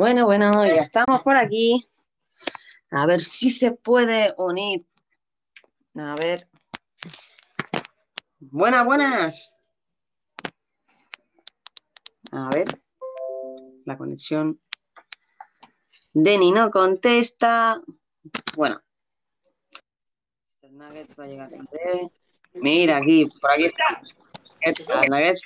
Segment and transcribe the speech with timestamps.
[0.00, 1.86] Bueno, bueno, ya estamos por aquí.
[2.90, 4.86] A ver si se puede unir.
[5.94, 6.48] A ver.
[8.38, 9.52] Buenas, buenas.
[12.32, 12.80] A ver.
[13.84, 14.58] La conexión.
[16.14, 17.82] Denny no contesta.
[18.56, 18.80] Bueno.
[20.80, 21.50] Va a llegar.
[22.54, 23.68] Mira, aquí, por aquí.
[24.60, 25.42] ¿Qué tal, Nuggets?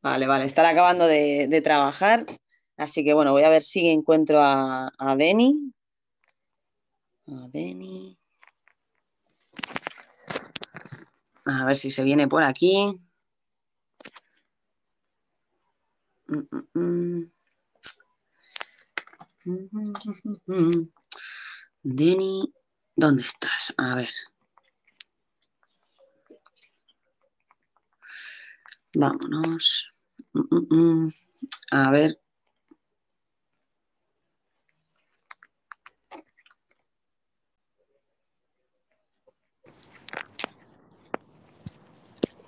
[0.00, 2.24] Vale, vale, estar acabando de, trabajar.
[2.76, 5.72] Así que bueno, voy a ver si encuentro a, a Denny.
[7.28, 8.18] A Denny.
[11.46, 12.94] A ver si se viene por aquí.
[16.28, 17.30] Mm, mm,
[20.46, 20.88] mm.
[21.82, 22.54] Denny,
[22.96, 23.74] ¿dónde estás?
[23.76, 24.08] A ver.
[28.94, 29.88] Vámonos.
[31.72, 32.21] A ver.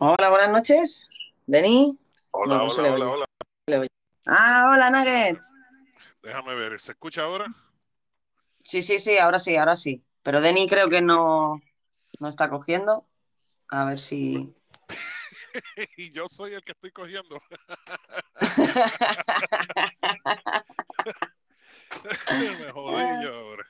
[0.07, 1.09] Hola, buenas noches.
[1.47, 1.99] Denis.
[2.31, 3.25] Hola, No, no se hola, hola,
[3.67, 3.87] hola.
[4.27, 5.51] Ah, hola, Nuggets.
[6.23, 7.47] Déjame ver, ¿se escucha ahora?
[8.63, 10.05] Sí, sí, sí, ahora sí, ahora sí.
[10.23, 11.59] Pero Denis creo que no,
[12.21, 13.07] no está cogiendo.
[13.71, 14.55] A ver si.
[15.97, 17.41] y yo soy el que estoy cogiendo.
[22.59, 23.65] Me jodí yo ahora.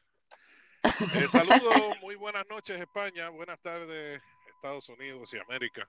[1.14, 5.88] Eh, saludos, muy buenas noches España, buenas tardes Estados Unidos y América.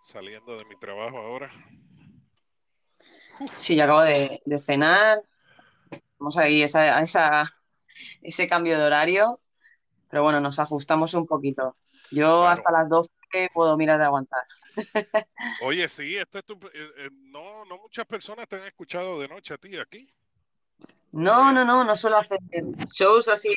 [0.00, 1.50] Saliendo de mi trabajo ahora.
[3.56, 5.18] Sí, yo acabo de, de cenar.
[6.18, 7.44] Vamos ahí esa, a esa,
[8.22, 9.40] ese cambio de horario.
[10.10, 11.76] Pero bueno, nos ajustamos un poquito.
[12.10, 12.48] Yo Claro.
[12.48, 13.10] hasta las 12
[13.52, 14.44] puedo mirar de aguantar.
[15.62, 19.28] Oye, sí, este es tu- eh, eh, no, no muchas personas te han escuchado de
[19.28, 20.12] noche a ti aquí.
[21.12, 22.38] No, no, no, no suelo hacer
[22.92, 23.54] shows así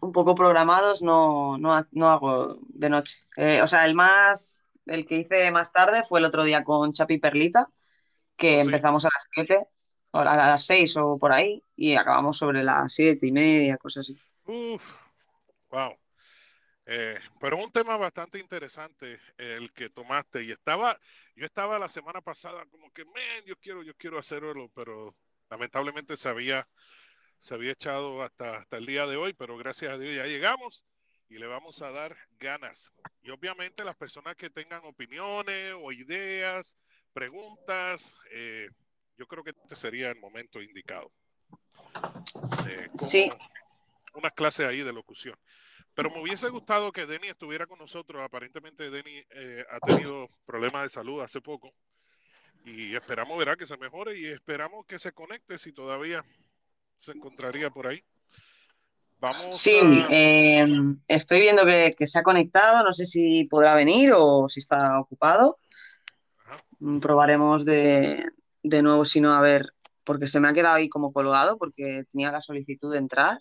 [0.00, 3.18] un poco programados, no, no, no hago de noche.
[3.36, 6.92] Eh, o sea, el más, el que hice más tarde fue el otro día con
[6.92, 7.66] Chapi Perlita,
[8.36, 8.68] que ¿Oh, sí?
[8.68, 9.66] empezamos a las 7,
[10.12, 14.06] o a las 6 o por ahí, y acabamos sobre las siete y media, cosas
[14.10, 14.20] así.
[14.44, 14.82] Uf,
[15.70, 15.96] wow.
[16.86, 20.98] Eh, pero un tema bastante interesante el que tomaste y estaba,
[21.36, 25.16] yo estaba la semana pasada como que, man, yo quiero, yo quiero hacerlo, pero
[25.50, 26.68] lamentablemente se había,
[27.40, 30.84] se había echado hasta, hasta el día de hoy, pero gracias a Dios ya llegamos
[31.32, 32.92] y le vamos a dar ganas.
[33.22, 36.76] Y obviamente las personas que tengan opiniones o ideas,
[37.14, 38.68] preguntas, eh,
[39.16, 41.10] yo creo que este sería el momento indicado.
[42.68, 43.30] Eh, Sí.
[44.12, 45.38] unas clases ahí de locución.
[45.94, 48.22] Pero me hubiese gustado que Denny estuviera con nosotros.
[48.22, 51.72] Aparentemente Denny eh, ha tenido problemas de salud hace poco.
[52.66, 56.22] Y esperamos, verá, que se mejore y esperamos que se conecte si todavía
[56.98, 58.04] se encontraría por ahí.
[59.22, 60.08] Vamos Sí, a...
[60.10, 60.66] eh,
[61.06, 64.98] estoy viendo que, que se ha conectado, no sé si podrá venir o si está
[64.98, 65.58] ocupado.
[66.44, 66.60] Ajá.
[66.80, 68.26] Mm, Probaremos de,
[68.64, 72.02] de nuevo, si no, a ver, porque se me ha quedado ahí como colgado, porque
[72.10, 73.38] tenía la solicitud de entrar.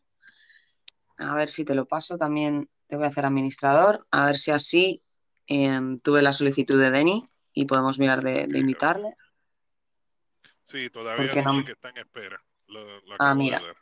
[1.18, 4.52] A ver si te lo paso también, te voy a hacer administrador, a ver si
[4.52, 5.02] así
[5.48, 9.16] eh, tuve la solicitud de Denny y podemos mirar de, de invitarle.
[10.66, 12.40] Sí, todavía no- que está en espera.
[12.68, 13.60] Lo, lo Ah, de mira.
[13.62, 13.76] ver.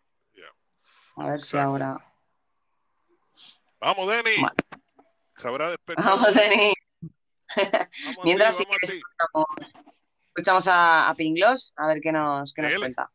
[1.20, 1.98] A ver si ahora.
[3.82, 4.40] Vamos, Denny.
[4.40, 4.56] Bueno.
[5.44, 6.10] Habrá despertado.
[6.10, 6.74] Vamos, Denny.
[7.02, 7.16] Vamos
[8.24, 8.72] Mientras, ti, ti.
[8.82, 9.46] escuchamos,
[10.30, 13.12] escuchamos a, a Pinglos, a ver qué nos, qué nos cuenta.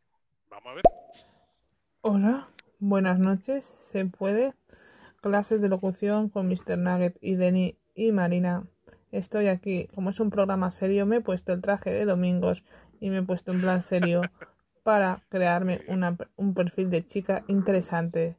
[0.49, 0.83] Vamos a ver.
[2.01, 2.47] Hola,
[2.79, 3.73] buenas noches.
[3.91, 4.53] ¿Se puede?
[5.21, 6.77] Clases de locución con Mr.
[6.77, 8.67] Nugget y Denny y Marina.
[9.11, 9.87] Estoy aquí.
[9.95, 12.63] Como es un programa serio, me he puesto el traje de domingos
[12.99, 14.21] y me he puesto en plan serio
[14.85, 18.37] para crearme una- un perfil de chica interesante.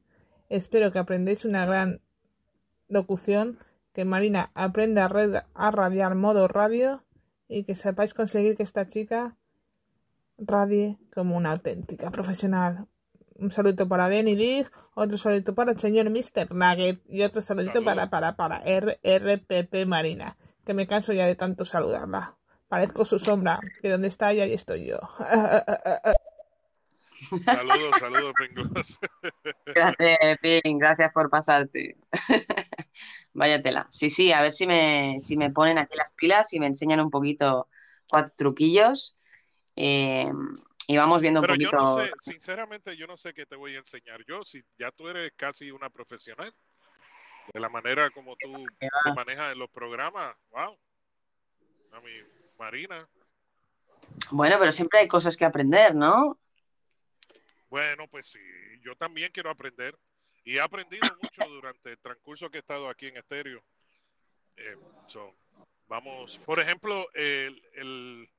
[0.48, 2.00] Espero que aprendáis una gran
[2.88, 3.58] locución,
[3.92, 7.02] que Marina aprenda a, red- a radiar modo radio
[7.48, 9.36] y que sepáis conseguir que esta chica
[10.38, 12.86] radie como una auténtica profesional.
[13.34, 16.54] Un saludo para Denny Dig, otro saludo para el señor Mr.
[16.54, 17.86] Nugget y otro saludito Saludo.
[17.86, 22.36] para, para, para RRPP Marina, que me canso ya de tanto saludarla.
[22.68, 24.98] Parezco su sombra, que donde está ella, ahí estoy yo.
[27.44, 28.98] Saludos, saludos, Pingos.
[29.66, 31.96] Gracias, Ping, gracias por pasarte.
[33.32, 33.86] Vaya tela.
[33.90, 37.00] Sí, sí, a ver si me, si me ponen aquí las pilas y me enseñan
[37.00, 37.68] un poquito
[38.08, 39.18] cuatro truquillos.
[39.74, 40.30] eh,
[40.88, 41.76] y vamos viendo un yo poquito.
[41.76, 44.24] no sé, sinceramente, yo no sé qué te voy a enseñar.
[44.26, 46.54] Yo, si ya tú eres casi una profesional,
[47.52, 50.78] de la manera como tú te manejas en los programas, wow.
[51.92, 52.12] A mi
[52.58, 53.08] Marina.
[54.30, 56.38] Bueno, pero siempre hay cosas que aprender, ¿no?
[57.68, 58.38] Bueno, pues sí,
[58.82, 59.96] yo también quiero aprender
[60.44, 63.62] y he aprendido mucho durante el transcurso que he estado aquí en Estéreo.
[64.56, 64.76] Eh,
[65.08, 65.34] so,
[65.88, 68.30] vamos, por ejemplo, el, el,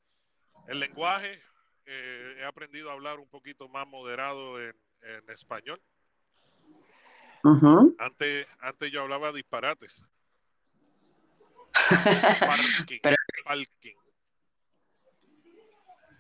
[0.68, 1.42] el lenguaje,
[1.86, 5.82] eh, he aprendido a hablar un poquito más moderado en, en español.
[8.00, 10.04] Antes, antes yo hablaba disparates.
[12.40, 13.16] Parking, Pero-
[13.46, 13.96] parking.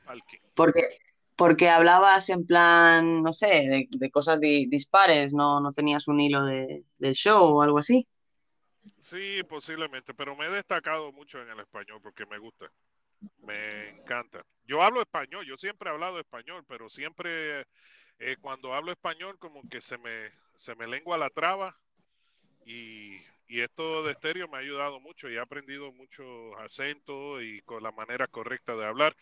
[0.05, 0.39] Parking.
[0.55, 0.81] Porque,
[1.37, 6.45] porque hablabas en plan, no sé, de, cosas di- dispares, no, no tenías un hilo
[6.45, 8.07] de, del show o algo así.
[8.99, 12.67] Sí, posiblemente, pero me he destacado mucho en el español porque me gusta.
[13.41, 14.43] Me encanta.
[14.65, 17.61] Yo hablo español, yo siempre he hablado español, pero siempre
[18.19, 21.77] eh, cuando hablo español como que se me, se me lengua la traba
[22.65, 23.17] y,
[23.47, 26.27] y esto de estéreo me ha ayudado mucho y he aprendido muchos
[26.59, 29.15] acentos y con la manera correcta de hablar.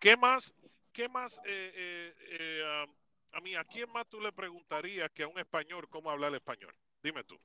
[0.00, 0.54] ¿Qué más?
[0.92, 1.38] ¿Qué más?
[1.44, 2.86] eh, eh, eh,
[3.32, 6.34] a, a mí, ¿a quién más tú le preguntarías que a un español cómo hablar
[6.34, 6.74] español?
[7.02, 7.38] Dime tú.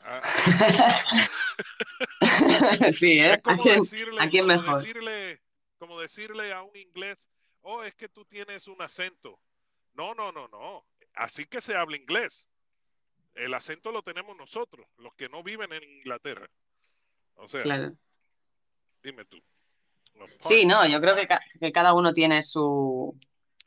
[0.00, 0.22] A-
[2.92, 3.30] Sí, ¿eh?
[3.30, 4.76] es ¿A como quién- decirle, a quién como mejor?
[4.78, 5.40] decirle,
[5.78, 7.28] como decirle a un inglés,
[7.62, 9.40] oh, es que tú tienes un acento.
[9.94, 10.84] No, no, no, no.
[11.14, 12.48] Así que se habla inglés.
[13.34, 16.48] El acento lo tenemos nosotros, los que no viven en Inglaterra.
[17.36, 17.92] O sea, Claro.
[19.02, 19.42] dime tú.
[20.40, 23.16] Sí, no, yo creo que, ca- que cada uno tiene su,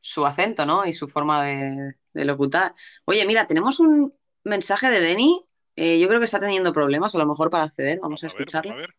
[0.01, 0.85] su acento, ¿no?
[0.85, 2.73] Y su forma de, de locutar.
[3.05, 4.13] Oye, mira, tenemos un
[4.43, 5.41] mensaje de Denny.
[5.77, 7.99] Eh, yo creo que está teniendo problemas, a lo mejor para acceder.
[8.01, 8.71] Vamos a escucharlo.
[8.73, 8.95] a ver.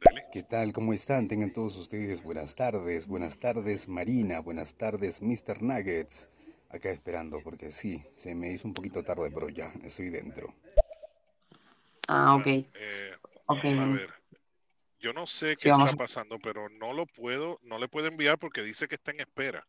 [0.00, 0.24] Dele.
[0.32, 0.72] ¿Qué tal?
[0.72, 1.28] ¿Cómo están?
[1.28, 3.06] Tengan todos ustedes buenas tardes.
[3.06, 4.40] Buenas tardes, Marina.
[4.40, 5.62] Buenas tardes, Mr.
[5.62, 6.28] Nuggets.
[6.68, 10.52] Acá esperando, porque sí, se me hizo un poquito tarde, pero ya, estoy dentro.
[12.08, 12.46] Ah, ok.
[12.46, 12.66] Eh,
[13.46, 13.94] Ok, vamos a Denny.
[13.94, 14.10] ver.
[15.04, 18.62] Yo no sé qué está pasando, pero no lo puedo, no le puedo enviar porque
[18.62, 19.66] dice que está en espera.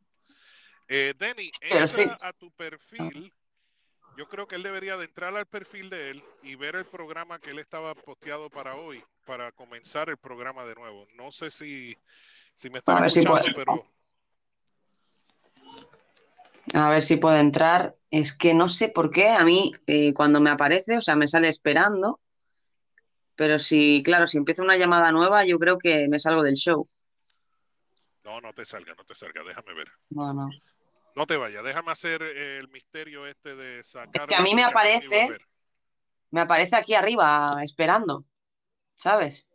[0.88, 1.60] Eh, Denny, sí.
[1.60, 3.34] entra a tu perfil.
[4.16, 7.38] Yo creo que él debería de entrar al perfil de él y ver el programa
[7.38, 11.06] que él estaba posteado para hoy, para comenzar el programa de nuevo.
[11.16, 11.98] No sé si,
[12.56, 13.54] si me si escuchando, puede.
[13.54, 13.86] pero
[16.76, 17.98] A ver si puede entrar.
[18.10, 19.32] Es que no sé por qué.
[19.32, 22.22] A mí, eh, cuando me aparece, o sea, me sale esperando.
[23.36, 26.88] Pero si, claro, si empieza una llamada nueva, yo creo que me salgo del show.
[28.24, 29.88] no, no te salga, no te salga, déjame ver.
[30.10, 30.50] No, no.
[31.16, 34.28] No te vayas, déjame hacer el misterio este de sacar.
[34.28, 35.38] que a mí me aparece-.
[36.32, 38.26] Me aparece aquí arriba, esperando.
[38.96, 39.46] ¿Sabes?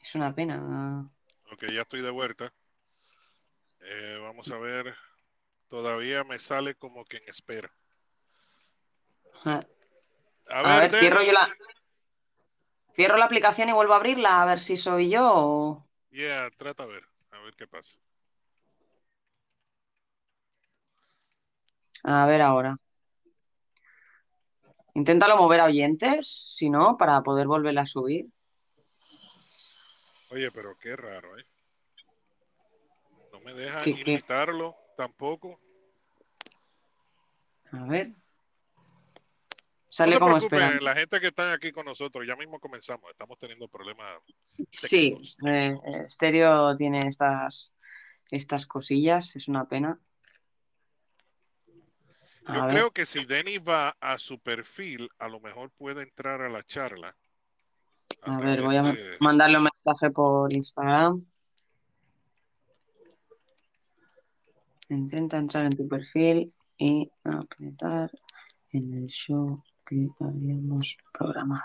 [0.00, 1.08] Es una pena.
[1.52, 2.52] Ok, ya estoy de vuelta.
[3.80, 4.94] Eh, vamos a ver.
[5.68, 7.72] Todavía me sale como que en espera.
[9.44, 9.60] A
[10.48, 11.48] A, a ver, cierro yo la.
[12.94, 15.86] Cierro la aplicación y vuelvo a abrirla a ver si soy yo o.
[16.10, 17.98] Yeah, trata a ver, a ver qué pasa.
[22.04, 22.76] A ver ahora.
[24.94, 26.26] Inténtalo mover a oyentes,
[26.56, 28.26] si no, para poder volverla a subir.
[30.30, 31.44] Oye, pero qué raro, ¿eh?
[33.32, 34.22] No me deja ¿Qué-
[34.96, 35.58] tampoco.
[37.72, 38.12] A ver.
[39.90, 40.84] No Sale se como esperando.
[40.84, 44.20] la gente que está aquí con nosotros, ya mismo comenzamos, estamos teniendo problemas.
[44.70, 45.36] Sí, técnicos.
[45.44, 47.74] eh, eh, Stereo tiene estas,
[48.30, 49.98] estas cosillas, es una pena.
[52.46, 52.70] A Yo ver.
[52.70, 56.62] creo que si Denny va a su perfil, a lo mejor puede entrar a la
[56.62, 57.16] charla.
[58.22, 61.24] A A ver, voy a de- mandarle un mensaje por Instagram.
[64.88, 68.10] Intenta entrar en tu perfil y apretar
[68.72, 71.64] en el show que habíamos programado.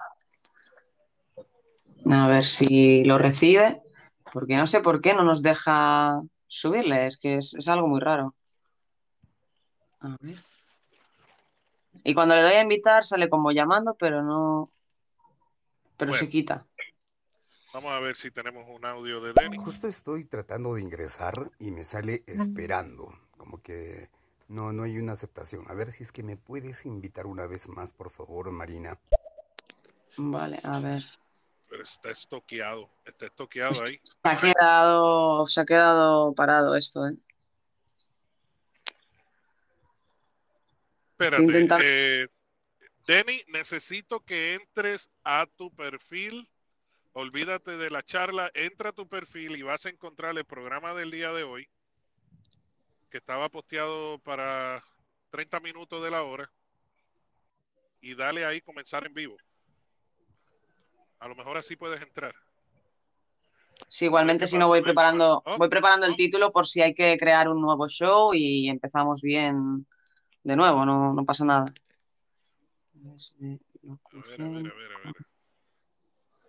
[2.12, 3.82] A ver si lo recibe,
[4.34, 8.00] porque no sé por qué no nos deja subirle, es que es, es algo muy
[8.00, 8.36] raro.
[10.00, 10.44] A ver.
[12.04, 14.70] Y cuando le doy a invitar sale como llamando, pero no.
[15.98, 16.66] Pero se quita.
[17.74, 19.58] Vamos a ver si tenemos un audio de Denny.
[19.58, 23.14] Justo estoy tratando de ingresar y me sale esperando.
[23.38, 24.10] Como que
[24.48, 25.66] no, no hay una aceptación.
[25.70, 29.00] A ver si es que me puedes invitar una vez más, por favor, Marina.
[30.18, 31.02] Vale, a ver.
[31.70, 34.00] Pero está estoqueado, está estoqueado ahí.
[34.04, 37.16] Se ha quedado, se ha quedado parado esto, ¿eh?
[41.12, 42.28] Espérate, intentando- eh,
[43.08, 46.50] Denny, necesito que entres a tu perfil.
[47.14, 51.12] Olvídate de la charla, entra a tu perfil y vas a encontrar el programa del
[51.12, 51.70] día de hoy,
[53.16, 54.84] que estaba posteado para
[55.30, 56.52] 30 minutos de la hora.
[58.02, 59.38] Y dale ahí comenzar en vivo.
[61.20, 62.36] A lo mejor así puedes entrar.
[63.88, 67.48] Sí, igualmente si no voy preparando, voy preparando el título por si hay que crear
[67.48, 69.88] un nuevo show y empezamos bien
[70.44, 71.64] de nuevo, no, no pasa nada.
[71.64, 71.72] A
[73.40, 75.12] ver, a ver, a ver, a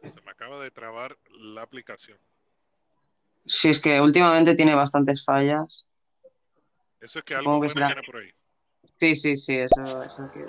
[0.03, 0.13] ver.
[0.13, 2.19] Se me acaba de trabar la aplicación.
[3.45, 5.87] Sí, es que últimamente tiene bastantes fallas.
[7.07, 8.03] Eso es que algo que bueno será.
[8.05, 8.31] por ahí.
[8.99, 10.45] Sí, sí, sí, eso, eso que...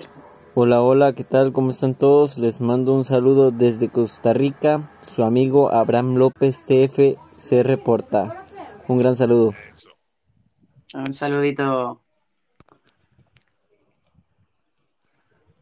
[0.56, 1.52] Hola, hola, ¿qué tal?
[1.52, 2.36] ¿Cómo están todos?
[2.36, 4.90] Les mando un saludo desde Costa Rica.
[5.14, 8.44] Su amigo Abraham López TF se reporta.
[8.88, 9.54] Un gran saludo.
[9.72, 9.90] Eso.
[10.94, 12.02] Un saludito.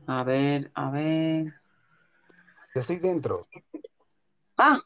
[0.06, 1.52] A ver, a ver.
[2.74, 3.42] Ya estoy dentro.
[4.56, 4.78] ¡Ah!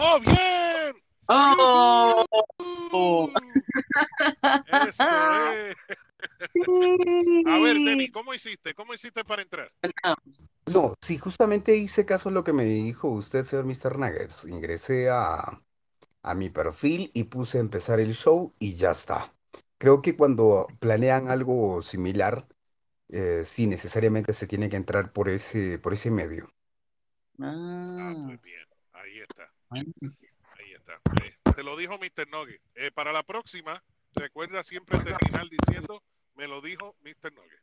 [0.00, 1.03] ¡Oh, bien!
[1.28, 2.24] ¡Oh!
[4.66, 5.76] Eso es.
[7.44, 8.74] A ver, Denny, ¿cómo hiciste?
[8.74, 9.72] ¿Cómo hiciste para entrar?
[10.66, 13.98] No, sí, justamente hice caso a lo que me dijo usted, señor Mr.
[13.98, 14.44] Nuggets.
[14.46, 15.62] Ingresé a,
[16.22, 19.34] a mi perfil y puse a empezar el show y ya está.
[19.78, 22.48] Creo que cuando planean algo similar,
[23.10, 26.52] eh, sí, necesariamente se tiene que entrar por ese, por ese medio.
[27.40, 28.66] Ah, Ah, pues bien.
[28.92, 29.52] Ahí está.
[31.22, 32.28] Eh, te lo dijo Mr.
[32.30, 32.60] Nugget.
[32.74, 33.82] Eh, para la próxima,
[34.14, 36.02] recuerda siempre terminar diciendo,
[36.34, 37.32] me lo dijo Mr.
[37.32, 37.60] Nugget.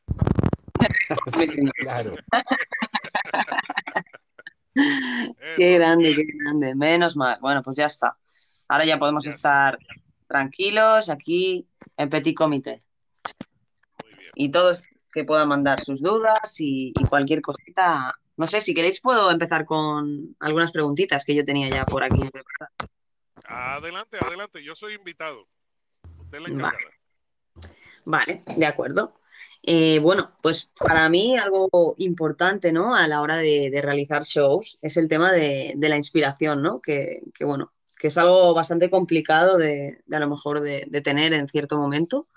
[1.35, 1.47] Sí,
[1.79, 2.15] claro.
[5.57, 6.75] Qué grande, qué grande.
[6.75, 7.37] Menos mal.
[7.41, 8.17] Bueno, pues ya está.
[8.67, 9.77] Ahora ya podemos Ya estar
[10.27, 11.67] tranquilos aquí
[11.97, 12.81] en Petit Comité.
[14.03, 14.31] Muy bien.
[14.35, 18.15] Y todos que puedan mandar sus dudas y, y cualquier cosita.
[18.37, 22.21] No sé, si queréis puedo empezar con algunas preguntitas que yo tenía ya por aquí
[22.31, 22.73] preparadas.
[23.51, 24.63] Adelante, adelante.
[24.63, 25.47] Yo soy invitado.
[26.19, 26.53] Usted la Vale.
[26.55, 26.95] encargada.
[28.05, 29.13] Vale, de acuerdo.
[29.63, 32.95] Eh, bueno, pues para mí algo importante, ¿no?
[32.95, 36.81] A la hora de, de realizar shows es el tema de, de la inspiración, ¿no?
[36.81, 41.01] Que, que, bueno, que es algo bastante complicado de, de a lo mejor de, de
[41.01, 42.27] tener en cierto momento,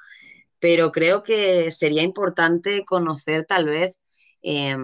[0.59, 3.99] pero creo que sería importante conocer tal vez
[4.42, 4.76] eh,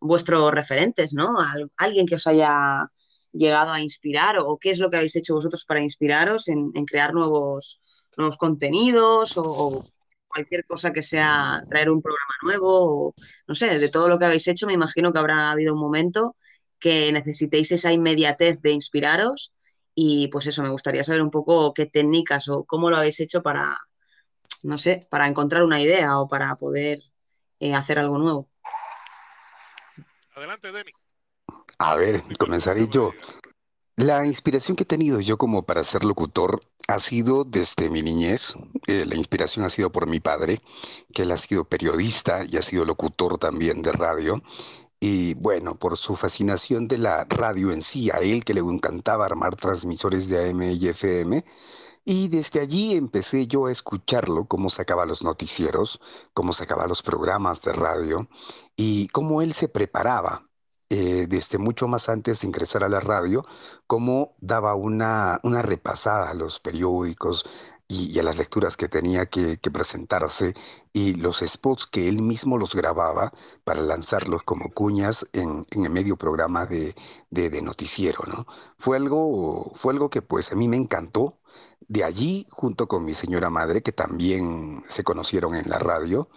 [0.00, 1.38] vuestros referentes, ¿no?
[1.38, 2.86] Al- alguien que os haya
[3.32, 7.14] llegado a inspirar o qué es lo que habéis hecho vosotros para inspiraros en, crear
[7.14, 7.80] nuevos,
[8.16, 9.84] nuevos contenidos o,
[10.28, 13.14] cualquier cosa que sea traer un programa nuevo o
[13.46, 16.36] no sé, de todo lo que habéis hecho me imagino que habrá habido un momento
[16.80, 19.52] que necesitéis esa inmediatez de inspiraros
[19.94, 23.42] y pues eso, me gustaría saber un poco qué técnicas o cómo lo habéis hecho
[23.42, 23.78] para,
[24.62, 27.00] no sé, para encontrar una idea o para poder
[27.60, 28.48] eh, hacer algo nuevo.
[30.34, 30.92] Adelante, Denny.
[31.84, 33.10] A ver, comenzaré yo.
[33.96, 38.54] La inspiración que he tenido yo como para ser locutor ha sido desde mi niñez.
[38.86, 40.62] Eh, la inspiración ha sido por mi padre,
[41.12, 44.40] que él ha sido periodista y ha sido locutor también de radio.
[45.00, 49.26] Y bueno, por su fascinación de la radio en sí, a él que le encantaba
[49.26, 51.44] armar transmisores de AM y FM.
[52.04, 56.00] Y desde allí empecé yo a escucharlo, cómo sacaba los noticieros,
[56.32, 58.28] cómo sacaba los programas de radio
[58.76, 60.48] y cómo él se preparaba
[60.94, 63.46] eh, desde mucho más antes de ingresar a la radio,
[63.86, 67.46] cómo daba una, una repasada a los periódicos
[67.88, 70.52] y, a las lecturas que tenía que, que presentarse
[70.92, 73.32] y los spots que él mismo los grababa
[73.64, 76.94] para lanzarlos como cuñas en, en el medio programa de,
[77.30, 78.46] de, de noticiero, ¿no?
[78.76, 81.38] Fue algo, fue algo que pues a mí me encantó.
[81.88, 86.28] De allí, junto con mi señora madre, que también se conocieron en la radio,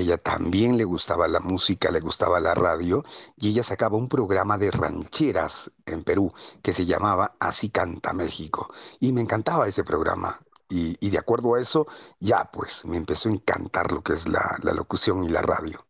[0.00, 3.04] ella también le gustaba la música, le gustaba la radio,
[3.36, 6.32] y ella sacaba un programa de rancheras en Perú
[6.62, 8.72] que se llamaba Así canta México.
[9.00, 10.40] Y me encantaba ese programa.
[10.68, 11.86] Y, de acuerdo a eso,
[12.18, 15.86] ya pues me empezó a encantar lo que es la, locución y la radio.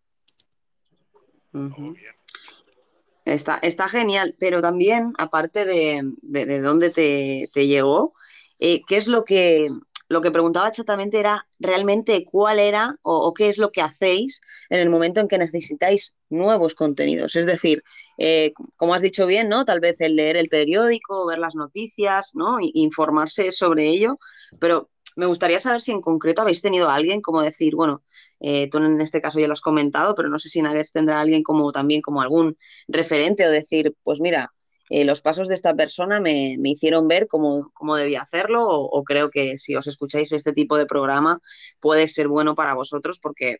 [3.24, 8.12] Está, genial, pero también, aparte de, de, de dónde te, te llegó,
[8.58, 9.68] eh, ¿qué es lo que,
[10.08, 14.80] lo que preguntaba exactamente era realmente cuál era o, qué es lo que hacéis en
[14.80, 17.36] el momento en que necesitáis nuevos contenidos?
[17.36, 17.82] Es decir,
[18.18, 19.64] eh, como has dicho bien, ¿no?
[19.64, 22.60] Tal vez el leer el periódico, ver las noticias, ¿no?
[22.60, 24.18] Y, informarse sobre ello,
[24.58, 28.02] pero me gustaría saber si en concreto habéis tenido a alguien como decir, bueno,
[28.40, 31.20] eh, tú en este caso ya lo has comentado, pero no sé si Nuggets tendrá
[31.20, 32.58] alguien como también como algún
[32.88, 34.53] referente o decir, pues mira,
[34.90, 38.84] eh, los pasos de esta persona me, me hicieron ver cómo, cómo debía hacerlo o,
[38.84, 41.40] o, creo que si os escucháis este tipo de programa
[41.80, 43.58] puede ser bueno para vosotros porque,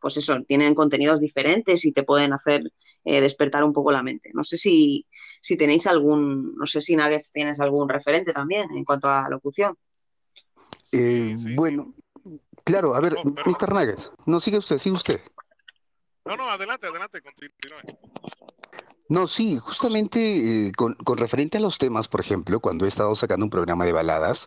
[0.00, 2.62] pues eso, tienen contenidos diferentes y te pueden hacer
[3.04, 4.30] eh, despertar un poco la mente.
[4.34, 5.06] No sé si,
[5.40, 9.76] si tenéis algún, no sé si Nuggets tienes algún referente también en cuanto a locución.
[10.92, 11.94] Eh, Sí, sí, bueno,
[12.64, 13.24] claro, a ver, Oh.
[13.24, 13.72] Mr.
[13.72, 15.20] Nuggets, no sigue usted, sigue usted.
[16.24, 17.96] No, no, adelante, adelante, continúe.
[19.08, 23.14] No, sí, justamente eh, con, con referente a los temas, por ejemplo, cuando he estado
[23.14, 24.46] sacando un programa de baladas,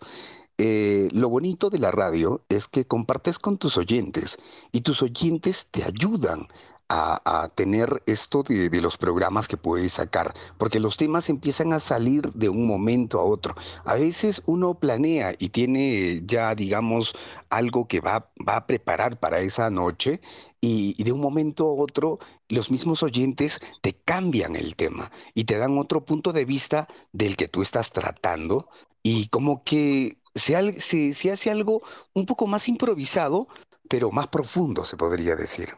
[0.58, 4.38] eh, lo bonito de la radio es que compartes con tus oyentes
[4.74, 6.48] y tus oyentes te ayudan
[6.89, 11.72] a, a tener esto de, de los programas que puedes sacar, porque los temas empiezan
[11.74, 13.56] a salir de un momento a otro.
[13.86, 17.13] A veces uno planea y tiene ya, digamos,
[17.50, 20.20] algo que va, va a preparar para esa noche
[20.62, 25.46] y, y de un momento a otro los mismos oyentes te cambian el tema y
[25.46, 28.70] te dan otro punto de vista del que tú estás tratando
[29.03, 31.82] y como que se, al- se, se hace algo
[32.13, 33.48] un poco más improvisado,
[33.88, 35.70] pero más profundo, se podría decir.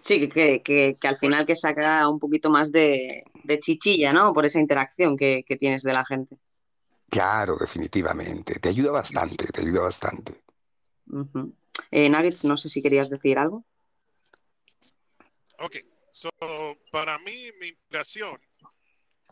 [0.00, 4.32] Sí, que, que, que- al final que saca un poquito más de, de chichilla, ¿no?
[4.32, 6.36] Por esa interacción que, que tienes de la gente.
[7.10, 8.58] Claro, definitivamente.
[8.58, 10.42] Te ayuda bastante, te ayuda bastante.
[11.90, 13.64] Eh, Nuggets, no sé si querías decir algo.
[15.58, 15.76] Ok,
[16.12, 16.30] so,
[16.90, 18.40] para mí, mi inspiración,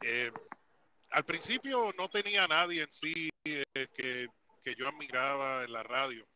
[0.03, 0.31] eh,
[1.11, 4.29] al principio no tenía nadie en sí eh, que,
[4.63, 6.27] que yo admiraba en la radio.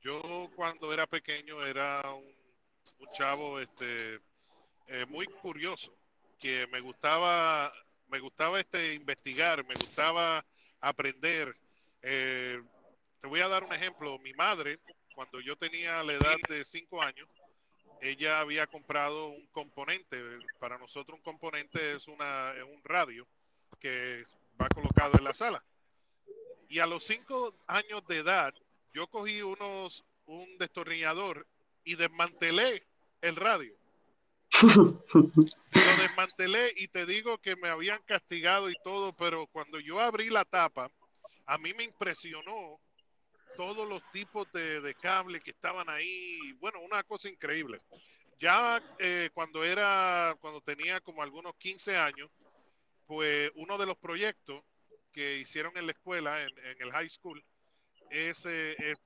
[0.00, 2.24] Yo cuando era pequeño era un,
[2.98, 4.20] un chavo este,
[4.88, 5.92] eh, muy curioso,
[6.38, 7.72] que me gustaba,
[8.08, 10.44] me gustaba este, investigar, me gustaba
[10.80, 11.56] aprender.
[12.02, 12.62] Eh,
[13.20, 14.18] te voy a dar un ejemplo.
[14.18, 14.78] Mi madre,
[15.16, 17.34] cuando yo tenía la edad de cinco años,
[18.02, 20.22] ella había comprado un componente.
[20.60, 23.26] Para nosotros un componente es, una, es un radio
[23.80, 24.26] que
[24.60, 25.64] va colocado en la sala.
[26.68, 28.52] Y a los cinco años de edad,
[28.92, 31.46] yo cogí unos, un destornillador
[31.82, 32.86] y desmantelé
[33.22, 33.74] el radio.
[35.14, 40.28] Lo desmantelé y te digo que me habían castigado y todo, pero cuando yo abrí
[40.28, 40.90] la tapa,
[41.46, 42.78] a mí me impresionó
[43.56, 46.52] todos los tipos de, de cable que estaban ahí.
[46.60, 47.78] Bueno, una cosa increíble.
[48.38, 52.30] Ya eh, cuando era, cuando tenía como algunos 15 años,
[53.06, 54.62] pues uno de los proyectos
[55.12, 57.42] que hicieron en la escuela, en, el high school,
[58.10, 58.98] es, eh, es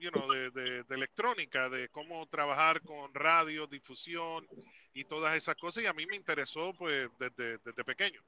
[0.00, 4.46] you de, de- electrónica, de cómo trabajar con radio, difusión
[4.94, 5.84] y todas esas cosas.
[5.84, 8.22] Y a mí me interesó pues desde pequeño.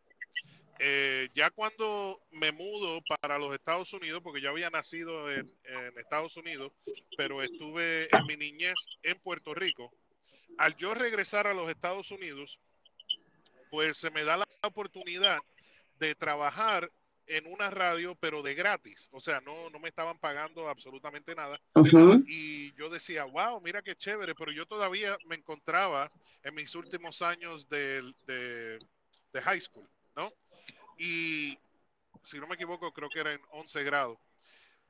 [0.84, 5.96] Eh, ya cuando me mudo para los Estados Unidos, porque yo había nacido en, en
[5.96, 6.72] Estados Unidos,
[7.16, 9.92] pero estuve en mi niñez en Puerto Rico,
[10.58, 12.58] al yo regresar a los Estados Unidos,
[13.70, 15.38] pues se me da la oportunidad
[16.00, 16.90] de trabajar
[17.26, 19.08] en una radio, pero de gratis.
[19.12, 21.60] O sea, no, no me estaban pagando absolutamente nada.
[22.26, 26.08] Y yo decía, wow, mira qué chévere, pero yo todavía me encontraba
[26.42, 28.78] en mis últimos años de, de,
[29.32, 30.32] de high school, ¿no?
[31.02, 31.58] Y
[32.22, 34.18] si no me equivoco, creo que era en 11 grados.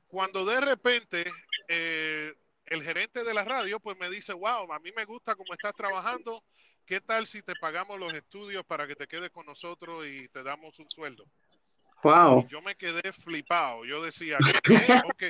[0.07, 1.25] Cuando de repente
[1.67, 2.31] eh,
[2.65, 5.73] el gerente de la radio pues me dice, wow, a mí me gusta cómo estás
[5.73, 6.43] trabajando,
[6.85, 10.43] ¿qué tal si te pagamos los estudios para que te quedes con nosotros y te
[10.43, 11.25] damos un sueldo?
[12.03, 12.41] Wow.
[12.41, 14.75] Y yo me quedé flipado, yo decía, ¿qué?
[15.05, 15.23] ok,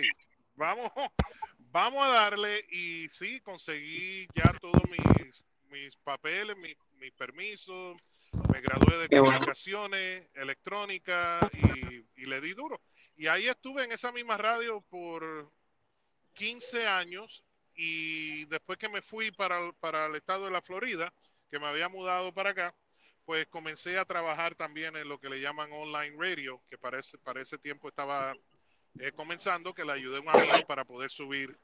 [0.56, 0.92] vamos,
[1.58, 7.96] vamos a darle y sí, conseguí ya todos mis, mis papeles, mis, mis permisos,
[8.54, 9.40] me gradué de Qué bueno.
[9.42, 12.80] comunicaciones, electrónica y, y le di duro.
[13.16, 15.52] Y ahí estuve en esa misma radio por
[16.34, 17.44] 15 años
[17.76, 21.14] y después que me fui para, el- para el estado de la Florida,
[21.50, 22.76] que me había mudado para acá,
[23.26, 27.18] pues comencé a trabajar también en lo que le llaman online radio, que para ese,
[27.20, 28.38] para ese tiempo estaba
[29.00, 31.58] eh, comenzando, que le ayudé a un amigo para poder subir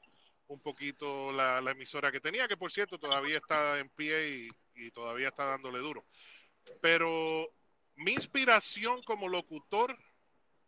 [0.48, 4.56] un poquito la, la emisora que tenía, que por cierto todavía está en pie y,
[4.86, 6.04] y todavía está dándole duro.
[6.80, 7.50] Pero
[7.96, 9.96] mi inspiración como locutor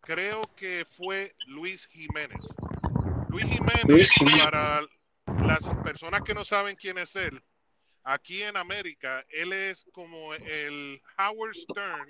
[0.01, 2.41] creo que fue Luis Jiménez.
[3.31, 4.45] Luis Jiménez, Luis Jiménez.
[4.45, 4.83] para
[5.47, 7.43] las personas que no saben quién es él,
[8.05, 12.07] aquí en América, él es como el Howard Stern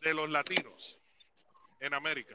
[0.00, 0.98] de los latinos
[1.80, 2.34] en América.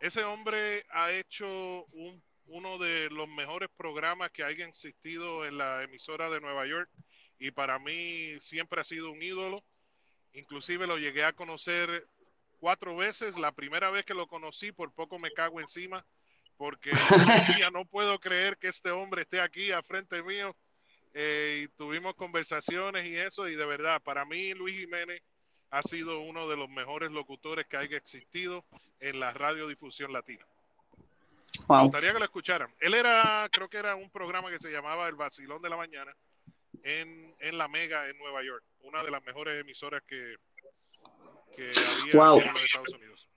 [0.00, 5.82] Ese hombre ha hecho un- uno de los mejores programas que haya existido en la
[5.82, 6.90] emisora de Nueva York
[7.38, 9.62] y para mí siempre ha sido un ídolo.
[10.34, 12.06] Inclusive lo llegué a conocer
[12.58, 13.38] cuatro veces.
[13.38, 16.04] La primera vez que lo conocí por poco me cago encima
[16.56, 16.90] porque
[17.58, 20.54] decía, no puedo creer que este hombre esté aquí a frente mío.
[21.16, 25.22] Eh, y tuvimos conversaciones y eso, y de verdad, para mí Luis Jiménez
[25.70, 28.64] ha sido uno de los mejores locutores que haya existido
[28.98, 30.44] en la radiodifusión latina.
[31.56, 31.82] Me Wow.
[31.84, 32.74] gustaría que lo escucharan.
[32.80, 36.12] Él era, creo que era un programa que se llamaba El Vacilón de la Mañana
[36.82, 40.34] en, en La Mega en Nueva York, una de las mejores emisoras que,
[41.56, 42.40] que había Wow.
[42.40, 43.28] en los Estados Unidos.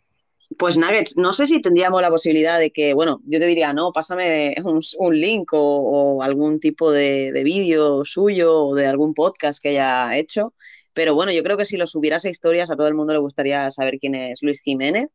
[0.57, 3.91] Pues Nuggets, no sé si tendríamos la posibilidad de que, bueno, yo te diría, no,
[3.91, 9.69] pásame un, link o, algún tipo de, de vídeo suyo o de algún podcast que
[9.69, 10.53] haya hecho,
[10.93, 13.19] pero bueno, yo creo que si lo subieras a historias a todo el mundo le
[13.19, 15.09] gustaría saber quién es Luis Jiménez.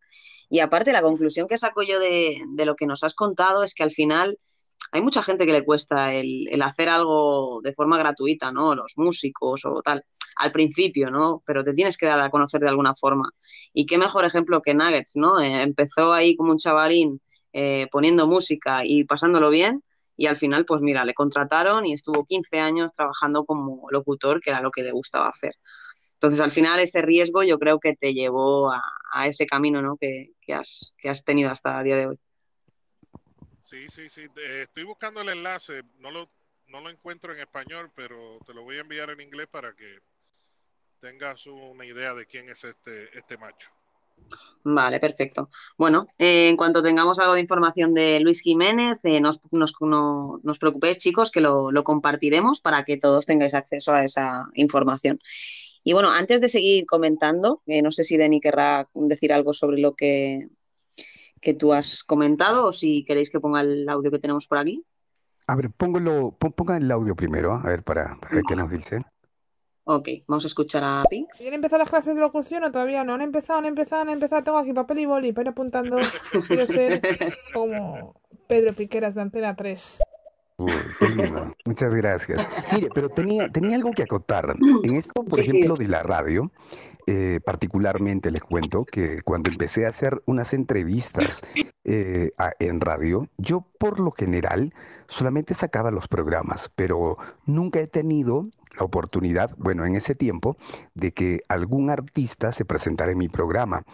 [0.48, 3.74] Y aparte, la conclusión que saco yo de, de lo que nos has contado es
[3.74, 4.37] que al final
[4.92, 8.74] hay mucha gente que le cuesta el, hacer algo de forma gratuita, ¿no?
[8.74, 10.05] Los músicos o tal,
[10.37, 11.42] al principio, ¿no?
[11.46, 13.31] Pero te tienes que dar a conocer de alguna forma.
[13.72, 15.40] Y qué mejor ejemplo que Nuggets, ¿no?
[15.40, 17.20] Eh, empezó ahí como un chavalín
[17.52, 19.83] eh, poniendo música y pasándolo bien
[20.16, 24.50] y al final, pues mira, le contrataron y estuvo 15 años trabajando como locutor, que
[24.50, 25.55] era lo que le gustaba hacer.
[26.14, 28.83] Entonces, al final, ese riesgo yo creo que te llevó a,
[29.26, 29.96] ese camino ¿no?
[29.96, 32.18] que, has, que has tenido hasta el día de hoy.
[33.62, 34.25] Sí, sí, sí.
[34.61, 35.83] estoy buscando el enlace.
[35.98, 36.29] No lo,
[36.66, 39.98] no lo encuentro en español, pero te lo voy a enviar en inglés para que
[41.01, 43.70] tengas una idea de quién es este, este macho.
[44.64, 45.48] Vale, perfecto.
[45.77, 50.40] Bueno, eh, en cuanto tengamos algo de información de Luis Jiménez, eh, nos, nos, no,
[50.42, 55.18] nos preocupéis, chicos, que lo, lo, compartiremos para que todos tengáis acceso a esa información.
[55.85, 59.81] Y bueno, antes de seguir comentando, eh, no sé si Denny querrá decir algo sobre
[59.81, 60.48] lo que
[61.42, 64.87] que tú has comentado o si queréis que ponga el audio que tenemos por aquí.
[65.46, 69.05] A ver, póngalo, ponga el audio primero, a ver, para, para ver qué nos dicen.
[69.85, 71.26] Ok, vamos a escuchar a Pi.
[71.37, 73.14] ¿Quieren empezar las clases de locución o todavía no?
[73.14, 74.44] Han empezado, han empezado, han empezado.
[74.44, 75.98] Tengo aquí papel y boli para ir apuntando.
[76.46, 77.02] Quiero ser
[77.52, 78.14] como
[78.46, 79.98] Pedro Piqueras de Antena 3.
[80.59, 81.52] Uy, qué lindo.
[81.64, 82.46] Muchas gracias.
[82.72, 84.55] Mire, pero tenía, tenía algo que acotar.
[84.85, 86.52] En esto, por ejemplo, de la radio,
[87.07, 91.43] eh, particularmente les cuento que cuando empecé a hacer unas entrevistas
[91.85, 94.73] eh, en radio, yo por lo general
[95.09, 100.57] solamente sacaba los programas, pero nunca he tenido la oportunidad, bueno, en ese tiempo,
[100.95, 103.85] de que algún artista se presentara en mi programa.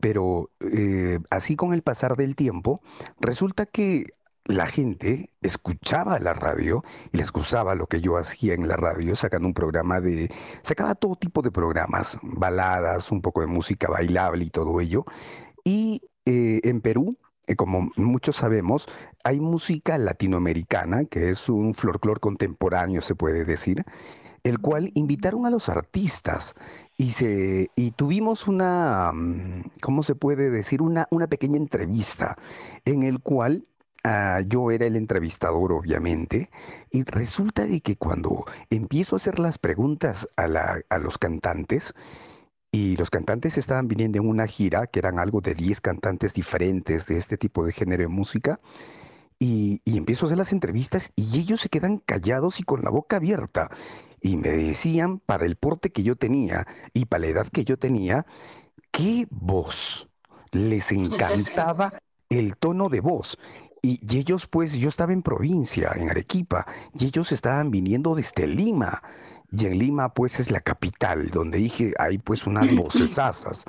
[0.00, 2.80] Pero eh, así con el pasar del tiempo,
[3.20, 4.14] resulta que
[4.48, 6.82] la gente escuchaba la radio
[7.12, 10.30] y les gustaba lo que yo hacía en la radio, sacando un programa de...
[10.62, 15.04] sacaba todo tipo de programas, baladas, un poco de música bailable y todo ello.
[15.64, 18.88] Y eh, en Perú, eh, como muchos sabemos,
[19.22, 23.84] hay música latinoamericana, que es un folclore contemporáneo, se puede decir,
[24.44, 26.54] el cual invitaron a los artistas
[26.96, 30.80] y, se, y tuvimos una, mm, ¿cómo se puede decir?
[30.80, 32.36] Una, una pequeña entrevista
[32.86, 33.66] en el cual
[34.10, 36.48] Ah, yo era el entrevistador, obviamente,
[36.90, 41.92] y resulta de que cuando empiezo a hacer las preguntas a, la, a los cantantes,
[42.72, 47.06] y los cantantes estaban viniendo en una gira, que eran algo de 10 cantantes diferentes
[47.06, 48.60] de este tipo de género de música,
[49.38, 52.90] y, y empiezo a hacer las entrevistas y ellos se quedan callados y con la
[52.90, 53.70] boca abierta.
[54.22, 57.78] Y me decían, para el porte que yo tenía y para la edad que yo
[57.78, 58.26] tenía,
[58.90, 60.08] qué voz.
[60.52, 61.94] Les encantaba
[62.28, 63.38] el tono de voz.
[63.82, 69.02] Y, ellos, pues, yo estaba en provincia, en Arequipa, y ellos estaban viniendo desde Lima.
[69.50, 73.64] Y en Lima, pues, es la capital, donde dije, hay pues unas vocesasas.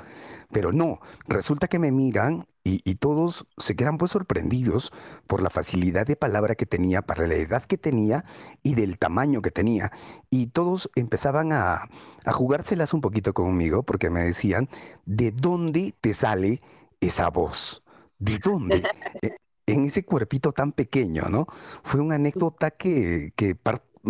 [0.52, 4.92] Pero no, resulta que me miran y, y, todos se quedan pues sorprendidos
[5.26, 8.24] por la facilidad de palabra que tenía, para la edad que tenía
[8.62, 9.92] y del tamaño que tenía.
[10.28, 11.88] Y todos empezaban a,
[12.26, 14.68] a jugárselas un poquito conmigo porque me decían,
[15.06, 16.60] ¿de dónde te sale
[17.00, 17.82] esa voz?
[18.18, 18.82] ¿De dónde?
[19.66, 21.46] En ese cuerpito tan pequeño, ¿no?
[21.82, 23.56] Fue una anécdota que, que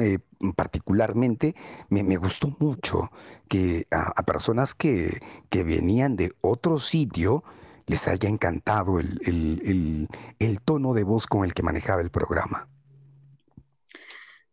[0.01, 0.19] eh,
[0.57, 1.55] particularmente
[1.89, 3.11] me, me, gustó mucho,
[3.49, 7.43] que a, a personas que, que, venían de otro sitio
[7.87, 10.09] les haya encantado el, el, el,
[10.39, 12.69] el tono de voz con el que manejaba el programa.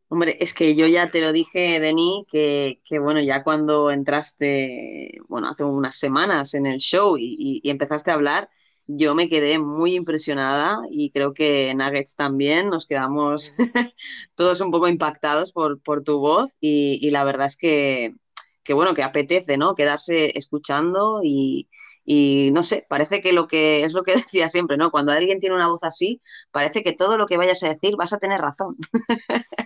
[0.10, 5.20] Hombre, es que yo ya te lo dije, Denis, que, que, bueno, ya cuando entraste,
[5.28, 8.50] bueno, hace unas semanas en el show y, y, y empezaste a hablar,
[8.88, 13.54] yo me quedé muy impresionada y creo que Nuggets también, nos quedamos
[14.36, 18.16] todos un poco impactados por, por tu voz y, y, la verdad es que,
[18.64, 19.76] que, bueno, que apetece, ¿no?
[19.76, 21.68] Quedarse escuchando y,
[22.06, 24.90] y, no sé, parece que lo que es lo que decía siempre, ¿no?
[24.90, 26.22] Cuando alguien tiene una voz así,
[26.52, 28.78] parece que todo lo que vayas a decir vas a tener razón.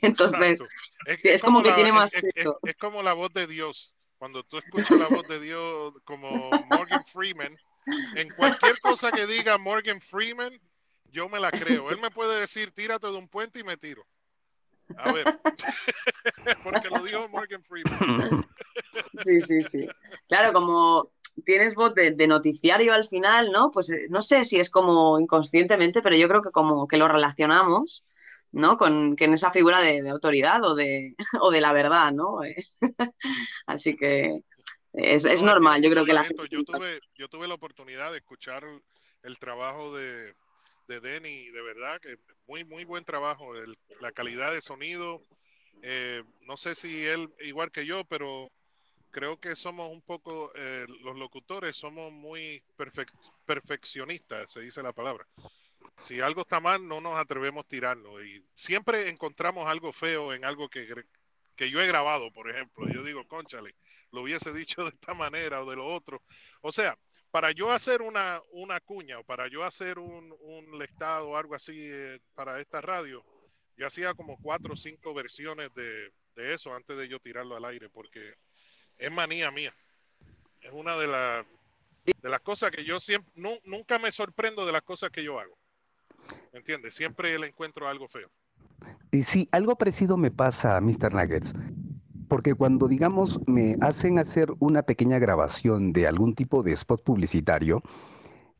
[0.00, 0.60] Entonces,
[1.06, 2.12] es, es, es, como, como que tiene más...
[2.14, 3.96] es como la voz de Dios.
[4.16, 9.58] Cuando tú escuchas la voz de Dios como Morgan Freeman, en cualquier cosa que diga
[9.58, 10.60] Morgan Freeman,
[11.06, 11.90] yo me la creo.
[11.90, 14.06] Él me puede decir, tírate de un puente y me tiro.
[14.96, 15.24] A ver,
[16.64, 18.46] porque lo dijo Morgan Freeman.
[19.24, 19.86] Sí, sí, sí.
[20.28, 21.12] Claro, como
[21.44, 23.70] tienes voz de, de, noticiario al final, ¿no?
[23.70, 27.06] Pues eh, no sé si es como inconscientemente, pero yo creo que como que lo
[27.06, 28.04] relacionamos,
[28.52, 28.76] ¿no?
[28.76, 32.40] Con, con esa figura de, de autoridad o de, o de la verdad, ¿no?
[33.66, 34.42] Así que
[34.92, 36.42] Es, es normal, yo creo que la gente...
[36.50, 38.64] Yo tuve, yo tuve la oportunidad de escuchar
[39.22, 40.34] el trabajo de,
[40.88, 43.52] de Denny, de verdad que muy, muy buen trabajo.
[44.00, 45.20] la calidad de sonido,
[45.82, 48.50] eh, no sé si él igual que yo, pero
[49.10, 52.62] creo que somos un poco, eh, los locutores somos muy
[53.46, 55.26] perfeccionistas, se dice la palabra.
[56.02, 58.24] Si algo está mal, no nos atrevemos a tirarlo.
[58.24, 60.86] Y siempre encontramos algo feo en algo que,
[61.60, 62.88] que yo he grabado, por ejemplo.
[62.88, 63.74] Yo digo, conchale,
[64.12, 66.22] lo hubiese dicho de esta manera o de lo otro.
[66.62, 66.96] O sea,
[67.30, 71.54] para yo hacer una, una cuña o para yo hacer un, un listado o algo
[71.54, 73.22] así eh, para esta radio,
[73.76, 77.66] yo hacía como cuatro o cinco versiones de, de, eso antes de yo tirarlo al
[77.66, 78.36] aire, porque
[78.96, 79.74] es manía mía.
[80.62, 81.46] Es una de, las
[82.22, 83.30] de las cosas que yo siempre,
[83.64, 85.58] nunca me sorprendo de las cosas que yo hago.
[86.52, 86.94] ¿Me entiendes?
[86.94, 88.30] Siempre le encuentro algo feo.
[89.12, 91.14] Y sí, algo parecido me pasa a Mr.
[91.14, 91.54] Nuggets
[92.30, 97.82] porque cuando, digamos, me hacen hacer una pequeña grabación de algún tipo de spot publicitario,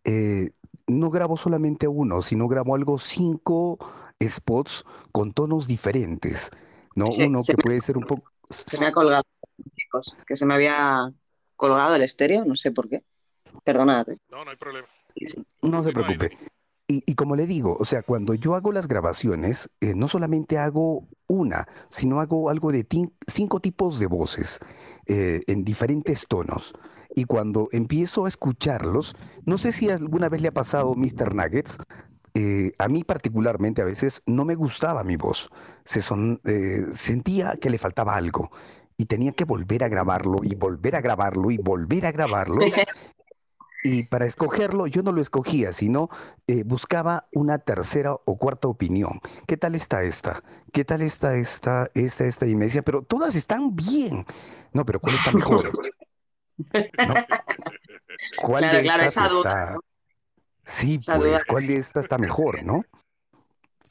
[0.02, 0.50] eh,
[0.88, 3.78] no grabo solamente uno, sino grabo algo cinco
[4.20, 6.50] spots con tonos diferentes,
[6.96, 7.06] ¿no?
[7.16, 8.24] uno que puede ser un poco...
[8.44, 9.22] Se me ha colgado,
[9.76, 11.12] chicos, que se me había
[11.54, 13.04] colgado el estéreo, no sé por qué.
[13.62, 14.08] Perdonad.
[14.08, 14.18] ¿eh?
[14.32, 14.88] No, no hay problema.
[15.62, 16.36] No se preocupe.
[16.92, 21.06] Y, como le digo, o sea, cuando yo hago las grabaciones, eh, no solamente hago
[21.28, 22.84] una, sino hago algo de
[23.28, 24.58] cinco tipos de voces
[25.06, 26.72] eh, en diferentes tonos.
[27.14, 29.14] Y cuando empiezo a escucharlos,
[29.46, 31.32] no sé si alguna vez le ha pasado Mr.
[31.32, 31.78] Nuggets,
[32.34, 35.48] eh, a mí particularmente a veces no me gustaba mi voz.
[35.84, 36.40] Se son,
[36.92, 38.50] sentía que le faltaba algo
[38.96, 42.62] y tenía que volver a grabarlo y volver a grabarlo y volver a grabarlo.
[43.82, 46.10] Y para escogerlo, yo no lo escogía, sino
[46.46, 49.20] eh, buscaba una tercera o cuarta opinión.
[49.46, 50.42] ¿Qué tal está esta?
[50.72, 52.46] ¿Qué tal está esta, esta, esta?
[52.46, 54.26] Y me decía, pero todas están bien.
[54.72, 55.72] No, pero ¿cuál está mejor?
[58.42, 59.76] ¿Cuál de estas está?
[60.66, 62.84] Sí, pues, ¿cuál de estas está mejor, no?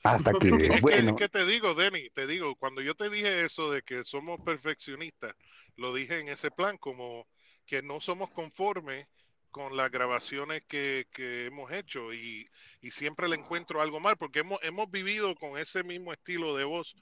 [0.03, 0.49] Hasta que,
[0.81, 1.15] bueno.
[1.15, 2.09] ¿Qué te digo, Denny?
[2.11, 5.33] Te digo, cuando yo te dije eso de que somos perfeccionistas,
[5.75, 7.27] lo dije en ese plan, como
[7.65, 9.07] que no somos conformes
[9.51, 11.05] con las grabaciones que,
[11.45, 12.49] hemos hecho y,
[12.89, 16.95] siempre le encuentro algo mal porque hemos, hemos vivido con ese mismo estilo de voz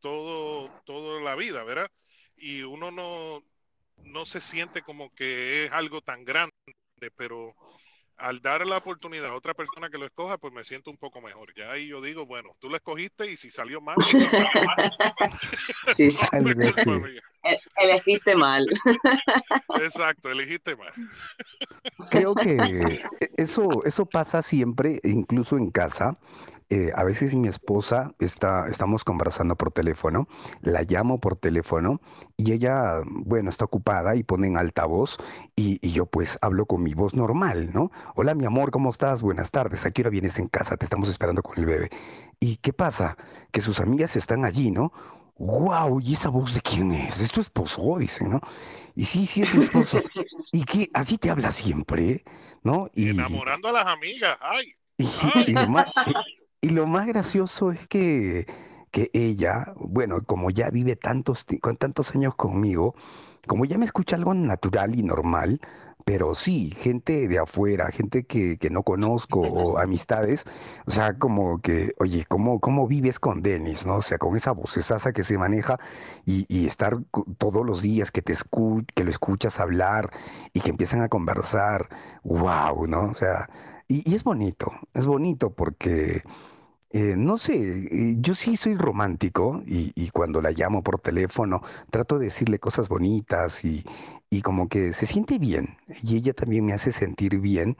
[0.00, 1.90] todo, toda la vida, ¿verdad?
[2.36, 3.42] Y uno no,
[4.04, 6.54] no se siente como que es algo tan grande,
[7.16, 7.54] pero
[8.20, 11.20] al dar la oportunidad a otra persona que lo escoja, pues me siento un poco
[11.20, 11.52] mejor.
[11.54, 13.96] Ya ahí yo digo, bueno, tú lo escogiste y si salió mal.
[15.96, 17.20] sí, e-,
[17.76, 18.66] Elegiste mal.
[19.82, 20.92] Exacto, elegiste mal.
[22.10, 23.02] Creo que
[23.36, 26.14] eso, eso pasa siempre, incluso en casa.
[26.72, 30.28] Eh, a veces mi esposa está, estamos conversando por teléfono,
[30.60, 32.00] la llamo por teléfono
[32.36, 35.16] y ella, bueno, está ocupada y pone en altavoz
[35.56, 37.90] y, y yo pues hablo con mi voz normal, ¿no?
[38.14, 39.20] Hola mi amor, ¿cómo estás?
[39.20, 40.76] Buenas tardes, ¿a qué hora vienes en casa?
[40.76, 41.90] Te estamos esperando con el bebé.
[42.38, 43.16] ¿Y qué pasa?
[43.50, 44.92] Que sus amigas están allí, ¿no?
[45.40, 47.18] Wow, ¿y esa voz de quién es?
[47.18, 48.40] Es tu esposo, dicen, ¿no?
[48.94, 49.98] Y sí, sí es mi esposo.
[50.52, 52.22] y que así te habla siempre,
[52.62, 52.90] ¿no?
[52.94, 54.74] Y, Enamorando a las amigas, ay.
[54.98, 55.52] Y,
[56.68, 58.44] lo más, gracioso es que,
[58.90, 62.94] que ella, bueno, como ya vive tantos, con tantos años conmigo,
[63.46, 65.58] como ya me escucha algo natural y normal,
[66.04, 70.44] pero sí, gente de afuera, gente que, que no conozco o amistades,
[70.86, 73.96] o sea, como que, oye, ¿cómo, cómo vives con Denis, no?
[73.96, 75.78] O sea, con esa vocesaza que se maneja
[76.24, 76.98] y, y estar
[77.38, 80.10] todos los días que te escu que lo escuchas hablar
[80.52, 81.88] y que empiezan a conversar,
[82.24, 83.10] wow, ¿no?
[83.10, 83.48] O sea,
[83.88, 86.22] y, y es bonito, es bonito porque
[86.92, 92.18] eh, no sé, eh, yo sí soy romántico y, cuando la llamo por teléfono trato
[92.18, 93.84] de decirle cosas bonitas y,
[94.28, 97.76] y como que se siente bien y ella también me hace sentir bien,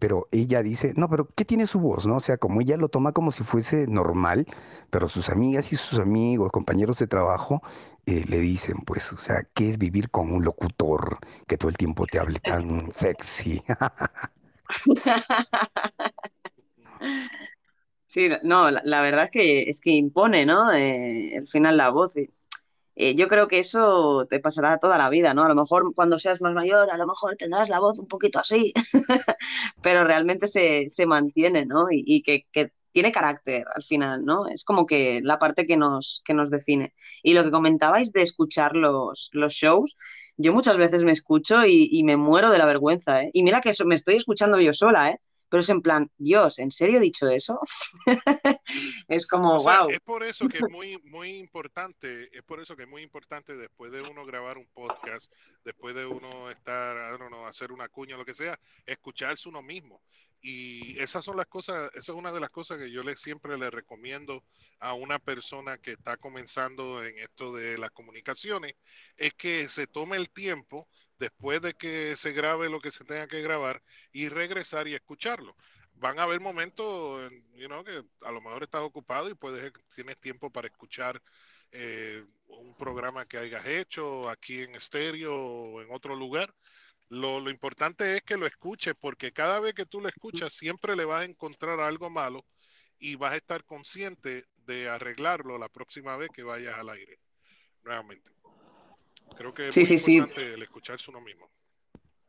[0.00, 2.06] pero ella dice, no, pero ¿qué tiene su voz?
[2.06, 2.16] ¿No?
[2.16, 4.46] O sea, como ella lo toma como si fuese normal,
[4.90, 7.62] pero sus amigas y sus amigos, compañeros de trabajo,
[8.06, 11.76] eh, le dicen, pues, o sea, ¿qué es vivir con un locutor que todo el
[11.76, 13.62] tiempo te hable tan sexy?
[18.10, 20.72] Sí, no, la, verdad es que es que impone, ¿no?
[20.72, 22.14] Eh, al final la voz.
[22.96, 25.44] Eh, yo creo que eso te pasará toda la vida, ¿no?
[25.44, 28.40] A lo mejor cuando seas más mayor, a lo mejor tendrás la voz un poquito
[28.40, 28.72] así,
[29.82, 31.86] pero realmente se, mantiene, ¿no?
[31.90, 32.42] Y, que,
[32.92, 34.48] tiene carácter al final, ¿no?
[34.48, 36.94] Es como que la parte que nos, que nos define.
[37.22, 39.96] Y lo que comentabais de escuchar los, los shows,
[40.36, 43.30] yo muchas veces me escucho y, me muero de la vergüenza, ¿eh?
[43.32, 45.20] Y mira que me estoy escuchando yo sola, ¿eh?
[45.50, 47.60] Pero es en plan, Dios, ¿en serio he dicho eso?
[49.08, 49.90] es como, wow.
[49.90, 53.56] Es por eso que es muy, muy importante, es por eso que es muy importante
[53.56, 55.30] después de uno grabar un podcast,
[55.64, 60.00] después de uno estar, no hacer una cuña, lo que sea, escucharse uno mismo.
[60.40, 63.58] Y esas son las cosas, esa es una de las cosas que yo le, siempre
[63.58, 64.44] le recomiendo
[64.78, 68.76] a una persona que está comenzando en esto de las comunicaciones,
[69.16, 70.88] es que se tome el tiempo
[71.20, 75.56] después de que se grabe lo que se tenga que grabar y regresar y escucharlo.
[75.94, 80.18] Van a haber momentos, you know, que a lo mejor estás ocupado y puedes, tienes
[80.18, 81.22] tiempo para escuchar
[81.72, 86.52] eh, un programa que hayas hecho aquí en estéreo o en otro lugar
[87.10, 91.04] lo, importante es que lo escuches porque cada vez que tú lo escuchas siempre le
[91.04, 92.46] vas a encontrar algo malo
[93.00, 97.18] y vas a estar consciente de arreglarlo la próxima vez que vayas al aire
[97.82, 98.30] nuevamente.
[99.36, 101.48] Creo que es muy importante el escucharse uno mismo.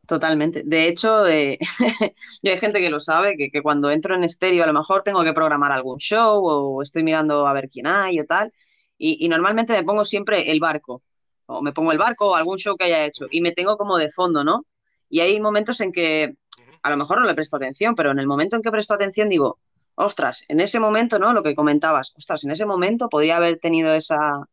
[0.07, 0.63] Totalmente.
[0.65, 1.57] De hecho, eh,
[2.41, 5.23] yo hay gente que lo sabe, que, cuando entro en estéreo a lo mejor tengo
[5.23, 8.51] que programar algún show o estoy mirando a ver quién hay o tal.
[8.97, 11.01] Y, y normalmente me pongo siempre el barco,
[11.45, 13.97] o me pongo el barco o algún show que haya hecho y me tengo como
[13.97, 14.65] de fondo, ¿no?
[15.09, 16.35] Y hay momentos en que
[16.83, 19.29] a lo mejor no le presto atención, pero en el momento en que presto atención
[19.29, 19.59] digo,
[19.95, 21.33] ostras, en ese momento, ¿no?
[21.33, 24.45] Lo que comentabas, ostras, en ese momento podría haber tenido esa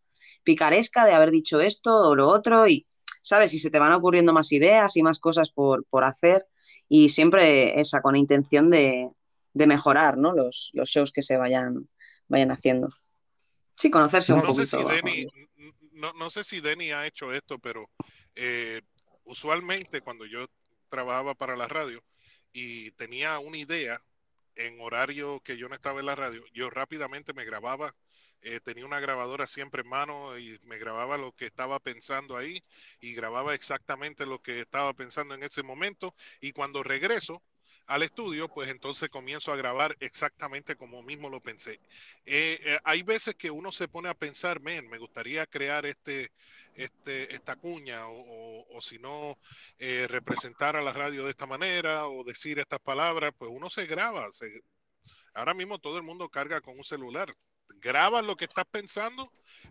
[0.48, 2.86] picaresca de haber dicho esto o lo otro y,
[3.20, 3.52] ¿sabes?
[3.52, 6.46] Y se te van ocurriendo más ideas y más cosas por, hacer
[6.88, 9.10] y siempre esa con intención de,
[9.52, 10.32] mejorar, ¿no?
[10.32, 11.86] Los, shows que se vayan,
[12.28, 12.88] vayan haciendo.
[13.76, 14.88] Sí, conocerse un poquito.
[15.92, 17.90] no, sé si Denny ha hecho esto, pero
[18.34, 18.80] eh,
[19.24, 20.46] usualmente cuando yo
[20.88, 22.02] trabajaba para la radio
[22.54, 24.00] y tenía una idea
[24.56, 27.94] en horario que yo no estaba en la radio, yo rápidamente me grababa,
[28.42, 32.62] eh, tenía una grabadora siempre en mano y me grababa lo que estaba pensando ahí
[33.00, 37.42] y grababa exactamente lo que estaba pensando en ese momento y cuando regreso
[37.88, 41.80] al estudio, pues entonces comienzo a grabar exactamente como mismo lo pensé.
[42.26, 46.30] Eh, eh, hay veces que uno se pone a pensar, men, me gustaría crear este,
[46.74, 49.38] este, esta cuña o, si no
[49.78, 53.86] eh, representar a la radio de esta manera o decir estas palabras, pues uno se
[53.86, 54.28] graba.
[55.34, 57.34] ahora mismo todo el mundo carga con un celular.
[57.80, 59.30] Graba lo que estás pensando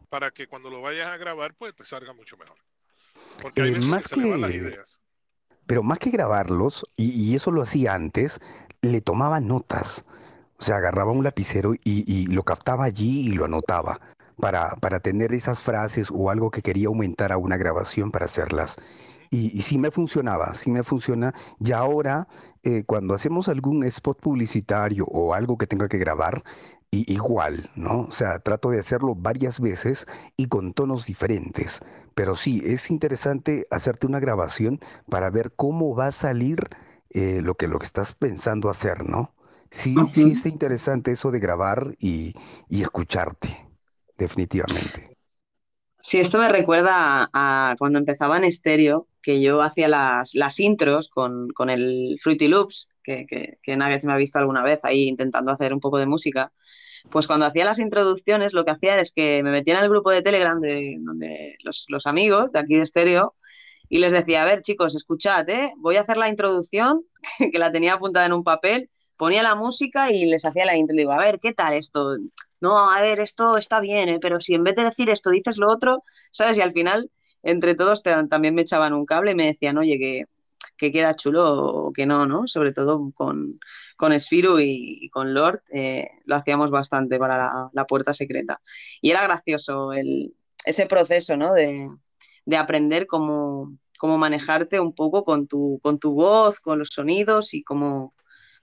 [0.09, 2.57] para que cuando lo vayas a grabar, pues te salga mucho mejor.
[3.41, 4.99] Porque hay eh, veces más que, las ideas.
[5.65, 8.39] Pero más que grabarlos, y, y eso lo hacía antes,
[8.81, 10.05] le tomaba notas.
[10.59, 13.99] O sea, agarraba un lapicero y, y, lo captaba allí y lo anotaba
[14.39, 18.77] para, para tener esas frases o algo que quería aumentar a una grabación para hacerlas.
[19.29, 21.33] Y, sí me funcionaba, sí me funciona.
[21.59, 22.27] Y ahora,
[22.63, 26.43] eh, cuando hacemos algún spot publicitario o algo que tenga que grabar,
[26.89, 28.01] y, igual, ¿no?
[28.01, 31.81] O sea, trato de hacerlo varias veces y con tonos diferentes.
[32.15, 36.69] Pero sí, es interesante hacerte una grabación para ver cómo va a salir
[37.09, 39.33] eh, lo, que, lo que estás pensando hacer, ¿no?
[39.69, 42.33] Sí, sí es interesante eso de grabar y,
[42.69, 43.67] y escucharte
[44.17, 45.16] definitivamente.
[46.01, 51.10] Sí, esto me recuerda a, cuando empezaba en estéreo, que yo hacía las, las intros
[51.10, 55.07] con, con, el Fruity Loops, que, que, que, Nuggets me ha visto alguna vez ahí
[55.07, 56.53] intentando hacer un poco de música.
[57.10, 60.12] Pues cuando hacía las introducciones, lo que hacía es que me metía en el grupo
[60.12, 63.36] de Telegram de donde los, los amigos de aquí de estéreo
[63.89, 65.73] y les decía, a ver chicos, escuchad, ¿eh?
[65.77, 67.03] voy a hacer la introducción,
[67.51, 70.95] que la tenía apuntada en un papel, ponía la música y les hacía la intro.
[70.95, 72.17] Y digo, a ver, ¿qué tal esto?
[72.61, 74.19] No, a ver, esto está bien, ¿eh?
[74.21, 76.57] pero si en vez de decir esto dices lo otro, ¿sabes?
[76.57, 77.11] Y al final,
[77.43, 80.25] entre todos también me echaban un cable y me decían, oye, que,
[80.77, 82.47] que queda chulo o que no, ¿no?
[82.47, 83.59] Sobre todo con,
[83.97, 88.61] con y, con Lord eh, lo hacíamos bastante para la, puerta secreta.
[89.01, 91.53] Y era gracioso el, ese proceso, ¿no?
[91.53, 91.89] De,
[92.45, 97.53] de aprender cómo, cómo, manejarte un poco con tu, con tu voz, con los sonidos
[97.53, 98.13] y cómo,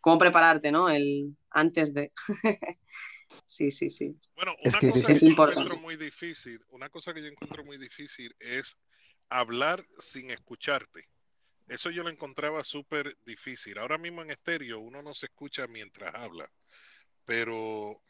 [0.01, 0.89] cómo prepararte, ¿no?
[0.89, 2.13] El, antes de...
[3.47, 4.17] sí, sí, sí.
[4.35, 8.35] Bueno, una cosa que, yo encuentro muy difícil, una cosa que yo encuentro muy difícil
[8.41, 8.79] es
[9.29, 11.09] hablar sin escucharte.
[11.69, 13.79] Eso yo lo encontraba súper difícil.
[13.79, 16.51] Ahora mismo en estéreo uno no se escucha mientras habla,
[17.25, 18.03] pero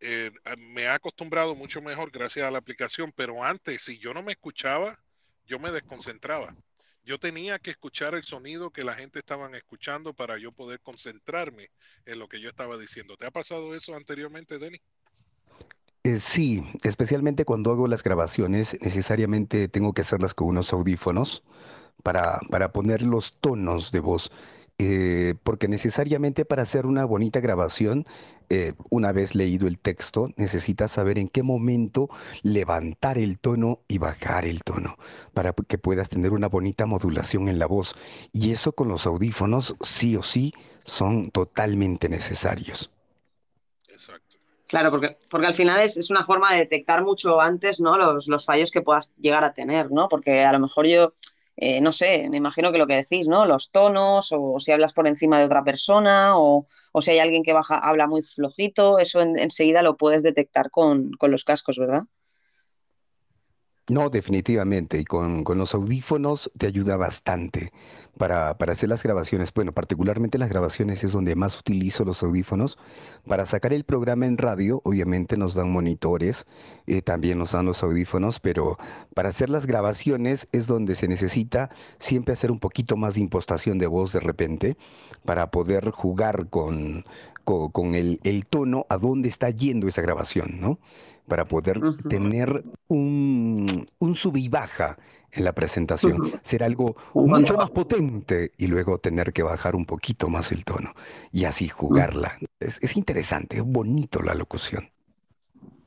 [0.00, 4.22] eh, me ha acostumbrado mucho mejor gracias a la aplicación, pero antes si yo no
[4.22, 4.98] me escuchaba,
[5.44, 6.54] yo me desconcentraba.
[7.04, 11.70] Yo tenía que escuchar el sonido que la gente estaba escuchando para yo poder concentrarme
[12.06, 13.16] en lo que yo estaba diciendo.
[13.16, 14.78] ¿Te ha pasado eso anteriormente, Denny?
[16.02, 21.42] Eh, sí, especialmente cuando hago las grabaciones, necesariamente tengo que hacerlas con unos audífonos
[22.02, 24.30] para, para poner los tonos de voz.
[24.86, 28.04] Eh, porque necesariamente para hacer una bonita grabación,
[28.50, 32.10] eh, una vez leído el texto, necesitas saber en qué momento
[32.42, 34.98] levantar el tono y bajar el tono,
[35.32, 37.94] para que puedas tener una bonita modulación en la voz.
[38.30, 42.90] Y eso con los audífonos, sí o sí, son totalmente necesarios.
[43.88, 44.36] Exacto.
[44.66, 47.96] Claro, porque, porque al final es, es, una forma de detectar mucho antes ¿no?
[47.96, 50.10] los, los fallos que puedas llegar a tener, ¿no?
[50.10, 51.12] Porque a lo mejor yo
[51.56, 53.46] eh, no sé, me imagino que lo que decís, ¿no?
[53.46, 56.66] Los tonos, o si hablas por encima de otra persona, o,
[57.00, 61.30] si hay alguien que baja, habla muy flojito, eso enseguida lo puedes detectar con, con
[61.30, 62.02] los cascos, ¿verdad?
[63.90, 64.98] No, definitivamente.
[64.98, 67.70] Y con, los audífonos te ayuda bastante
[68.16, 69.52] para, para hacer las grabaciones.
[69.52, 72.78] Bueno, particularmente las grabaciones es donde más utilizo los audífonos.
[73.28, 76.46] Para sacar el programa en radio, obviamente nos dan monitores,
[76.86, 78.78] eh, también nos dan los audífonos, pero
[79.12, 81.68] para hacer las grabaciones es donde se necesita
[81.98, 84.78] siempre hacer un poquito más de impostación de voz de repente
[85.26, 87.04] para poder jugar con,
[87.44, 90.78] con, el, el tono a dónde está yendo esa grabación, ¿no?
[91.28, 94.98] para poder tener un, un sub y baja
[95.32, 100.28] en la presentación, ser algo mucho más potente y luego tener que bajar un poquito
[100.28, 100.92] más el tono
[101.32, 102.38] y así jugarla.
[102.60, 104.90] Es, es interesante, es bonito la locución.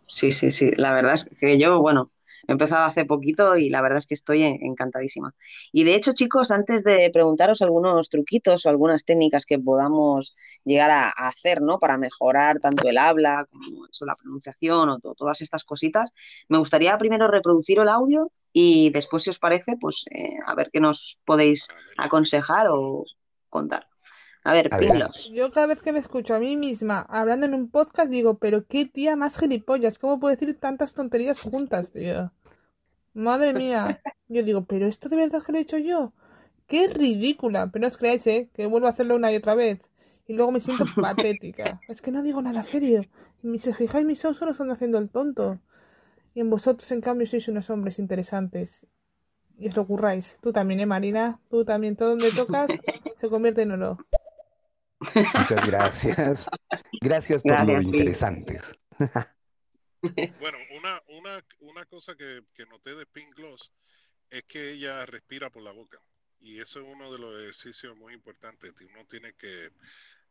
[0.07, 0.71] Sí, sí, sí.
[0.77, 2.11] La verdad es que yo, bueno,
[2.47, 5.35] He empezado hace poquito y la verdad es que estoy encantadísima.
[5.71, 10.89] Y de hecho, chicos, antes de preguntaros algunos truquitos o algunas técnicas que podamos llegar
[10.91, 11.79] a, hacer, ¿no?
[11.79, 16.13] Para mejorar tanto el habla como la pronunciación o todas estas cositas,
[16.47, 20.69] me gustaría primero reproducir el audio y después, si os parece, pues eh, a ver
[20.71, 21.67] qué nos podéis
[21.97, 23.05] aconsejar o
[23.49, 23.87] contar.
[24.47, 24.69] A ver.
[25.33, 28.65] Yo cada vez que me escucho a mí misma hablando en un podcast digo, pero
[28.65, 32.31] qué tía más gilipollas, ¿cómo puedo decir tantas tonterías juntas, tío?
[33.13, 34.01] Madre mía.
[34.29, 36.13] Yo digo, pero esto de verdad que lo he hecho yo.
[36.65, 37.69] Qué ridícula.
[37.71, 38.49] Pero no os creáis, ¿eh?
[38.53, 39.81] Que vuelvo a hacerlo una y otra vez.
[40.27, 41.81] Y luego me siento patética.
[41.89, 43.03] Es que no digo nada serio.
[43.43, 45.59] Y si os fijáis, mis ojos solo están haciendo el tonto.
[46.33, 48.85] Y en vosotros, en cambio, sois unos hombres interesantes.
[49.57, 50.37] Y os lo curráis.
[50.41, 51.39] Tú también, ¿eh, Marina?
[51.49, 51.95] Tú también.
[51.95, 52.69] Todo donde tocas
[53.17, 53.97] se convierte en oro.
[54.99, 56.47] Muchas gracias.
[57.01, 58.75] Gracias por lo interesantes.
[60.39, 63.73] Bueno, una, una, una cosa que, noté de Pink Gloss
[64.29, 65.99] es que ella respira por la boca.
[66.39, 68.73] Y eso es uno de los ejercicios muy importantes.
[68.79, 69.71] Uno tiene que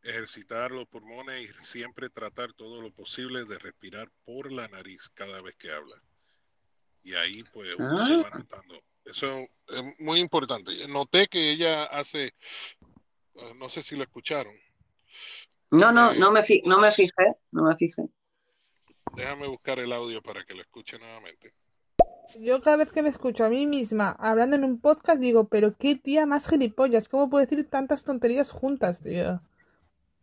[0.01, 5.41] ejercitar los pulmones y siempre tratar todo lo posible de respirar por la nariz cada
[5.41, 6.01] vez que habla.
[7.03, 8.37] Y ahí pues uno se va ah.
[8.39, 8.81] notando.
[9.07, 10.87] Eso es muy importante.
[10.87, 12.33] Noté que ella hace
[13.55, 14.53] no sé si lo escucharon.
[15.71, 18.03] No, no, no me, no me fijé, no me fijé.
[19.15, 21.53] Déjame buscar el audio para que lo escuche nuevamente.
[22.39, 25.75] Yo cada vez que me escucho a mí misma hablando en un podcast digo, pero
[25.77, 29.41] qué tía más gilipollas, ¿cómo puedo decir tantas tonterías juntas, tío?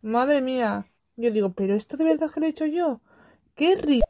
[0.01, 0.87] Madre mía.
[1.15, 3.01] Yo digo, pero esto de verdad que lo he hecho yo.
[3.55, 4.01] Qué ri...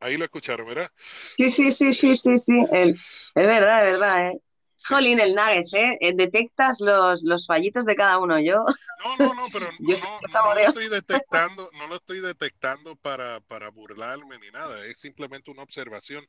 [0.00, 0.90] Ahí lo escucharon, ¿verdad?
[1.36, 2.60] Sí, sí, sí, sí, sí, sí.
[2.70, 2.96] es
[3.34, 4.40] verdad, es verdad, ¿eh?
[4.88, 5.98] Jolín, el Nuggets, ¿eh?
[6.00, 6.12] ¿eh?
[6.14, 8.62] Detectas los, los fallitos de cada uno, yo.
[9.04, 13.70] No, no, no, pero no, no, lo estoy detectando, no lo estoy detectando para, para
[13.70, 16.24] burlarme ni nada, es simplemente una observación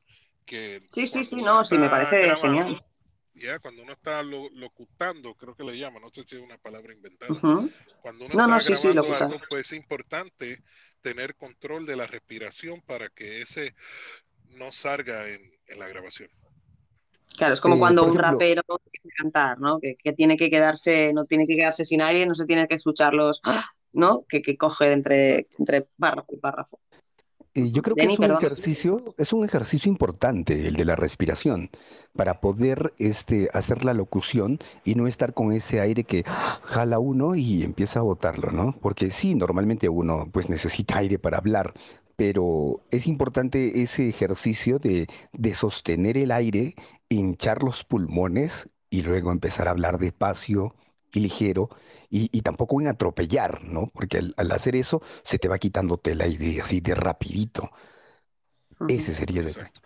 [0.45, 0.81] que...
[0.91, 2.83] Sí, sí, sí, no, sí, me parece genial.
[3.35, 6.91] Ya, cuando uno está locutando, creo que le llama, no sé si es una palabra
[6.91, 7.35] inventada.
[8.01, 10.63] Cuando uno está grabando algo, pues es importante
[11.01, 13.75] tener control de la respiración para que ese
[14.55, 16.31] no salga en la grabación.
[17.37, 19.79] Claro, es como cuando un rapero tiene que cantar, ¿no?
[19.79, 23.13] Que, tiene que quedarse, no tiene que quedarse sin aire, no se tiene que escuchar
[23.13, 23.43] los,
[23.93, 24.25] ¿no?
[24.27, 26.79] Que, coge entre, entre párrafo y párrafo.
[27.53, 31.69] Y yo creo que es un ejercicio, es un ejercicio importante el de la respiración,
[32.15, 36.23] para poder este, hacer la locución y no estar con ese aire que
[36.63, 38.75] jala uno y empieza a botarlo, ¿no?
[38.81, 41.73] Porque sí, normalmente uno pues necesita aire para hablar,
[42.17, 46.75] pero es importante ese ejercicio de, de sostener el aire,
[47.07, 50.75] hinchar los pulmones y luego empezar a hablar despacio
[51.13, 51.69] y ligero
[52.09, 53.87] y, tampoco en atropellar, ¿no?
[53.93, 57.69] Porque al, hacer eso se te va quitándote la idea así de rapidito.
[58.87, 59.81] Ese sería el efecto.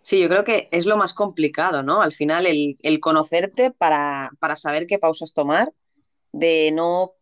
[0.00, 2.02] Sí, yo creo que es lo más complicado, ¿no?
[2.02, 5.72] Al final, el, conocerte para, para, saber qué pausas tomar,
[6.32, 7.14] de no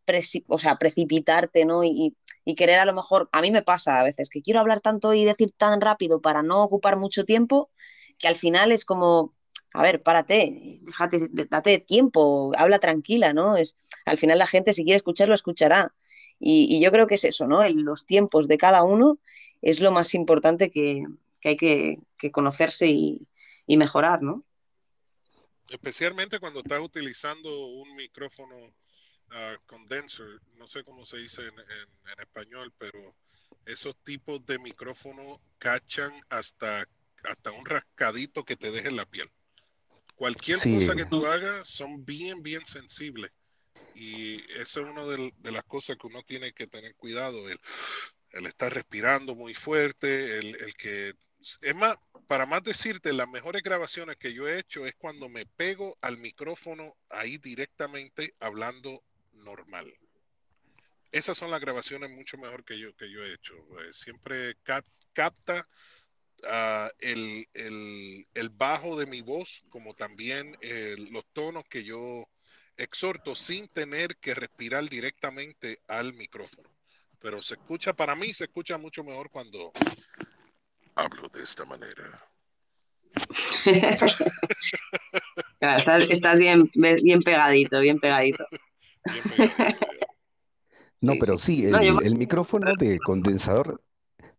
[0.46, 1.84] o sea, precipitarte, ¿no?
[1.84, 2.16] Y,
[2.48, 5.12] y querer a lo mejor, a mí me pasa a veces que quiero hablar tanto
[5.12, 7.70] y decir tan rápido para no ocupar mucho tiempo,
[8.18, 9.34] que al final es como,
[9.74, 13.58] a ver, párate, déjate, date tiempo, habla tranquila, ¿no?
[13.58, 13.76] Es,
[14.06, 15.94] al final la gente si quiere escucharlo, escuchará.
[16.40, 17.68] Y, yo creo que es eso, ¿no?
[17.68, 19.18] los tiempos de cada uno
[19.60, 21.04] es lo más importante que,
[21.44, 21.98] hay que,
[22.32, 23.28] conocerse y,
[23.66, 24.42] y, mejorar, ¿no?
[25.68, 28.72] Especialmente cuando estás utilizando un micrófono
[29.30, 33.14] uh, condenser, no sé cómo se dice en, en, español, pero
[33.66, 36.88] esos tipos de micrófono cachan hasta,
[37.24, 39.30] hasta un rascadito que te deje en la piel.
[40.16, 43.30] Cualquier cosa que tú hagas son bien, bien sensibles.
[43.94, 47.58] Y eso es una de, las cosas que uno tiene que tener cuidado, el,
[48.32, 51.14] el estar respirando muy fuerte, el, el que...
[51.62, 55.46] Es más, para más decirte, las mejores grabaciones que yo he hecho es cuando me
[55.46, 59.02] pego al micrófono ahí directamente hablando
[59.38, 59.92] normal.
[61.10, 63.54] Esas son las grabaciones mucho mejor que yo, que yo he hecho.
[63.80, 64.56] Eh, siempre
[65.12, 65.66] capta
[66.42, 70.56] uh, el, el, el, bajo de mi voz, como también
[71.10, 72.28] los tonos que yo
[72.76, 76.68] exhorto sin tener que respirar directamente al micrófono.
[77.20, 79.72] Pero se escucha, para mí se escucha mucho mejor cuando
[80.94, 82.22] hablo de esta manera.
[85.60, 88.46] estás, bien, bien pegadito, bien pegadito.
[91.00, 93.80] No, pero sí, el, micrófono de condensador,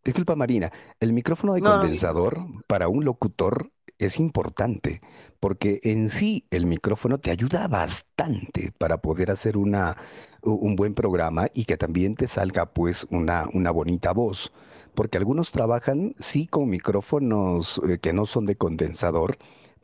[0.03, 5.01] disculpa Marina, el micrófono de condensador para un locutor es importante
[5.39, 9.95] porque en sí el micrófono te ayuda bastante para poder hacer una,
[10.41, 14.51] un buen programa y que también te salga pues una, una bonita voz
[14.95, 19.38] porque algunos trabajan sí con micrófonos eh, que no son de condensador,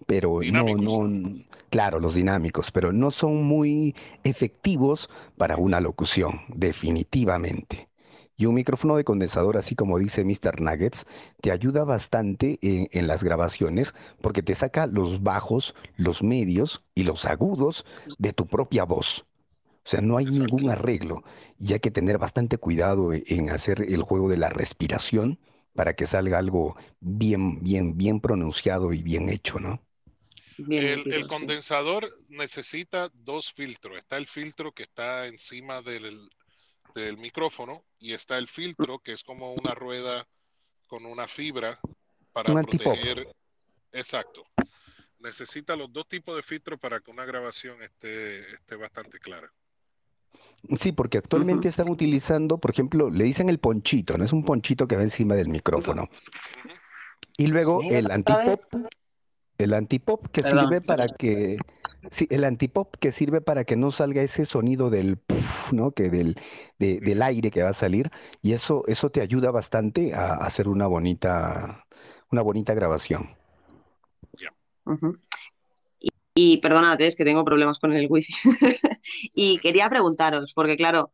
[0.06, 7.90] pero no, no, claro, los dinámicos, pero no son muy efectivos para una locución, definitivamente.
[8.38, 10.60] Y un micrófono de condensador, así como dice Mr.
[10.60, 11.08] Nuggets,
[11.42, 17.04] te ayuda bastante en, en, las grabaciones porque te saca los bajos, los medios y
[17.04, 17.86] los agudos
[18.18, 19.26] de tu propia voz.
[19.86, 21.24] O sea, no hay ningún arreglo
[21.58, 25.40] y hay que tener bastante cuidado en hacer el juego de la respiración
[25.76, 29.86] para que salga algo bien, bien, bien pronunciado y bien hecho, ¿no?
[30.58, 33.98] el, condensador necesita dos filtros.
[33.98, 36.30] Está el filtro que está encima del,
[36.96, 40.26] del micrófono y está el filtro que es como una rueda
[40.88, 41.78] con una fibra
[42.32, 43.28] para proteger.
[43.92, 44.46] Exacto.
[45.20, 49.52] Necesita los dos tipos de filtros para que una grabación esté, esté bastante clara.
[50.76, 54.26] Sí, porque actualmente están utilizando, por ejemplo, le dicen el ponchito, ¿no?
[54.26, 56.10] Es un ponchito que va encima del micrófono.
[57.38, 58.60] Y luego el antipop,
[59.58, 61.58] el antipop que sirve para que,
[62.10, 65.20] sí, el antipop que sirve para que no salga ese sonido del
[65.72, 65.92] ¿no?
[65.92, 66.36] Que del,
[66.80, 68.10] del aire que va a salir.
[68.42, 71.86] Y eso, eso te ayuda bastante a, hacer una bonita,
[72.32, 73.30] una bonita grabación.
[76.38, 78.34] Y perdónate, es que tengo problemas con el wifi.
[79.34, 81.12] y quería preguntaros, porque claro,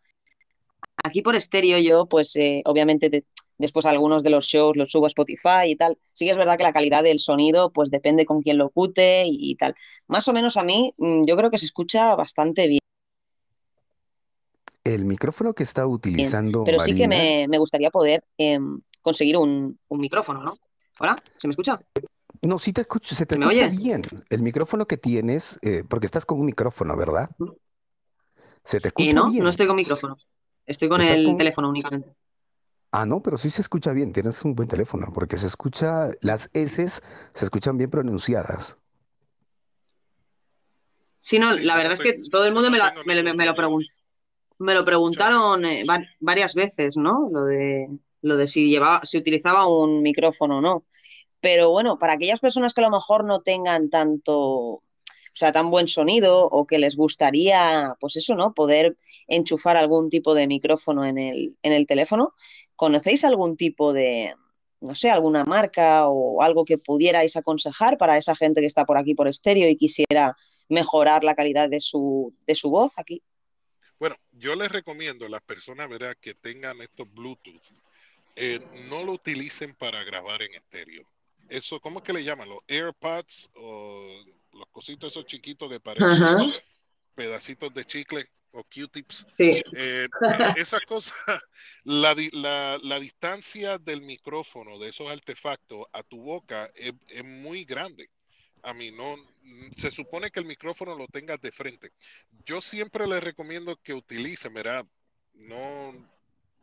[1.04, 3.24] aquí por estéreo yo, pues eh, obviamente
[3.60, 6.00] después algunos de los shows los subo a Spotify y tal.
[6.14, 9.26] Sí que es verdad que la calidad del sonido, pues depende con quién lo cute
[9.28, 9.76] y, tal.
[10.08, 12.82] Más o menos a mí, mm, yo creo que se escucha bastante bien.
[14.84, 16.64] El micrófono que está utilizando.
[16.64, 20.58] Pero sí que me, gustaría poder em, conseguir un, un micrófono, ¿no?
[21.00, 21.22] ¿Hola?
[21.38, 21.80] ¿Se me escucha?
[22.42, 24.02] No, sí te escucho, se te escucha bien.
[24.30, 27.30] El micrófono que tienes, eh, porque estás con un micrófono, ¿verdad?
[28.64, 30.18] Se te escucha y no, no estoy con micrófono.
[30.66, 32.16] Estoy con el teléfono únicamente.
[32.92, 34.12] Ah, no, pero sí se escucha bien.
[34.12, 38.78] Tienes un buen teléfono, porque se escucha, las S se escuchan bien pronunciadas.
[41.20, 43.88] Sí, no, la verdad es que todo el mundo me, lo, preguntó.
[44.58, 45.86] Me lo preguntaron eh,
[46.20, 47.30] varias veces, ¿no?
[47.32, 47.88] Lo de,
[48.24, 50.86] lo de si llevaba, si utilizaba un micrófono o no.
[51.42, 54.84] Pero bueno, para aquellas personas que a lo mejor no tengan tanto, o
[55.34, 58.54] sea, tan buen sonido o que les gustaría, pues eso, ¿no?
[58.54, 58.96] Poder
[59.28, 62.36] enchufar algún tipo de micrófono en el, en el teléfono.
[62.76, 64.36] ¿Conocéis algún tipo de,
[64.82, 69.00] no sé, alguna marca o algo que pudierais aconsejar para esa gente que está por
[69.00, 70.38] aquí por estéreo y quisiera
[70.70, 73.24] mejorar la calidad de su, de su voz aquí?
[74.00, 76.16] Bueno, yo les recomiendo a las personas ¿verdad?
[76.22, 77.62] que tengan estos Bluetooth,
[78.36, 81.08] eh, no lo utilicen para grabar en estéreo
[81.52, 82.48] eso, ¿cómo es que le llaman?
[82.48, 84.24] Los AirPods o
[84.54, 86.54] los cositos esos chiquitos que parecen
[87.14, 89.28] pedacitos de chicle o Q-tips.
[89.38, 89.62] Sí.
[89.76, 90.08] Eh,
[90.58, 91.14] esas cosas,
[91.84, 92.16] la,
[92.82, 96.94] la, distancia del micrófono de esos artefactos a tu boca es,
[97.24, 98.10] muy grande.
[98.64, 99.18] A mí no,
[99.76, 101.92] se supone que el micrófono lo tengas de frente.
[102.46, 104.86] Yo siempre les recomiendo que utilicen, ¿verdad?
[105.34, 105.94] No,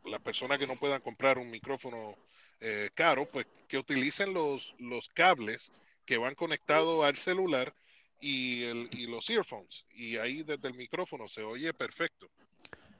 [0.05, 2.15] la persona que no pueda comprar un micrófono
[2.61, 5.71] eh, caro, pues que utilicen los, los cables
[6.05, 7.73] que van conectados al celular
[8.19, 9.85] y, el, y los earphones.
[9.93, 12.27] Y ahí desde el micrófono se oye perfecto.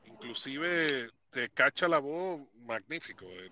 [0.05, 3.26] Inclusive te cacha la voz magnífico.
[3.26, 3.49] Eh,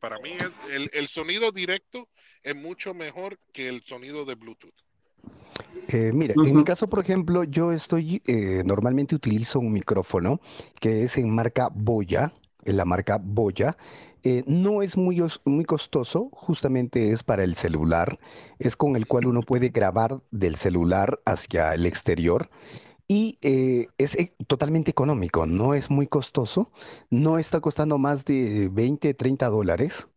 [0.00, 0.32] para mí
[0.70, 2.08] el, el, sonido directo
[2.42, 4.74] es mucho mejor que el sonido de Bluetooth.
[5.88, 10.40] Eh, mira, en mi caso, por ejemplo, yo estoy, eh, normalmente utilizo un micrófono
[10.80, 12.32] que es en marca Boya,
[12.64, 13.76] la marca Boya.
[14.22, 18.18] Eh, no es muy, muy costoso, justamente es para el celular,
[18.58, 22.50] es con el cual uno puede grabar del celular hacia el exterior
[23.08, 26.72] y eh, es eh, totalmente económico, no es muy costoso,
[27.10, 30.08] no está costando más de 20, 30 dólares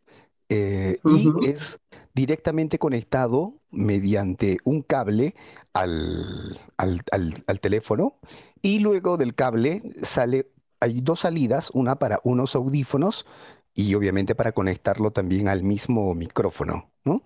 [0.49, 1.81] eh, y es
[2.13, 5.35] directamente conectado mediante un cable
[5.73, 8.19] al, al- al- al teléfono
[8.61, 10.49] y luego del cable sale,
[10.83, 13.25] hay dos salidas, una para unos audífonos
[13.73, 17.23] y obviamente para conectarlo también al mismo micrófono, ¿no?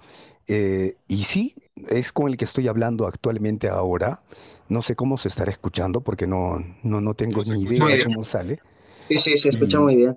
[0.47, 1.55] Eh, y sí,
[1.89, 4.22] es con el que estoy hablando actualmente ahora.
[4.70, 7.99] No sé cómo se estará escuchando porque no, no, no tengo ni idea bien.
[7.99, 8.62] cómo sale.
[9.10, 10.16] Sí, sí, se escucha Y muy bien.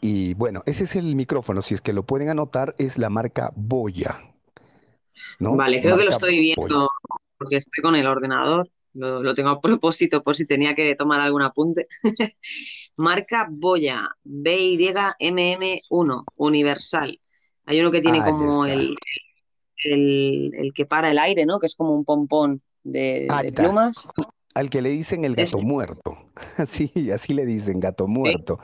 [0.00, 1.62] y bueno, ese es el micrófono.
[1.62, 4.20] Si es que lo pueden anotar, es la marca Boya,
[5.38, 5.58] ¿no?
[5.58, 6.80] Vale, creo que lo estoy Boya.
[6.80, 6.88] viendo
[7.38, 8.68] porque estoy con el ordenador.
[8.94, 11.84] Lo, lo tengo a propósito por si tenía que tomar algún apunte.
[12.96, 17.20] Marca Boya, BYMM1, Universal.
[17.64, 18.96] Hay uno que tiene como el,
[19.84, 21.58] el, el que para el aire, ¿no?
[21.58, 24.08] Que es como un pompón de, plumas.
[24.54, 26.18] Al que le dicen el gato muerto.
[26.58, 28.58] Así, así le dicen, gato muerto.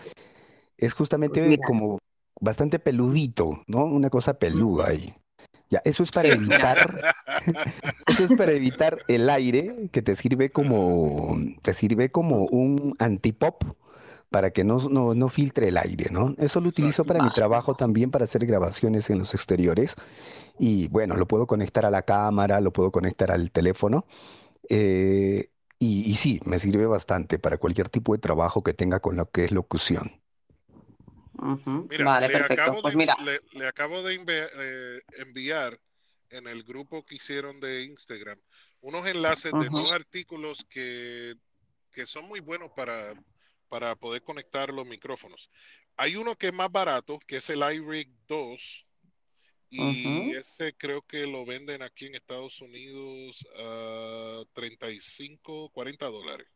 [0.77, 1.99] Es justamente mira, como
[2.41, 3.85] bastante peludito, ¿no?
[3.85, 5.15] Una cosa peluda ahí.
[5.71, 7.05] Ya, eso es para evitar,
[8.07, 13.65] eso es para evitar el aire que te sirve como, te sirve como un antipop
[14.31, 16.35] para que no, no, no filtre el aire, ¿no?
[16.39, 19.97] Eso lo utilizo para mi trabajo también para hacer grabaciones en los exteriores
[20.59, 24.07] y bueno, lo puedo conectar a la cámara, lo puedo conectar al teléfono
[24.69, 29.17] eh, y, y sí, me sirve bastante para cualquier tipo de trabajo que tenga con
[29.17, 30.21] lo que es locución.
[31.89, 32.79] Mira, Vale, perfecto.
[32.83, 33.17] Pues de, mira.
[33.25, 35.79] le, le acabo de eh, enviar
[36.31, 38.39] en el grupo que hicieron de Instagram
[38.81, 41.35] unos enlaces de dos artículos que,
[41.93, 43.15] que son muy buenos para,
[43.69, 45.51] para poder conectar los micrófonos.
[45.97, 48.87] Hay uno que es más barato, que es el iRig 2,
[49.71, 56.47] y ese creo que lo venden aquí en Estados Unidos a 35, 40 dólares.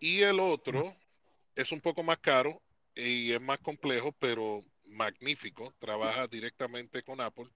[0.00, 0.94] Y el otro
[1.54, 2.60] es un poco más caro
[2.98, 5.74] y es más complejo, pero magnífico.
[5.78, 7.48] Trabaja directamente con Apple.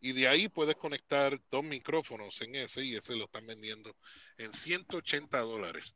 [0.00, 3.96] Y de ahí puedes conectar dos micrófonos en ese y ese lo están vendiendo
[4.38, 5.94] en 180 dólares.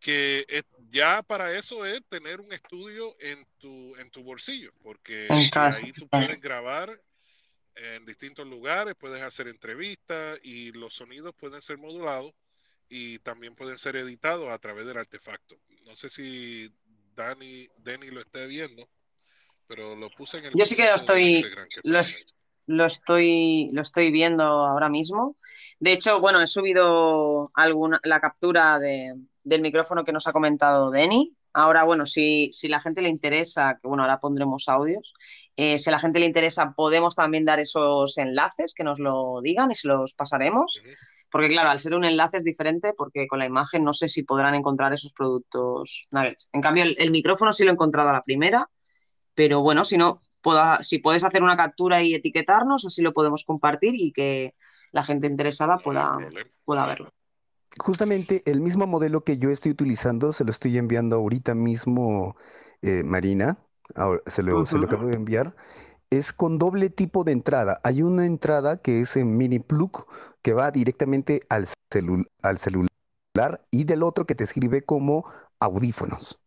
[0.00, 5.26] Que es- ya para eso es tener un estudio en tu, en tu bolsillo, porque
[5.84, 7.00] ahí tú puedes grabar
[7.76, 12.32] en distintos lugares, puedes hacer entrevistas y los sonidos pueden ser modulados
[12.88, 15.58] y también pueden ser editados a través del artefacto.
[15.84, 16.70] No sé si
[17.16, 18.88] Dani, Denny lo esté viendo,
[19.66, 21.44] pero lo puse en el Yo sí que lo estoy,
[22.66, 25.36] lo, estoy, lo estoy viendo ahora mismo.
[25.80, 30.90] De hecho, bueno, he subido alguna, la captura de, del micrófono que nos ha comentado
[30.90, 31.32] Denny.
[31.54, 35.14] Ahora, bueno, si, si la gente le interesa, que bueno, ahora pondremos audios,
[35.56, 39.40] eh, si a la gente le interesa, podemos también dar esos enlaces, que nos lo
[39.40, 40.82] digan y se los pasaremos.
[41.30, 44.22] Porque claro, al ser un enlace es diferente porque con la imagen no sé si
[44.22, 46.50] podrán encontrar esos productos nuggets.
[46.52, 48.68] En cambio, el, el micrófono sí lo he encontrado a la primera
[49.36, 53.44] pero bueno, si no, pueda, si puedes hacer una captura y etiquetarnos, así lo podemos
[53.44, 54.54] compartir y que
[54.92, 56.16] la gente interesada pueda,
[56.64, 57.12] pueda verlo.
[57.78, 62.36] Justamente el mismo modelo que yo estoy utilizando, se lo estoy enviando ahorita mismo,
[62.80, 63.58] eh, Marina,
[63.94, 65.54] ahora se lo, se lo acabo de enviar,
[66.10, 67.80] es con doble tipo de entrada.
[67.84, 70.06] Hay una entrada que es en mini plug
[70.42, 72.88] que va directamente al, celu- al celular
[73.70, 75.26] y del otro que te sirve como
[75.60, 76.38] audífonos,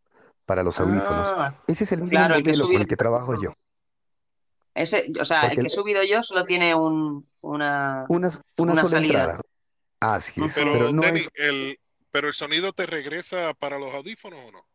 [0.46, 1.34] para los audífonos.
[1.38, 3.54] Ah, Ese es el mismo claro, el modelo con el que trabajo yo,
[4.76, 8.76] ese, o sea, el que he subido yo solo tiene un, una, una, una una
[8.76, 9.20] sola salida.
[9.20, 9.42] entrada.
[10.00, 11.80] Así es, pero Pero no es el,
[12.12, 14.66] pero el sonido te regresa para los audífonos o no?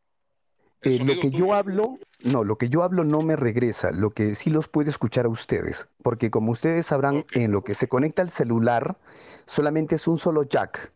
[0.85, 4.35] Eh, lo que yo hablo, no, lo que yo hablo no me regresa, lo que
[4.35, 8.23] sí los puedo escuchar a ustedes, porque como ustedes sabrán, en lo que se conecta
[8.23, 8.99] al celular,
[9.47, 10.93] solamente es un solo jack,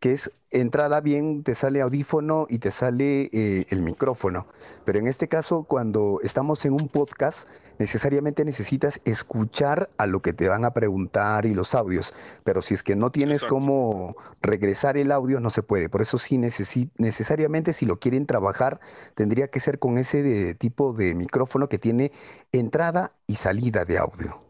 [0.00, 4.46] que es entrada bien, te sale audífono y te sale eh, el micrófono.
[4.84, 7.48] Pero en este caso, cuando estamos en un podcast,
[7.78, 12.14] necesariamente necesitas escuchar a lo que te van a preguntar y los audios.
[12.44, 13.54] Pero si es que no tienes Exacto.
[13.54, 15.88] cómo regresar el audio, no se puede.
[15.90, 18.80] Por eso sí necesi- necesariamente si lo quieren trabajar,
[19.14, 22.10] tendría que ser con ese de- tipo de micrófono que tiene
[22.52, 24.40] entrada y salida de audio.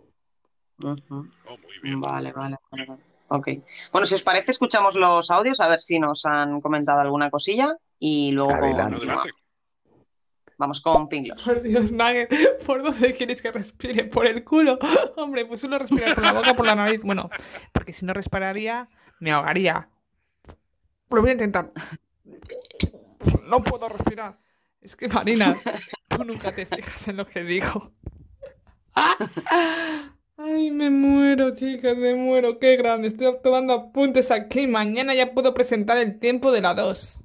[0.83, 0.97] Ujú.
[1.49, 2.01] Oh, muy bien.
[2.01, 3.10] Vale, vale, vale, vale.
[3.33, 3.49] Ok.
[3.93, 7.77] Bueno, si os parece, escuchamos los audios a ver si nos han comentado alguna cosilla
[7.99, 9.07] y luego Adelante.
[10.59, 11.43] Vamos con Pinglos.
[11.43, 14.05] Por Dios, Nugget, ¿por dónde quieres que respire?
[14.05, 14.79] ¿Por el culo?
[15.17, 17.03] Hombre, pues uno respira por la boca, por la nariz.
[17.03, 17.31] Bueno,
[17.73, 18.89] porque si no respiraría,
[19.21, 19.89] me ahogaría.
[21.09, 21.73] Lo voy a intentar.
[23.47, 24.39] No puedo respirar.
[24.81, 25.57] Es que, Marina,
[26.09, 27.93] tú nunca te fijas en lo que digo.
[30.43, 32.59] Ay, me muero, chicas, me muero.
[32.59, 33.09] Qué grande.
[33.09, 34.67] Estoy tomando apuntes aquí.
[34.67, 37.19] Mañana ya puedo presentar el tiempo de la 2.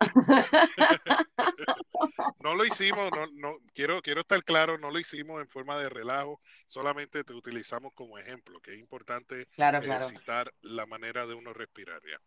[2.40, 5.88] no lo hicimos, no, no, quiero, quiero estar claro, no lo hicimos en forma de
[5.88, 6.38] relajo,
[6.68, 10.04] solamente te utilizamos como ejemplo, que es importante Claro, claro.
[10.04, 12.20] ejercitar la manera de uno respirar ya.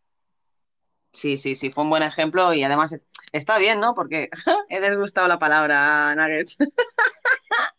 [1.14, 3.00] Sí, sí, sí, fue un buen ejemplo y además
[3.32, 3.96] está bien, ¿no?
[3.96, 4.30] Porque
[4.70, 6.58] he desgustado la palabra nuggets.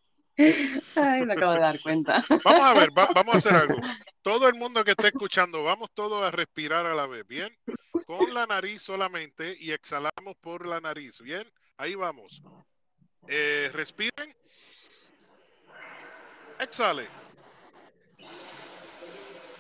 [0.97, 2.25] Ay, me acabo de dar cuenta.
[2.45, 3.77] Vamos a ver, va- vamos a hacer algo.
[4.23, 7.55] Todo el mundo que esté escuchando, vamos todos a respirar a la vez, ¿bien?
[8.07, 11.51] Con la nariz solamente y exhalamos por la nariz, ¿bien?
[11.77, 12.43] Ahí vamos.
[13.29, 14.35] Eh, respiren.
[16.59, 17.07] Exhale.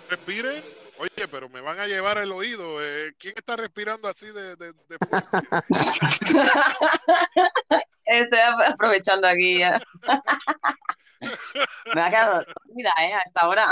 [0.08, 0.62] Respiren.
[0.98, 2.82] Oye, pero me van a llevar el oído.
[2.84, 4.98] eh, ¿Quién está respirando así de, de, de?
[8.10, 9.62] Estoy ap- aprovechando aquí.
[9.62, 9.78] eh.
[11.94, 13.12] Me ha quedado dormida, ¿eh?
[13.14, 13.68] A esta hora.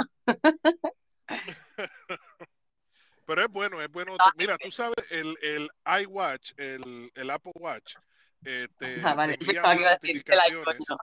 [3.26, 4.16] Pero es bueno, es bueno.
[4.36, 5.68] Mira, tú sabes, el, el
[6.04, 7.96] iWatch, el, el Apple Watch,
[8.44, 10.76] eh, te, Ah, vale, te envía unas notificaciones.
[10.88, 10.96] no.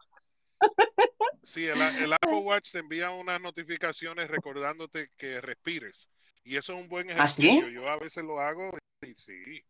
[1.43, 6.09] Sí, el, el Apple Watch te envía unas notificaciones recordándote que respires.
[6.43, 7.49] Y eso es un buen ¿Ah, sí?
[7.49, 7.69] ejercicio.
[7.69, 8.71] Yo a veces lo hago
[9.01, 9.63] y sí.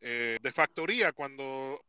[0.00, 1.80] Eh, de factoría, cuando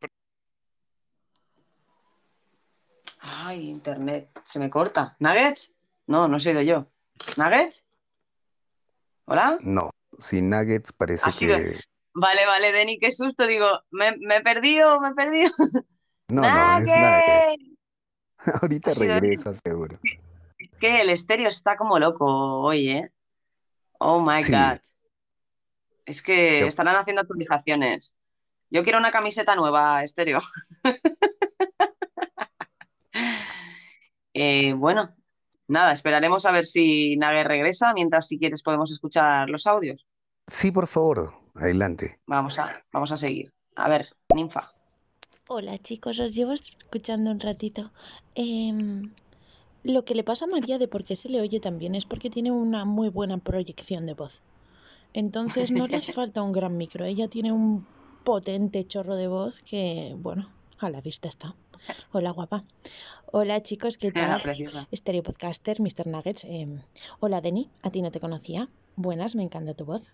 [3.26, 5.16] Ay, internet, se me corta.
[5.18, 5.76] ¿Nuggets?
[6.06, 6.86] No, no he sido yo.
[7.36, 7.86] ¿Nuggets?
[9.24, 9.58] ¿Hola?
[9.62, 11.80] No, sin nuggets parece que...
[12.16, 13.46] Vale, vale, Denny, qué susto.
[13.46, 15.50] Digo, me, me he perdido, me he perdido.
[16.28, 17.58] No, no, es.
[18.62, 19.98] Ahorita regresa seguro.
[20.78, 22.26] Que el estéreo está como loco
[22.60, 23.10] hoy, ¿eh?
[23.98, 24.52] Oh my Sí.
[24.52, 24.78] God.
[26.04, 28.14] Es que estarán haciendo actualizaciones.
[28.70, 30.40] Yo quiero una camiseta nueva, estéreo.
[34.34, 35.14] Eh, bueno,
[35.68, 40.06] nada, esperaremos a ver si Nage regresa, mientras si quieres podemos escuchar los audios.
[40.46, 42.20] Sí, por favor, adelante.
[42.26, 43.54] Vamos a, vamos a seguir.
[43.76, 44.72] A ver, Ninfa.
[45.48, 47.92] Hola chicos, os llevo escuchando un ratito.
[48.34, 49.12] Em,
[49.82, 52.06] lo que le pasa a María de por qué se le oye tan bien es
[52.06, 54.40] porque tiene una muy buena proyección de voz.
[55.12, 57.04] Entonces no le hace falta un gran micro.
[57.04, 57.86] Ella tiene un
[58.24, 61.54] potente chorro de voz que, bueno, a la vista está.
[62.12, 62.64] Hola guapa.
[63.26, 64.40] Hola chicos, ¿qué tal?
[64.40, 64.88] Preciosa.
[64.94, 66.06] Stereo Podcaster, Mr.
[66.06, 66.44] Nuggets.
[66.44, 66.80] em,
[67.20, 68.68] hola Denny, a ti no te conocía.
[68.96, 70.10] Buenas, me encanta tu voz.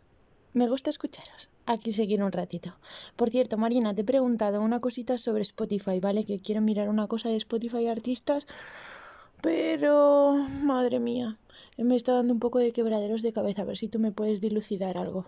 [0.53, 1.51] Me gusta escucharos.
[1.67, 2.77] Aquí seguir un ratito.
[3.15, 6.25] Por cierto, Marina, te he preguntado una cosita sobre Spotify, ¿vale?
[6.25, 8.47] Que quiero mirar una cosa de Spotify artistas,
[9.43, 10.35] pero...
[10.65, 11.39] Madre mía,
[11.79, 13.63] me está dando un poco de quebraderos de cabeza.
[13.63, 15.27] A ver si tú me puedes dilucidar algo.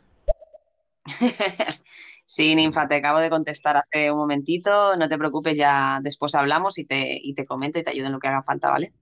[2.25, 4.97] Sí, Ninfa, te acabo de contestar hace un momentito.
[4.97, 8.13] No te preocupes, ya después hablamos y te, y te comento y te ayudo en
[8.13, 8.95] lo que haga falta, ¿vale?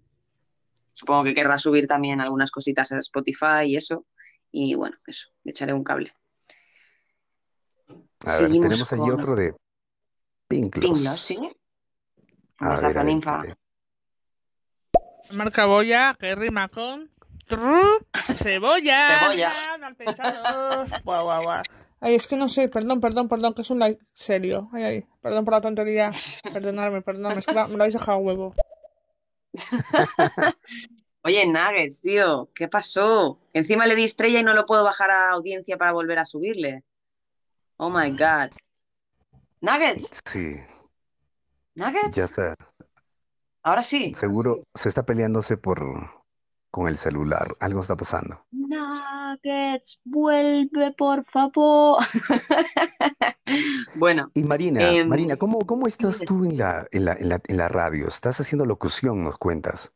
[0.94, 4.04] Supongo que querrás subir también algunas cositas a Spotify y eso.
[4.50, 6.10] Y bueno, eso, le echaré un cable.
[7.88, 9.54] A ver, Seguimos tenemos allí con otro de
[10.48, 10.84] Pinklos.
[10.84, 11.36] Pinglos, ¿sí?
[12.60, 13.44] Un besazo, Ninfa.
[15.30, 17.12] Marca boya, que rima con...
[17.46, 18.04] tru,
[18.42, 19.20] Cebolla.
[19.20, 19.78] Cebolla.
[19.78, 20.90] Mal pensados.
[21.04, 21.62] Guau, guau, guau.
[22.00, 24.70] Ay, es que no sé, perdón, perdón, perdón, que es un like serio.
[24.72, 26.10] Ay, ay, perdón por la tontería.
[26.52, 28.54] Perdonadme, perdonadme, es que la- me lo habéis dejado a huevo.
[31.22, 33.38] Oye, Nuggets, tío, ¿qué pasó?
[33.52, 36.82] Encima le di estrella y no lo puedo bajar a audiencia para volver a subirle.
[37.76, 38.50] Oh my God.
[39.60, 40.56] Nuggets, Sí,
[41.74, 42.54] Nuggets, ya está.
[43.62, 44.14] ahora sí.
[44.14, 45.82] Seguro se está peleándose por
[46.70, 47.48] con el celular.
[47.60, 48.46] Algo está pasando.
[49.30, 51.98] Nuggets, vuelve, por favor.
[53.94, 57.40] Bueno, Y Marina, Em, Marina, ¿cómo, cómo estás tú en la, en la, en la,
[57.44, 58.06] en la radio?
[58.06, 59.92] ¿Estás haciendo locución, nos cuentas?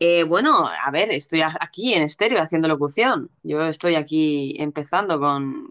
[0.00, 3.30] eh, bueno, a ver, estoy aquí en estéreo haciendo locución.
[3.42, 5.70] Yo estoy aquí empezando con,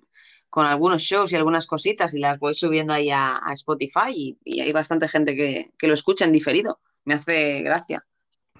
[0.49, 4.37] con algunos shows y algunas cositas y las voy subiendo ahí a, a Spotify y,
[4.45, 6.79] y hay bastante gente que, que lo escucha en diferido.
[7.03, 8.05] Me hace gracia,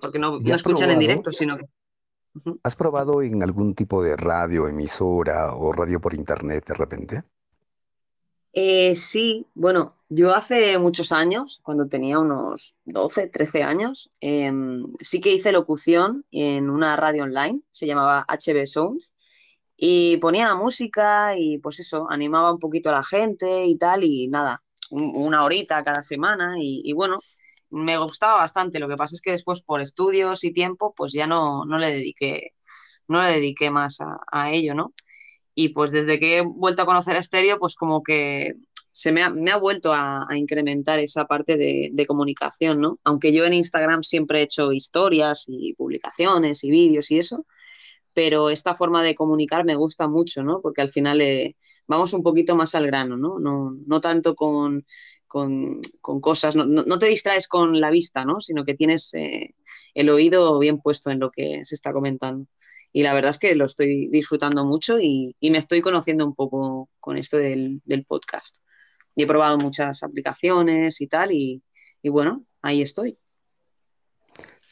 [0.02, 1.66] porque no, ¿Y no escuchan en directo, sino que...
[2.36, 2.60] Ujú.
[2.64, 7.24] ¿Has probado en algún tipo de radio, emisora o radio por internet de repente?
[8.54, 15.22] Eh, sí, bueno, yo hace muchos años, cuando tenía unos 12, 13 años, em, sí
[15.22, 19.16] que hice locución en una radio online, se llamaba HB Sounds,
[19.78, 24.28] y ponía música y pues eso, animaba un poquito a la gente y tal, y
[24.28, 24.60] nada,
[24.92, 27.20] una horita cada semana y, bueno,
[27.72, 28.80] me gustaba bastante.
[28.80, 31.92] Lo que pasa es que después por estudios y tiempo, pues ya no, no le
[31.92, 32.54] dediqué,
[33.08, 34.94] no le dediqué más a, ello, ¿no?
[35.56, 38.56] Y pues desde que he vuelto a conocer a Estéreo, pues como que
[38.94, 43.00] se me ha, me ha vuelto a, incrementar esa parte de, comunicación, ¿no?
[43.04, 47.46] Aunque yo en Instagram siempre he hecho historias y publicaciones y vídeos y eso,
[48.14, 50.62] pero esta forma de comunicar me gusta mucho, ¿no?
[50.62, 51.56] Porque al final eh,
[51.88, 53.40] vamos un poquito más al grano, ¿no?
[53.40, 54.86] No, no tanto con,
[55.32, 58.42] con, con cosas, no, no, te distraes con la vista, ¿no?
[58.42, 59.56] Sino que tienes eh,
[59.94, 62.48] el oído bien puesto en lo que se está comentando.
[62.92, 66.36] Y la verdad es que lo estoy disfrutando mucho y, y me estoy conociendo un
[66.36, 68.58] poco con esto del, del, podcast.
[69.16, 71.64] Y he probado muchas aplicaciones y tal, y,
[72.02, 73.18] y bueno, ahí estoy.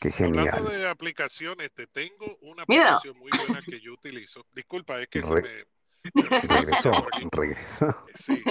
[0.02, 0.50] Qué genial.
[0.50, 4.46] Hablando de aplicaciones, te tengo una aplicación muy buena que yo utilizo.
[4.54, 5.79] Disculpa, es que se me...
[6.04, 6.92] Regresó,
[7.32, 8.06] regresó.
[8.16, 8.42] Sí,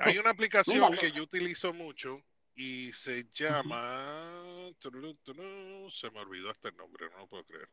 [0.00, 2.20] hay una aplicación que yo utilizo mucho
[2.54, 4.70] y se llama...
[4.80, 4.90] Se
[6.10, 7.68] me olvidó hasta el nombre, no lo puedo creer.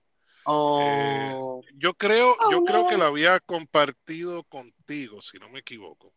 [0.46, 1.62] Oh.
[1.64, 6.14] Eh, yo creo, yo oh, creo que la había compartido contigo, si no me equivoco.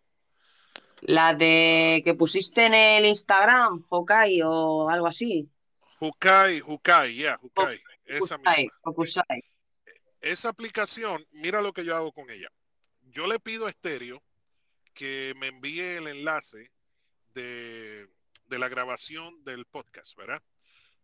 [1.03, 5.51] La de que pusiste en el Instagram, Hokai o algo así.
[6.01, 7.81] Hukai, Hukai, yeah, Hukai.
[8.07, 8.55] Esa misma.
[10.21, 12.49] Esa aplicación, mira lo que yo hago con ella.
[13.15, 14.21] Yo le pido a Stereo
[14.93, 16.73] que me envíe el enlace
[17.33, 18.09] de,
[18.49, 20.43] la grabación del podcast, ¿verdad?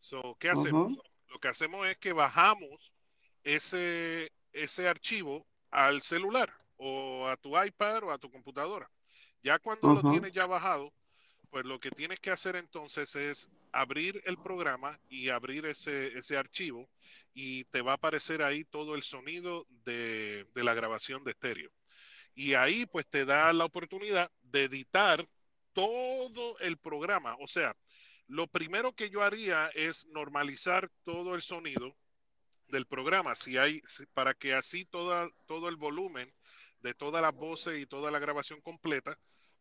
[0.01, 0.99] So, ¿Qué hacemos?
[1.29, 2.93] Lo que hacemos es que bajamos
[3.45, 8.91] ese, ese archivo al celular o a tu iPad o a tu computadora.
[9.45, 10.93] Ya cuando lo tienes ya bajado,
[11.49, 16.37] pues lo que tienes que hacer entonces es abrir el programa y abrir ese, ese
[16.37, 16.89] archivo
[17.35, 21.71] y te va a aparecer ahí todo el sonido de, de la grabación de estéreo.
[22.35, 25.29] Y ahí pues te da la oportunidad de editar
[25.73, 27.37] todo el programa.
[27.41, 27.77] O sea,
[28.27, 31.97] lo primero que yo haría es normalizar todo el sonido
[32.69, 33.83] del programa, si hay,
[34.15, 36.33] para que así toda, todo el volumen
[36.83, 39.19] de todas las voces y toda la grabación completa,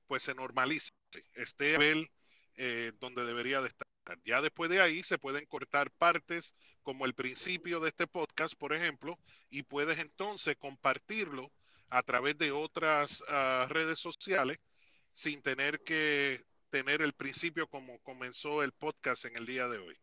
[0.08, 0.92] pues se normalice,
[1.34, 2.08] esté a
[2.56, 3.88] eh, donde debería de estar.
[4.26, 8.74] Ya después de ahí se pueden cortar partes como el principio de este podcast, por
[8.74, 11.52] ejemplo, y puedes entonces compartirlo
[11.90, 14.58] a través de otras uh, redes sociales
[15.14, 19.96] sin tener que tener el principio como comenzó el podcast en el día de hoy.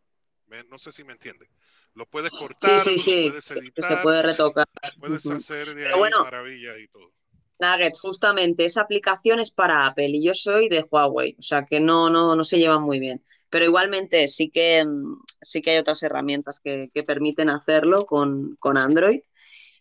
[0.68, 1.48] No sé si me entiende.
[1.94, 3.28] Lo puedes cortar, sí, sí, sí.
[3.30, 4.66] puedes editar, se puede retocar.
[4.98, 7.10] Puedes hacer de ahí bueno, maravillas y todo.
[7.58, 11.80] Nuggets, justamente esa aplicación es para Apple y yo soy de Huawei, o sea que
[11.80, 13.24] no, no, no se llevan muy bien.
[13.48, 18.56] Pero igualmente sí que, mm, sí que hay otras herramientas que, que permiten hacerlo con,
[18.56, 19.20] con, Android.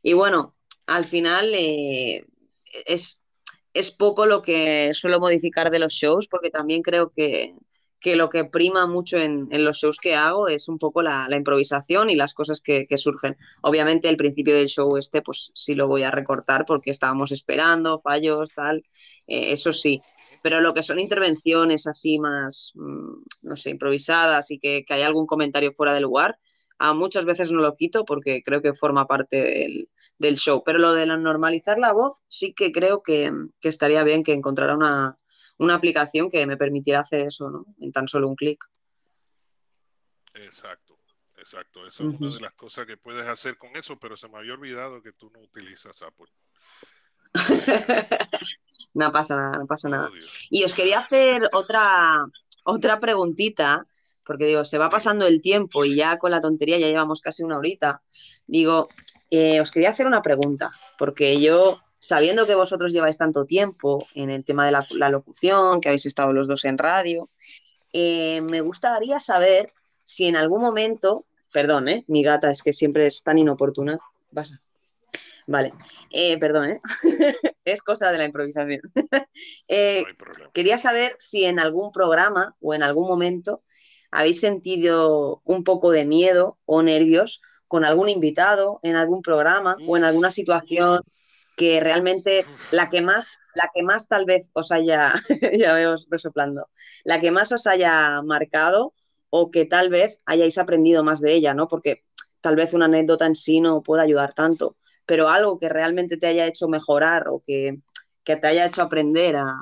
[0.01, 0.55] Y bueno,
[0.87, 2.25] al final eh,
[2.85, 3.23] es,
[3.73, 7.55] es poco lo que suelo modificar de los shows, porque también creo que,
[8.05, 12.11] que lo que prima mucho en, los shows que hago es un poco la, improvisación
[12.11, 13.35] y las cosas que, surgen.
[13.63, 17.99] Obviamente el principio del show este, pues sí lo voy a recortar porque estábamos esperando,
[17.99, 18.85] fallos, tal,
[19.25, 20.03] eh, eso sí.
[20.43, 25.01] Pero lo que son intervenciones así más, mmm, no sé, improvisadas y que, que hay
[25.01, 26.37] algún comentario fuera del lugar,
[26.77, 30.63] a muchas veces no lo quito porque creo que forma parte del, del show.
[30.63, 34.75] Pero lo de normalizar la voz sí que creo que, que estaría bien que encontrara
[34.75, 35.15] una,
[35.57, 37.65] una aplicación que me permitiera hacer eso, ¿no?
[37.79, 38.63] En tan solo un clic.
[40.33, 40.99] Exacto,
[41.37, 41.87] exacto.
[41.87, 42.13] Esa uh -huh.
[42.13, 45.01] es una de las cosas que puedes hacer con eso, pero se me había olvidado
[45.01, 46.27] que tú no utilizas Apple.
[48.93, 50.09] no pasa nada, no pasa nada.
[50.11, 50.17] Oh,
[50.49, 52.25] y os quería hacer otra,
[52.63, 53.85] otra preguntita,
[54.25, 57.43] porque digo, se va pasando el tiempo y ya con la tontería ya llevamos casi
[57.43, 58.01] una horita.
[58.47, 58.87] Digo,
[59.29, 64.29] eh, os quería hacer una pregunta, porque yo sabiendo que vosotros lleváis tanto tiempo en
[64.29, 67.29] el tema de la, la locución, que habéis estado los dos en radio,
[67.93, 69.73] eh, me gustaría saber
[70.03, 72.03] si en algún momento, perdón, ¿eh?
[72.07, 73.99] mi gata es que siempre es tan inoportuna.
[74.31, 74.61] Vas a...
[75.47, 75.73] Vale,
[76.11, 76.81] eh, perdón, ¿eh?
[77.65, 78.81] es cosa de la improvisación.
[79.67, 80.05] Eh,
[80.39, 83.63] no quería saber si en algún programa o en algún momento
[84.11, 89.97] habéis sentido un poco de miedo o nervios con algún invitado en algún programa o
[89.97, 91.01] en alguna situación
[91.55, 95.13] que realmente la que más, la que más tal vez os haya,
[95.59, 96.69] ya veo resoplando,
[97.03, 98.93] la que más os haya marcado
[99.29, 101.67] o que tal vez hayáis aprendido más de ella, ¿no?
[101.67, 102.03] Porque
[102.41, 106.27] tal vez una anécdota en sí no pueda ayudar tanto, pero algo que realmente te
[106.27, 107.79] haya hecho mejorar o que,
[108.25, 109.55] que te haya hecho aprender a,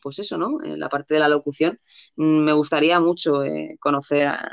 [0.00, 0.62] pues eso, ¿no?
[0.62, 1.80] En la parte de la locución,
[2.16, 4.52] mm, me gustaría mucho eh, conocer a,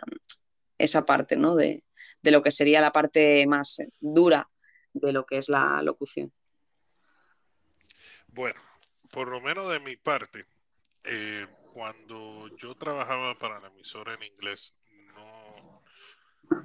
[0.77, 1.55] esa parte, ¿no?
[1.55, 1.83] De,
[2.21, 4.49] de lo que sería la parte más dura
[4.93, 6.31] de lo que es la locución.
[8.27, 8.61] Bueno,
[9.11, 10.45] por lo menos de mi parte,
[11.03, 14.73] eh, cuando yo trabajaba para la emisora en inglés,
[15.13, 15.83] no,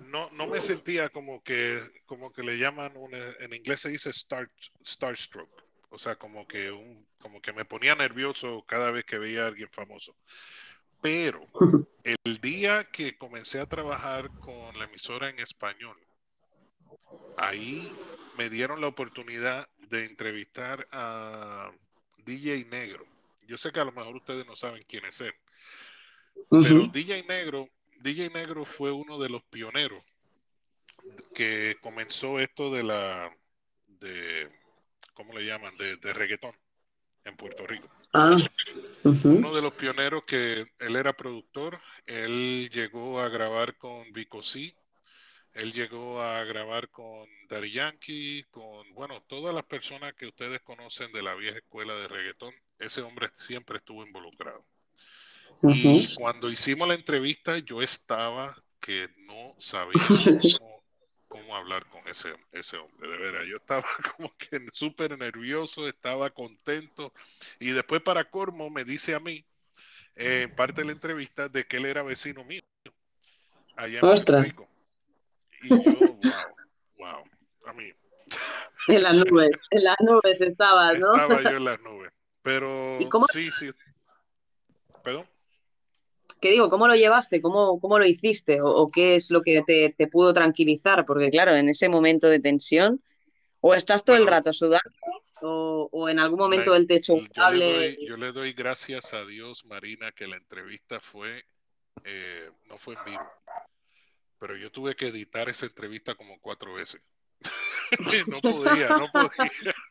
[0.07, 2.95] no, no me sentía como que, como que le llaman,
[3.41, 4.51] en inglés se dice star,
[4.85, 5.64] starstruck,
[5.95, 9.47] o sea, como que, un, como que me ponía nervioso cada vez que veía a
[9.47, 10.17] alguien famoso.
[11.01, 11.47] Pero
[12.05, 15.97] el día que comencé a trabajar con la emisora en español,
[17.37, 17.95] ahí
[18.37, 21.71] me dieron la oportunidad de entrevistar a
[22.25, 23.07] DJ Negro.
[23.47, 25.35] Yo sé que a lo mejor ustedes no saben quién es él,
[26.51, 27.69] pero DJ Negro,
[28.01, 30.03] DJ Negro fue uno de los pioneros
[31.35, 33.37] que comenzó esto de la,
[33.87, 34.51] de,
[35.15, 35.77] ¿cómo le llaman?
[35.77, 36.55] De, de reggaetón
[37.25, 37.89] en Puerto Rico.
[38.13, 38.37] Ah,
[39.03, 44.77] Uno de los pioneros que él era productor, él llegó a grabar con Vico C,
[45.55, 51.13] él llegó a grabar con Daddy Yankee, con, bueno, todas las personas que ustedes conocen
[51.13, 54.65] de la vieja escuela de reggaetón, ese hombre siempre estuvo involucrado.
[55.63, 60.01] Y cuando hicimos la entrevista, yo estaba que no sabía
[60.59, 60.74] cómo
[61.35, 63.45] cómo hablar con ese, ese hombre, de veras.
[63.49, 63.85] Yo estaba
[64.17, 67.13] como que súper nervioso, estaba contento.
[67.59, 69.45] Y después para Cormo me dice a mí,
[70.15, 72.63] en parte de la entrevista, de que él era vecino mío.
[73.75, 74.69] Allá en Puerto Rico.
[75.63, 76.55] Y yo, wow,
[76.99, 77.25] wow,
[77.67, 77.93] a mí.
[78.87, 81.15] En las nubes, en las nubes estaba, ¿no?
[81.15, 82.13] Estaba yo en las nubes.
[82.43, 82.99] Pero
[83.33, 83.71] sí, sí.
[85.03, 85.27] ¿Perdón?
[86.41, 86.71] ¿Qué digo?
[86.71, 87.41] ¿Cómo lo llevaste?
[87.41, 88.61] ¿Cómo, cómo lo hiciste?
[88.63, 91.07] ¿O, qué es lo que te, pudo tranquilizar?
[91.07, 93.03] Porque claro, en ese momento de tensión,
[93.61, 94.81] o estás todo el rato sudando,
[95.41, 99.65] o, en algún momento el techo yo le, doy, yo le doy gracias a Dios,
[99.67, 101.45] Marina, que la entrevista fue,
[102.05, 103.31] eh, no fue en vivo,
[104.39, 107.01] pero yo tuve que editar esa entrevista como cuatro veces.
[108.29, 109.75] no podía, no podía.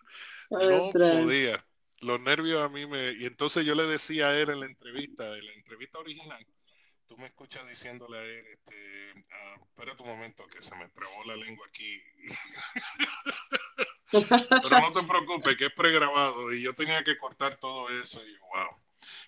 [0.49, 1.65] No podía
[2.01, 3.13] los nervios a mí me...
[3.13, 6.45] Y entonces yo le decía a él en la entrevista, en la entrevista original,
[7.07, 11.23] tú me escuchas diciéndole a él, este, ah, espera un momento que se me trabó
[11.25, 12.01] la lengua aquí.
[14.11, 18.37] Pero no te preocupes, que es pregrabado y yo tenía que cortar todo eso y
[18.37, 18.77] wow.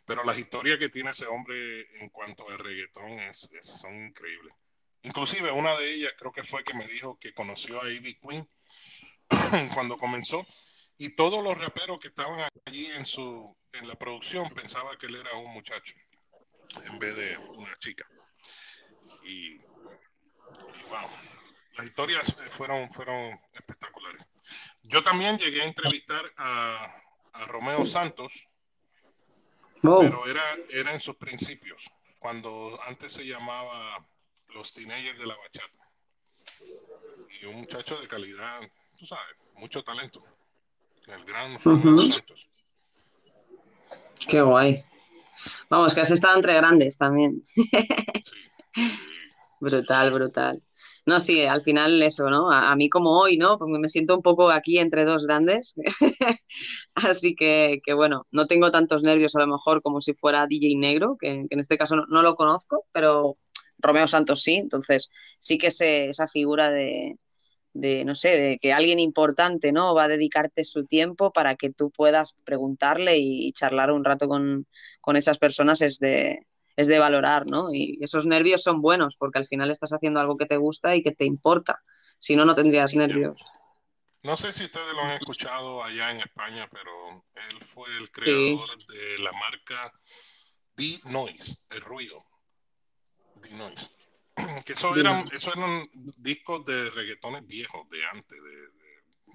[0.05, 4.53] Pero las historias que tiene ese hombre en cuanto al reggaetón es, son increíbles.
[5.01, 8.47] Inclusive una de ellas creo que fue que me dijo que conoció a Ivy Queen
[9.73, 10.45] cuando comenzó
[10.97, 15.15] y todos los raperos que estaban allí en su en la producción pensaban que él
[15.15, 15.93] era un muchacho
[16.85, 18.07] en vez de una chica.
[19.23, 19.57] Y,
[20.89, 21.09] wow,
[21.77, 24.25] las historias fueron, fueron espectaculares.
[24.83, 28.47] Yo también llegué a entrevistar a, a Romeo Santos,
[29.81, 31.83] pero era, era en sus principios,
[32.19, 34.07] cuando antes se llamaba
[34.49, 35.91] Los Teenagers de la Bachata.
[37.41, 38.61] Y un muchacho de calidad,
[38.97, 40.23] tú sabes, mucho talento
[41.07, 42.11] el gran Santos.
[44.27, 44.83] Qué guay.
[45.69, 47.43] Vamos, que has estado entre grandes también.
[49.59, 50.61] brutal, brutal.
[51.05, 52.51] No, sí, al final eso, ¿no?
[52.51, 53.59] A, mí como hoy, ¿no?
[53.59, 55.75] Porque me siento un poco aquí entre dos grandes.
[56.95, 60.75] Así que, que, bueno, no tengo tantos nervios a lo mejor como si fuera DJ
[60.77, 63.37] Negro, que, en este caso no, lo conozco, pero
[63.77, 64.55] Romeo Santos sí.
[64.55, 67.17] Entonces sí que sé esa figura de,
[67.75, 69.93] de, no sé, de que alguien importante, ¿no?
[69.93, 74.65] Va a dedicarte su tiempo para que tú puedas preguntarle y, charlar un rato con,
[75.15, 76.47] esas personas es de,
[76.77, 77.73] es de valorar, ¿no?
[77.73, 81.03] Y esos nervios son buenos porque al final estás haciendo algo que te gusta y
[81.03, 81.83] que te importa.
[82.17, 83.37] Si no, no tendrías nervios.
[84.23, 88.69] No sé si ustedes lo han escuchado allá en España, pero él fue el creador
[88.87, 89.91] de la marca
[90.77, 92.25] D-Noise, el ruido.
[93.35, 93.94] D-Noise.
[94.65, 99.33] Que eso eran, eso eran discos de reggaetones viejos de antes, de,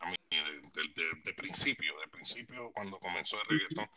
[0.00, 0.16] a mí,
[1.24, 3.90] de, principio, de principio cuando comenzó el reggaetón.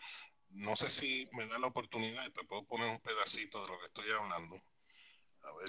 [0.49, 3.85] No sé si me da la oportunidad, te puedo poner un pedacito de lo que
[3.85, 4.61] estoy hablando.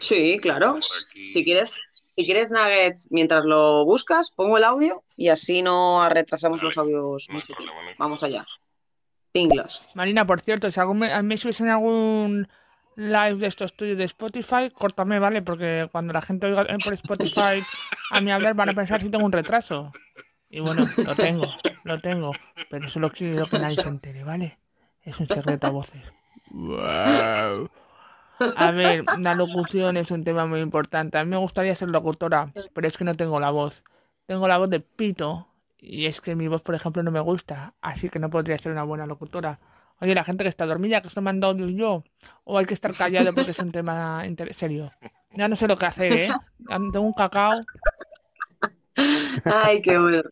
[0.01, 0.79] sí, claro.
[1.13, 1.81] Si quieres,
[2.15, 7.29] si quieres nuggets, mientras lo buscas, pongo el audio y así no retrasamos los audios.
[7.99, 8.47] Vamos allá.
[9.33, 9.83] Pinglos.
[9.95, 12.49] Marina, por cierto, si algún, me en algún
[12.97, 15.43] live de estos tuyos de Spotify, córtame, ¿vale?
[15.43, 17.65] Porque cuando la gente oiga por Spotify
[18.11, 19.93] a mí hablar van a pensar si tengo un retraso.
[20.49, 21.47] Y bueno, lo tengo,
[21.85, 22.33] lo tengo.
[22.71, 24.59] Pero solo quiero que nadie se entere, ¿vale?
[25.03, 26.03] Es un secreto a voces.
[28.57, 31.19] A ver, la locución es un tema muy importante.
[31.19, 33.83] A mí me gustaría ser locutora, pero es que no tengo la voz.
[34.27, 37.75] Tengo la voz de pito y es que mi voz, por ejemplo, no me gusta,
[37.83, 39.59] así que no podría ser una buena locutora.
[40.01, 42.05] Oye, la gente que está dormida, que estoy mandando yo,
[42.45, 44.25] o hay que estar callado porque es un tema
[44.57, 44.93] serio.
[45.37, 46.29] Ya no sé lo que hacer, ¿eh?
[46.69, 47.61] Tengo un cacao.
[49.45, 50.23] Ay, qué bueno.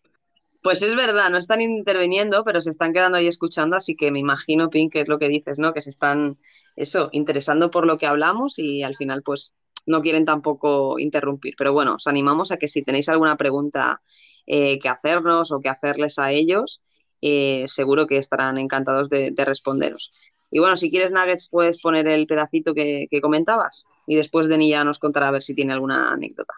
[0.63, 4.21] Pues es verdad, no están interviniendo, pero se están quedando ahí escuchando, así que me
[4.21, 5.73] imagino, Pink, que es lo que dices, ¿no?
[5.73, 6.39] Que se están,
[6.77, 9.57] eso, interesando por lo que hablamos y al final, pues,
[9.87, 11.55] no quieren tampoco interrumpir.
[11.59, 14.03] Pero bueno, os animamos a que si tenéis alguna pregunta
[14.47, 16.82] eh, que hacernos o que hacerles a ellos,
[17.23, 20.11] eh, seguro que estarán encantados de, responderos.
[20.51, 24.85] Y bueno, si quieres, Nuggets, puedes poner el pedacito que, comentabas y después Deni ya
[24.85, 26.55] nos contará a ver si tiene alguna anécdota.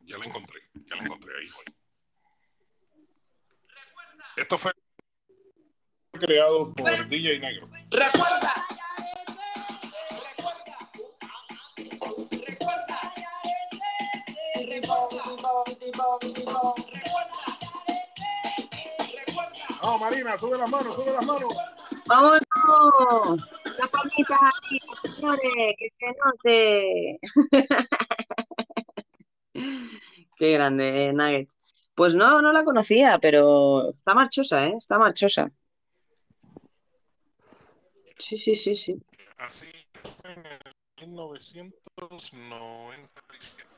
[0.00, 1.48] ya la encontré, ya la encontré ahí.
[4.36, 4.72] Esto fue
[6.12, 7.70] creado por DJ Negro.
[7.90, 8.69] Recuerda.
[19.82, 21.52] No, Marina, sube las manos, sube las manos.
[22.06, 23.48] ¡Vámonos!
[23.78, 24.78] La palmita aquí,
[25.14, 27.20] señores, que se note.
[30.36, 31.56] Qué grande, Nuggets.
[31.94, 34.74] Pues no, no la conocía, pero está marchosa, ¿eh?
[34.76, 35.50] Está marchosa.
[38.18, 39.02] Sí, sí, sí, sí.
[39.38, 39.66] Así
[40.24, 40.42] en
[41.10, 43.69] 1997.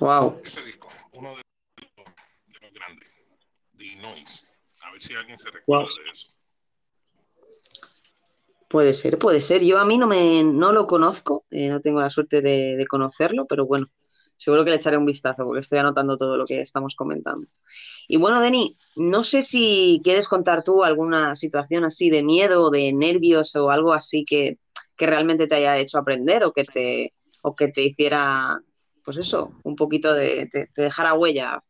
[0.00, 0.40] Wow.
[0.44, 1.42] Ese disco, uno de
[1.76, 2.06] los,
[2.46, 3.08] de los grandes.
[3.76, 4.42] The Noise.
[4.82, 6.28] A ver si alguien se recuerda de eso.
[8.68, 9.62] Puede ser, puede ser.
[9.62, 13.46] Yo a mí no me no lo conozco, eh, no tengo la suerte de conocerlo,
[13.46, 13.86] pero bueno,
[14.36, 17.46] seguro que le echaré un vistazo porque estoy anotando todo lo que estamos comentando.
[18.08, 22.92] Y bueno, Deni, no sé si quieres contar tú alguna situación así de miedo de
[22.92, 24.58] nervios o algo así que,
[24.96, 28.60] realmente te haya hecho aprender o que te, o que te hiciera,
[29.04, 31.62] pues eso, un poquito de, te, dejara huella.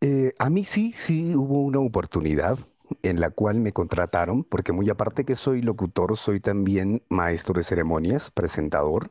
[0.00, 2.58] Eh, a mí sí, sí hubo una oportunidad
[3.02, 7.64] en la cual me contrataron, porque muy aparte que soy locutor, soy también maestro de
[7.64, 9.10] ceremonias, presentador.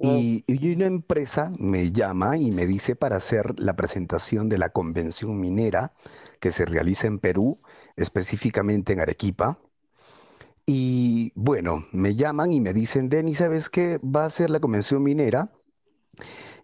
[0.00, 5.40] Y, una empresa me llama y me dice para hacer la presentación de la convención
[5.40, 5.92] minera
[6.38, 7.58] que se realiza en Perú,
[7.96, 9.58] específicamente en Arequipa.
[10.66, 13.98] Y bueno, me llaman y me dicen, Denis, ¿sabes qué?
[13.98, 15.50] Va a ser la convención minera.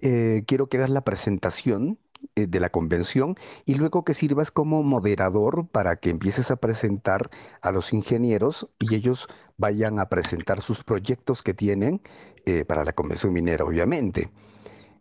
[0.00, 1.98] Eh, quiero que hagas la presentación
[2.36, 7.30] eh, de la convención y luego que sirvas como moderador para que empieces a presentar
[7.60, 12.02] a los ingenieros y ellos vayan a presentar sus proyectos que tienen
[12.46, 14.30] eh, para la convención minera, obviamente.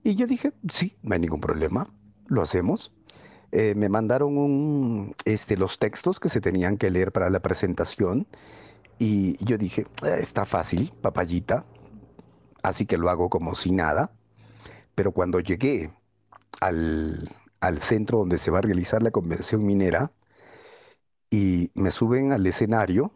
[0.04, 1.93] Y yo dije, sí, no hay ningún problema,
[2.28, 2.91] lo hacemos.
[3.51, 8.26] Me mandaron este, los textos que se tenían que leer para la presentación
[8.97, 9.86] y yo dije,
[10.18, 11.66] está fácil, papayita,
[12.64, 14.12] así que lo hago como si nada.
[14.96, 15.91] Pero cuando llegué
[16.62, 17.30] al,
[17.60, 20.12] al centro donde se va a realizar la convención minera
[21.30, 23.12] y me suben al escenario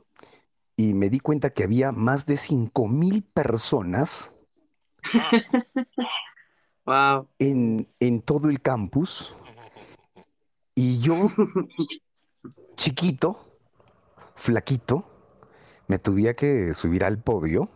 [0.75, 4.33] y me di cuenta que había más de 5 mil personas
[7.39, 9.35] en, en todo el campus
[10.79, 11.15] y yo,
[12.75, 13.39] chiquito,
[14.35, 15.09] flaquito,
[15.87, 17.69] me tuve que subir al podio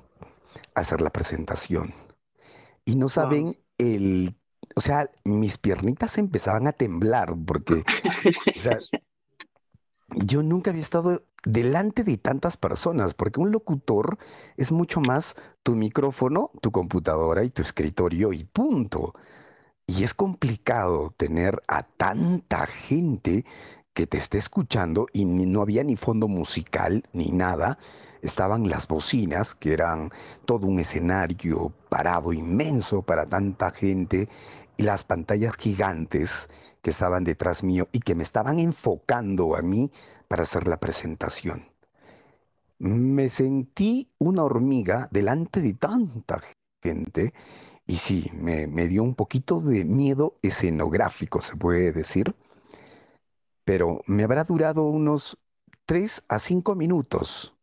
[0.76, 1.95] a hacer la presentación.
[2.86, 4.36] Y no saben el
[4.75, 7.84] o sea, mis piernitas empezaban a temblar porque,
[8.55, 8.79] o sea,
[10.15, 14.17] yo nunca había estado delante de tantas personas, porque un locutor
[14.57, 19.13] es mucho más tu micrófono, tu computadora y tu escritorio y punto.
[19.88, 23.43] Y es complicado tener a tanta gente
[23.93, 27.77] que te esté escuchando y no había ni fondo musical ni nada.
[28.21, 30.11] Estaban las bocinas, que eran
[30.45, 34.29] todo un escenario parado inmenso para tanta gente,
[34.77, 36.49] y las pantallas gigantes
[36.81, 39.91] que estaban detrás mío y que me estaban enfocando a mí
[40.27, 41.67] para hacer la presentación.
[42.79, 46.41] Me sentí una hormiga delante de tanta
[46.81, 47.33] gente
[47.85, 52.33] y sí, me, me dio un poquito de miedo escenográfico, se puede decir,
[53.72, 55.38] pero me habrá durado unos
[55.86, 57.55] tres a cinco minutos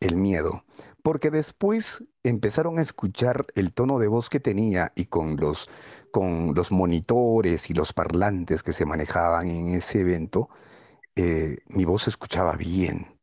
[0.00, 0.64] el miedo,
[1.02, 5.68] porque después empezaron a escuchar el tono de voz que tenía y con los,
[6.10, 10.48] con los monitores y los parlantes que se manejaban en ese evento,
[11.16, 13.20] eh, mi voz se escuchaba bien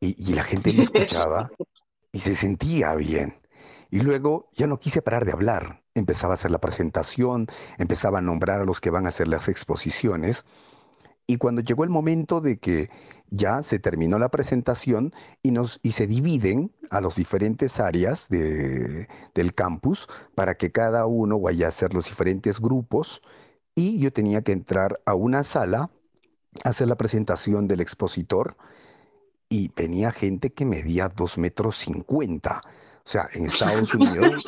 [0.00, 1.48] y, y la gente me escuchaba
[2.10, 3.40] y se sentía bien.
[3.88, 5.84] Y luego ya no quise parar de hablar.
[5.94, 7.46] Empezaba a hacer la presentación,
[7.78, 10.44] empezaba a nombrar a los que van a hacer las exposiciones
[11.30, 12.90] y cuando llegó el momento de que
[13.28, 15.12] ya se terminó la presentación
[15.44, 21.06] y, nos, y se dividen a las diferentes áreas de, del campus para que cada
[21.06, 23.22] uno vaya a hacer los diferentes grupos
[23.76, 25.90] y yo tenía que entrar a una sala
[26.64, 28.56] hacer la presentación del expositor
[29.48, 32.60] y venía gente que medía dos metros cincuenta.
[33.04, 34.42] O sea, en Estados Unidos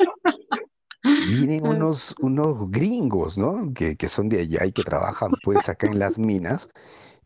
[1.25, 3.73] vienen unos, unos gringos, ¿no?
[3.73, 6.69] Que, que son de allá y que trabajan pues acá en las minas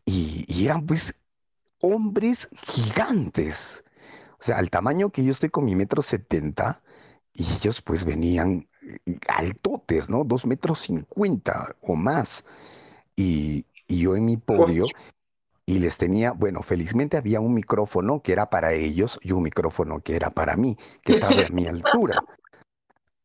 [0.04, 1.14] y, y eran pues
[1.80, 3.84] hombres gigantes.
[4.40, 6.82] O sea, al tamaño que yo estoy con mi metro setenta,
[7.32, 10.24] y ellos pues venían eh, altotes, ¿no?
[10.24, 12.44] Dos metros cincuenta o más.
[13.16, 14.92] Y, y yo en mi podio,
[15.66, 20.00] y les tenía, bueno, felizmente había un micrófono que era para ellos y un micrófono
[20.00, 22.24] que era para mí, que estaba a mi altura.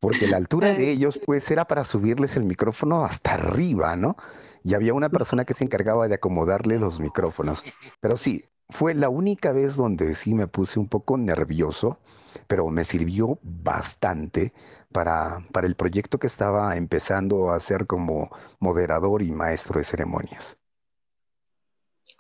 [0.04, 4.18] Porque la altura de ellos, pues, era para subirles el micrófono hasta arriba, ¿no?
[4.62, 7.64] Y había una persona que se encargaba de acomodarle los micrófonos.
[8.02, 12.00] Pero sí, fue la única vez donde sí me puse un poco nervioso,
[12.48, 14.52] pero me sirvió bastante
[14.92, 20.60] para, para el proyecto que estaba empezando a hacer como moderador y maestro de ceremonias.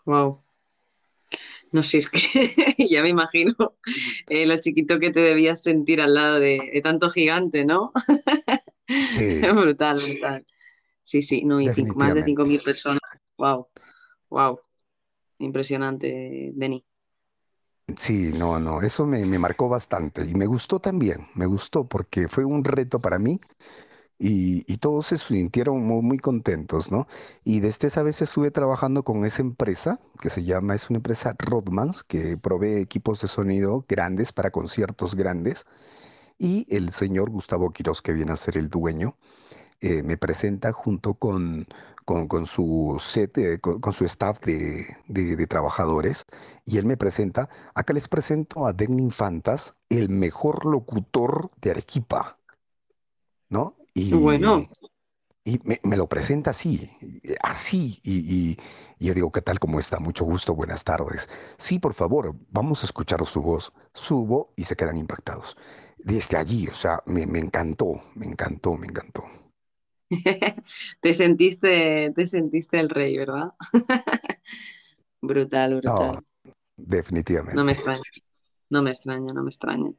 [0.05, 0.39] Wow.
[1.73, 2.19] No sé, es que
[2.89, 3.55] ya me imagino
[4.29, 7.93] eh, lo chiquito que te debías sentir al lado de, de tanto gigante, ¿no?
[9.05, 9.23] Sí,
[9.55, 10.45] Brutal, brutal.
[11.01, 12.23] Sí, sí, no, y cinco- más de definitivamente.
[12.23, 13.01] 5.000 personas.
[13.37, 13.69] Wow,
[14.29, 14.59] wow.
[15.39, 16.85] Impresionante, Denis.
[17.97, 22.27] Sí, no, no, eso me, me marcó bastante y me gustó también, me gustó porque
[22.29, 23.39] fue un reto para mí
[24.23, 27.07] y, y todos se sintieron muy, muy contentos, ¿no?
[27.43, 31.35] Y desde esa vez estuve trabajando con esa empresa que se llama, es una empresa
[31.37, 35.65] Rodmans que provee equipos de sonido grandes para conciertos grandes
[36.37, 39.17] y el señor Gustavo Quirós, que viene a ser el dueño,
[39.81, 41.67] eh, me presenta junto con,
[42.05, 46.25] con, su set, eh, con, su staff de, de- trabajadores,
[46.65, 52.39] y él me presenta, acá les presento a Den Infantas, el mejor locutor de Arequipa,
[53.49, 53.82] ¿no?
[54.09, 54.69] Bueno, Y,
[55.45, 56.89] y me, me lo presenta así,
[57.43, 58.57] así, y, y-
[58.99, 59.59] y yo digo, ¿qué tal?
[59.59, 59.99] ¿Cómo está?
[59.99, 61.29] Mucho gusto, buenas tardes.
[61.57, 63.73] Sí, por favor, vamos a escuchar su voz.
[63.93, 65.57] Subo y se quedan impactados.
[65.99, 69.23] Desde allí, o sea, me, me encantó, me encantó, me encantó.
[71.01, 73.53] te sentiste, te sentiste el rey, ¿verdad?
[75.21, 76.25] Brutal, No, brutal.
[77.51, 77.75] No me definitivamente.
[77.75, 78.03] extraña,
[78.69, 79.91] no me extraña, no me extraña.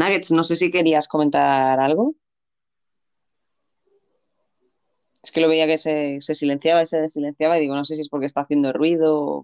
[0.00, 2.14] Nuggets, no sé si querías comentar algo.
[5.22, 7.94] Es que lo veía que se, se silenciaba y se desilenciaba y digo, no sé
[7.96, 9.42] si es porque está haciendo ruido o,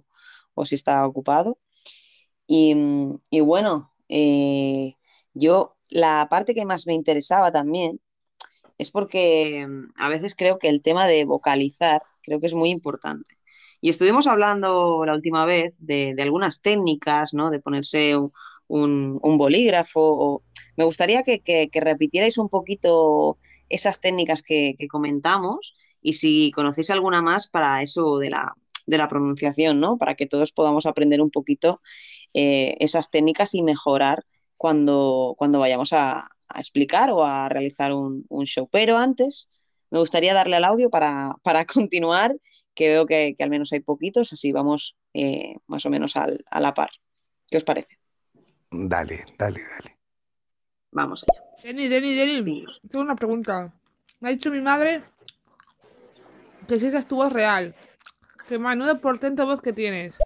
[0.54, 1.58] o si está ocupado.
[2.46, 4.94] Y, mm, y bueno, eh,
[5.34, 8.00] yo la parte que más me interesaba también
[8.78, 12.70] es porque mm, a veces creo que el tema de vocalizar creo que es muy
[12.70, 13.36] importante.
[13.80, 17.50] Y estuvimos hablando la última vez de, de algunas técnicas, ¿no?
[17.50, 18.32] De ponerse un,
[18.68, 20.00] un- un bolígrafo.
[20.02, 20.42] o-
[20.76, 23.38] Me gustaría que, que- que repitierais un poquito
[23.68, 28.54] esas técnicas que, comentamos y si conocéis alguna más para eso de la,
[28.86, 29.98] de la pronunciación, ¿no?
[29.98, 31.80] Para que todos podamos aprender un poquito
[32.34, 34.24] eh, esas técnicas y mejorar
[34.56, 38.68] cuando, cuando vayamos a, explicar o a realizar un, show.
[38.72, 39.50] Pero antes
[39.90, 42.34] me gustaría darle al audio para, para continuar,
[42.74, 46.44] que veo que, que al menos hay poquitos, así vamos eh, más o menos al-
[46.50, 46.90] a la par.
[47.50, 47.98] ¿Qué os parece?
[48.70, 49.97] Dale, dale, dale.
[50.92, 51.42] Vamos allá.
[51.62, 52.88] Deni, Deni, Deni, Sí.
[52.88, 53.72] tengo una pregunta.
[54.20, 55.02] Me ha dicho mi madre
[56.66, 57.74] que si esa es tu voz real.
[58.48, 60.18] Que menudo portento voz que tienes.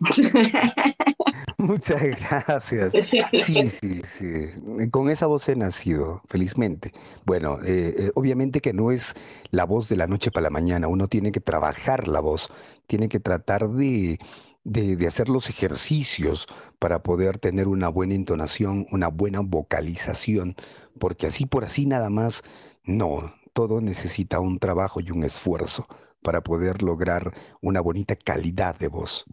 [1.58, 2.92] Muchas gracias.
[3.32, 4.88] Sí, sí, sí.
[4.90, 6.92] Con esa voz he nacido, felizmente.
[7.24, 9.14] Bueno, eh, eh, obviamente que no es
[9.50, 10.86] la voz de la noche para la mañana.
[10.88, 12.52] Uno tiene que trabajar la voz,
[12.86, 14.18] tiene que tratar de,
[14.66, 16.48] de, de hacer los ejercicios
[16.80, 20.56] para poder tener una buena entonación, una buena vocalización,
[20.98, 22.42] porque así por así nada más,
[22.84, 23.32] no.
[23.52, 25.86] Todo necesita un trabajo y un esfuerzo
[26.20, 27.32] para poder lograr
[27.62, 29.24] una bonita calidad de voz.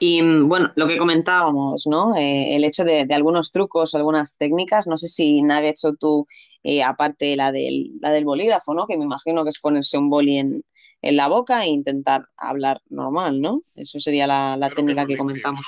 [0.00, 2.16] Y mm, bueno, lo que comentábamos, ¿no?
[2.16, 6.26] Eh, el hecho de, algunos trucos, algunas técnicas, no sé si Nuggets o tú,
[6.64, 8.86] eh, aparte la del, la del bolígrafo, ¿no?
[8.86, 10.64] Que me imagino que es ponerse un boli en,
[11.02, 13.62] en la boca e intentar hablar normal, ¿no?
[13.74, 15.18] Eso sería la, la que técnica que limpien.
[15.18, 15.66] comentamos.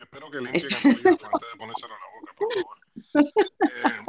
[0.00, 2.78] Espero que bolígrafo antes de ponérselo a la boca, por favor.
[3.14, 4.06] Eh,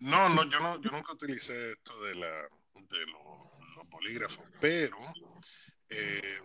[0.00, 4.98] no, no, yo no, yo nunca utilicé esto de la de los, los bolígrafos, pero
[5.88, 6.40] eh,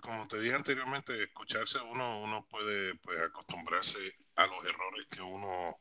[0.00, 3.98] como te dije anteriormente, escucharse uno, uno puede pues, acostumbrarse
[4.36, 5.78] a los errores que uno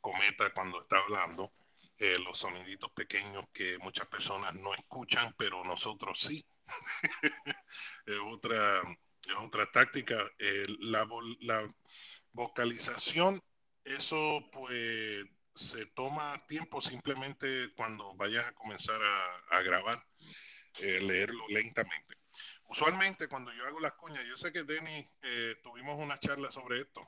[0.00, 1.52] cometa cuando está hablando,
[2.00, 6.44] eh, los soniditos pequeños que muchas personas no escuchan, pero nosotros sí.
[8.06, 8.80] es otra,
[9.26, 10.16] es otra táctica.
[10.38, 11.06] Eh, la,
[11.40, 11.74] la
[12.32, 13.42] vocalización,
[13.84, 20.02] eso pues se toma tiempo simplemente cuando vayas a comenzar a, a grabar,
[20.80, 22.16] eh, leerlo lentamente.
[22.64, 24.64] usualmente cuando yo hago las cuñas, yo sé que
[25.22, 27.06] eh, tuvimos una charla sobre esto.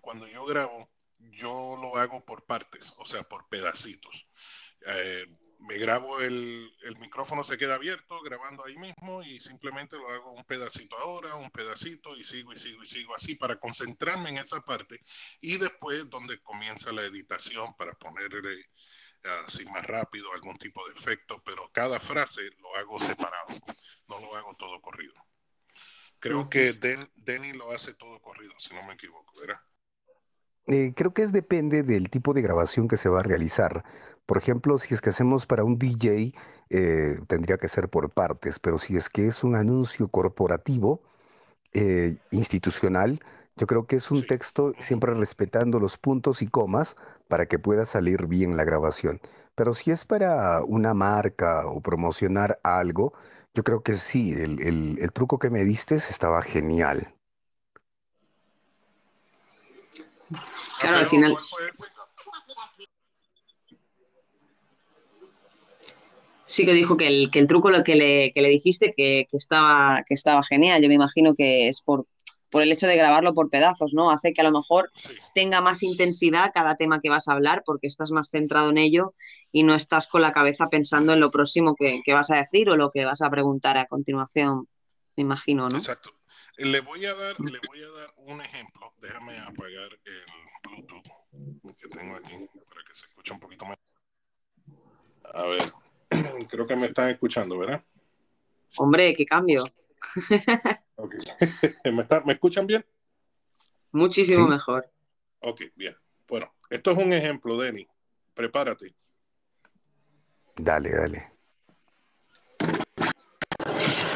[0.00, 4.28] Cuando yo grabo, yo lo hago por partes, o sea, por pedacitos.
[4.86, 5.26] Eh,
[5.60, 10.32] me grabo el, el, micrófono se queda abierto grabando ahí mismo y simplemente lo hago
[10.32, 14.38] un pedacito ahora, un pedacito y sigo y sigo y sigo así para concentrarme en
[14.38, 15.00] esa parte
[15.40, 18.66] y después donde comienza la editación para ponerle
[19.46, 23.48] así más rápido algún tipo de efecto, pero cada frase lo hago separado,
[24.06, 25.14] no lo hago todo corrido.
[26.20, 29.60] Creo que Den, Denny lo hace todo corrido, si no me equivoco, ¿verdad?
[30.68, 33.84] Eh, creo que es depende del tipo de grabación que se va a realizar.
[34.26, 36.38] Por ejemplo, si es que hacemos para un DJ,
[36.70, 41.02] eh, tendría que ser por partes, pero si es que es un anuncio corporativo,
[41.74, 43.20] eh, institucional,
[43.56, 46.96] yo creo que es un texto siempre respetando los puntos y comas
[47.28, 49.20] para que pueda salir bien la grabación.
[49.56, 53.14] Pero si es para una marca o promocionar algo,
[53.54, 57.14] yo creo que sí, el, el- el truco que me diste estaba genial.
[60.78, 61.36] Claro, al final.
[66.44, 69.26] Sí que dijo que el, que el truco lo que le, que le dijiste que,
[69.30, 70.80] que estaba, que estaba genial.
[70.80, 72.06] Yo me imagino que es por,
[72.50, 74.10] por el hecho de grabarlo por pedazos, ¿no?
[74.10, 77.62] Hace que a lo mejor Sí, tenga más intensidad cada tema que vas a hablar
[77.66, 79.14] porque estás más centrado en ello
[79.52, 82.70] y no estás con la cabeza pensando en lo próximo que, que vas a decir
[82.70, 84.68] o lo que vas a preguntar a continuación,
[85.16, 85.78] me imagino, ¿no?
[85.78, 86.17] exacto.
[86.58, 88.92] Le voy a dar, le voy a dar un ejemplo.
[89.00, 90.24] Déjame apagar el
[90.64, 92.34] Bluetooth que tengo aquí
[92.68, 93.78] para que se escuche un poquito más.
[95.34, 95.72] A ver,
[96.48, 97.82] creo que me están escuchando, ¿verdad?
[98.76, 99.64] Hombre, qué cambio.
[101.00, 101.14] Ok.
[101.92, 102.84] ¿Me, está- ¿Me escuchan bien?
[103.92, 104.50] Muchísimo Sí.
[104.50, 104.90] mejor.
[105.38, 105.96] Ok, bien.
[106.26, 107.86] Bueno, esto es un ejemplo, Denny.
[108.34, 108.96] Prepárate.
[110.56, 111.32] Dale, dale.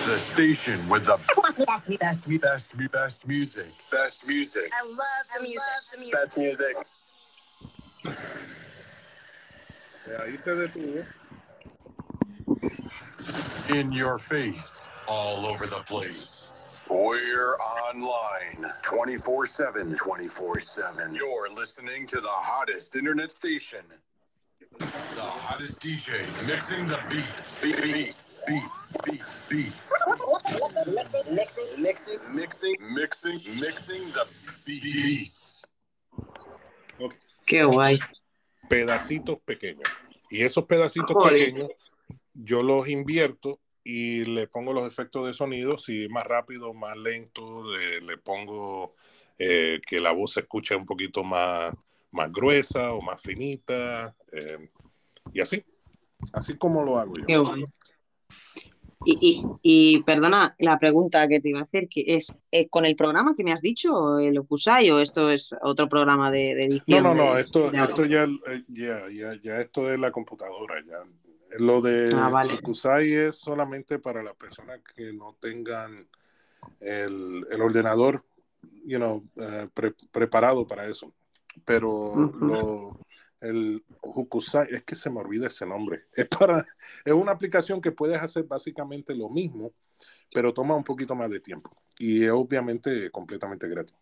[0.06, 1.16] The station with the
[1.58, 3.66] best, best, best, best music.
[3.90, 4.70] Best music.
[4.72, 4.98] I love
[5.36, 6.12] the music.
[6.12, 6.76] Best music.
[10.18, 11.06] Ahí se detuvo.
[13.70, 14.84] In your face.
[15.08, 16.48] All over the place.
[16.88, 19.94] We're online 24 7.
[19.94, 21.14] 24 7.
[21.14, 23.84] You're listening to the hottest internet station.
[24.78, 27.52] The hottest DJ mixing the beats.
[27.60, 29.90] Be- Beats, beats, beats, beats.
[30.86, 32.18] Mixing, mixing, mixing.
[32.34, 34.26] Mixing, mixing, mixing the
[34.64, 35.62] beats.
[36.98, 37.14] Ok.
[37.46, 37.98] Qué guay.
[38.68, 39.88] Pedacitos pequeños.
[40.30, 41.32] Y esos pedacitos Joder.
[41.34, 41.68] pequeños
[42.34, 45.78] yo los invierto y le pongo los efectos de sonido.
[45.78, 48.94] Si más rápido, más lento, le, le pongo
[49.38, 51.74] eh, que la voz se escuche un poquito más,
[52.12, 54.14] más gruesa o más finita.
[54.32, 54.68] eh,
[55.32, 55.64] y así.
[56.32, 57.26] Así como lo hago yo.
[57.26, 57.66] Qué.
[59.04, 59.42] Y, y,
[59.96, 63.34] y perdona la pregunta que te iba a hacer, que es eh, con el programa
[63.34, 67.02] que me has dicho, el Okusai, o esto es otro programa de, de No, edición.
[67.02, 70.98] no, no, de- esto, esto ya, eh, ya, ya, ya esto es la computadora, ya.
[71.58, 72.62] Lo de Ah, vale.
[72.62, 76.08] Kusai es solamente para las personas que no tengan
[76.78, 78.24] el, el ordenador,
[78.86, 79.24] you know,
[79.74, 81.12] pre- preparado para eso.
[81.64, 82.98] Pero lo,
[83.40, 86.04] el Hukusai, es que se me olvida ese nombre.
[86.14, 86.66] Es para,
[87.04, 89.72] es una aplicación que puedes hacer básicamente lo mismo,
[90.32, 91.70] pero toma un poquito más de tiempo.
[91.98, 93.94] Y es obviamente completamente gratis.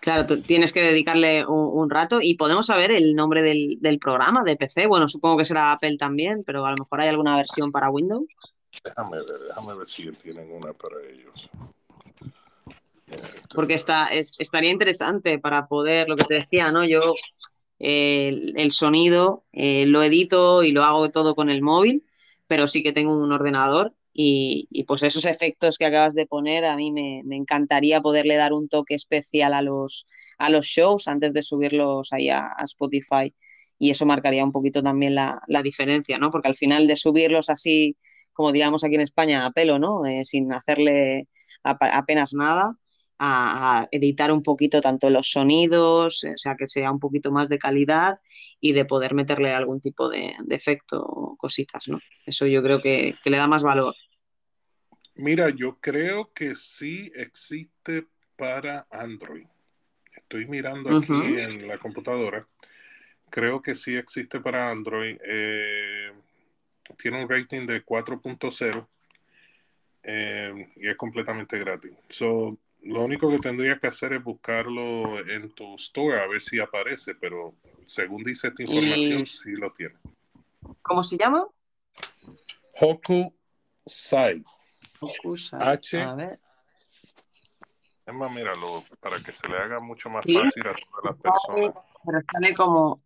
[0.00, 3.98] Claro, tú tienes que dedicarle un, un rato y podemos saber el nombre del, del
[3.98, 4.86] programa de PC.
[4.86, 8.26] Bueno, supongo que será Apple también, pero a lo mejor hay alguna versión para Windows.
[8.84, 11.50] Déjame ver, déjame ver si tienen una para ellos.
[13.54, 16.84] Porque está, es- estaría interesante para poder, lo que te decía, ¿no?
[16.84, 17.14] Yo
[17.78, 22.04] eh, el, sonido eh, lo edito y lo hago todo con el móvil,
[22.46, 26.64] pero sí que tengo un ordenador y, y, pues esos efectos que acabas de poner,
[26.64, 30.06] a mí me, me encantaría poderle dar un toque especial a los,
[30.38, 33.32] a los shows antes de subirlos ahí a, Spotify
[33.78, 36.30] y eso marcaría un poquito también la, la diferencia, ¿no?
[36.32, 37.96] Porque al final de subirlos así,
[38.32, 40.04] como digamos aquí en España, a pelo, ¿no?
[40.06, 41.28] Eh, sin hacerle
[41.62, 42.76] apenas nada
[43.18, 47.48] a, a editar un poquito tanto los sonidos, o sea, que sea un poquito más
[47.48, 48.20] de calidad
[48.60, 51.98] y de poder meterle algún tipo de, de efecto o cositas, ¿no?
[52.24, 53.94] Eso yo creo que, que le da más valor.
[55.14, 59.46] Mira, yo creo que sí existe para Android.
[60.14, 62.46] Estoy mirando aquí en la computadora.
[63.30, 65.18] Creo que sí existe para Android.
[65.24, 66.12] Eh,
[66.96, 68.88] tiene un rating de 4.0
[70.04, 71.96] eh, y es completamente gratis.
[72.08, 76.58] So, lo único que tendría que hacer es buscarlo en tu store a ver si
[76.60, 77.54] aparece, pero
[77.86, 79.94] según dice esta información, Y- sí lo tiene.
[80.82, 81.46] ¿Cómo se llama?
[82.80, 84.42] Hokusai.
[85.00, 85.60] Hokusai.
[85.60, 86.00] H.
[86.02, 86.38] A ver.
[88.06, 90.34] Es más, míralo, para que se le haga mucho más Sí.
[90.34, 91.74] fácil a todas las personas.
[92.06, 93.00] Pero sale como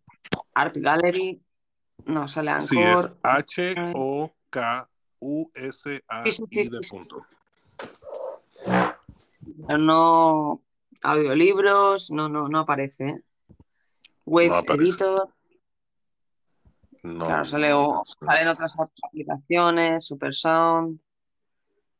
[0.53, 1.41] Art Gallery.
[2.05, 3.17] No, sale Sí, es Anchor.
[5.25, 7.25] H-O-K-U-S-A-I de punto.
[9.67, 10.61] Pero no
[11.01, 13.07] audiolibros, no, no, no aparece.
[13.09, 13.23] ¿eh?
[14.25, 14.83] Wave No aparece.
[14.83, 15.29] Editor,
[17.03, 20.99] No, claro, sale, o- salen otras aplicaciones, Super Sound,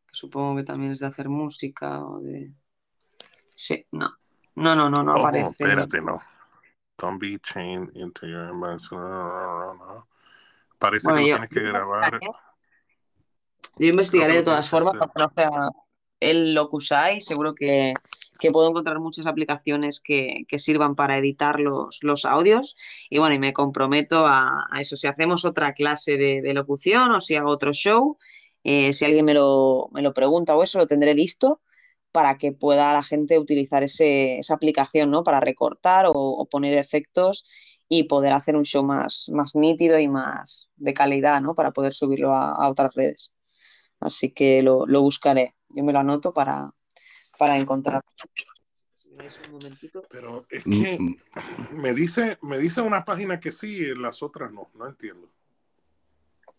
[0.08, 2.54] que supongo que también es de hacer música o de.
[3.50, 4.16] Sí, no.
[4.56, 5.50] No, no, no, no Ojo, aparece.
[5.50, 6.22] espérate, no.
[6.98, 8.54] Don't be chained into your.
[8.54, 10.08] No.
[10.80, 12.14] Parece Bueno, que lo yo, tienes que grabar.
[12.14, 12.32] investigaré,
[13.78, 15.00] yo investigaré de que todas que formas, hacer.
[15.00, 15.50] porque no sea
[16.30, 17.94] el Locusai, seguro que,
[18.52, 22.76] puedo encontrar muchas aplicaciones que, sirvan para editar los, audios.
[23.10, 24.98] Y bueno, y me comprometo a, eso.
[24.98, 28.18] Si hacemos otra clase de, locución o si hago otro show,
[28.64, 31.62] eh, si alguien me lo, me lo pregunta o eso, lo tendré listo
[32.14, 35.24] para que pueda la gente utilizar ese, esa aplicación, ¿no?
[35.24, 37.46] Para recortar o, poner efectos
[37.90, 41.56] y poder hacer un show más, más nítido y más de calidad, ¿no?
[41.56, 43.34] Para poder subirlo a, otras redes.
[44.00, 45.56] Así que lo buscaré.
[45.74, 46.72] Yo me lo anoto para,
[47.38, 48.04] para encontrar.
[48.96, 50.02] Si me dais un momentito.
[50.10, 51.16] Pero es Mm, que mm,
[51.82, 54.70] me dice, me dice una página que sí y en las otras no.
[54.76, 55.30] No entiendo.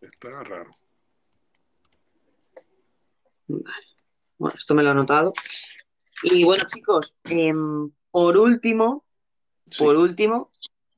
[0.00, 0.70] Está raro.
[3.48, 3.86] Vale.
[4.38, 5.32] Bueno, esto me lo he anotado.
[6.22, 9.04] Y bueno, chicos, em, por último,
[9.70, 9.78] Sí.
[9.82, 10.50] por último,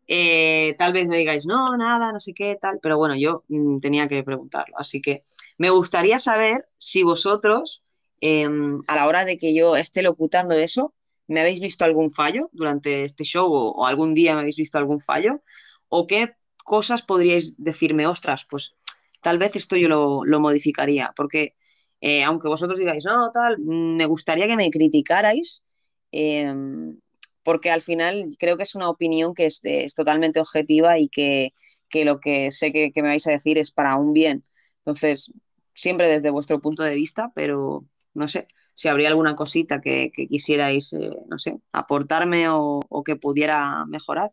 [0.09, 3.79] eh, tal vez me digáis, no, nada, no sé qué, tal, pero bueno, yo mm,
[3.79, 4.77] tenía que preguntarlo.
[4.79, 5.25] Así que
[5.59, 7.83] me gustaría saber si vosotros,
[8.21, 10.95] em, a la hora de que yo esté locutando eso,
[11.27, 15.01] ¿me habéis visto algún fallo durante este show o, algún día me habéis visto algún
[15.01, 15.43] fallo?
[15.89, 16.35] ¿O qué
[16.65, 18.75] cosas podríais decirme, ostras, pues
[19.23, 21.13] tal vez esto yo lo, lo modificaría?
[21.17, 21.55] Porque
[22.01, 25.65] eh, aunque vosotros digáis, no, tal, me gustaría que me criticarais.
[26.13, 26.99] em,
[27.43, 31.51] porque al final creo que es una opinión que es, es totalmente objetiva y que,
[31.89, 34.45] que lo que sé que, que me vais a decir es para un bien.
[34.79, 35.33] Entonces,
[35.75, 37.85] siempre desde vuestro punto de vista, pero
[38.17, 43.05] no sé si habría alguna cosita que, que quisierais, eh, no sé, aportarme o, o
[43.05, 44.33] que pudiera mejorar.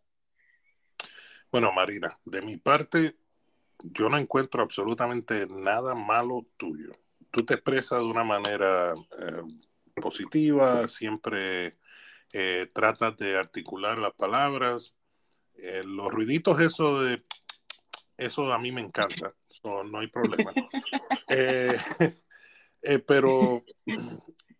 [1.50, 3.16] Bueno, Marina, de mi parte,
[3.78, 6.92] yo no encuentro absolutamente nada malo tuyo.
[7.30, 9.42] Tú te expresas de una manera eh,
[9.94, 11.78] positiva, siempre
[12.32, 14.96] eh, tratas de articular las palabras.
[15.56, 17.22] Eh, los ruiditos, eso de
[18.16, 20.52] eso a mí me encanta, so, no hay problema.
[22.84, 23.64] Eh, pero,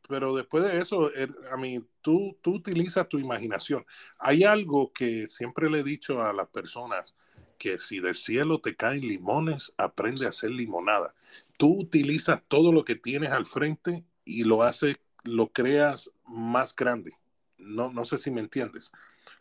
[0.09, 3.85] pero después de eso, eh, a mí, tú, tú utilizas tu imaginación.
[4.19, 7.15] Hay algo que siempre le he dicho a las personas,
[7.59, 11.15] que si del cielo te caen limones, aprende a hacer limonada.
[11.59, 17.13] Tú utilizas todo lo que tienes al frente y lo haces, lo creas más grande.
[17.59, 18.91] No, no sé si me entiendes.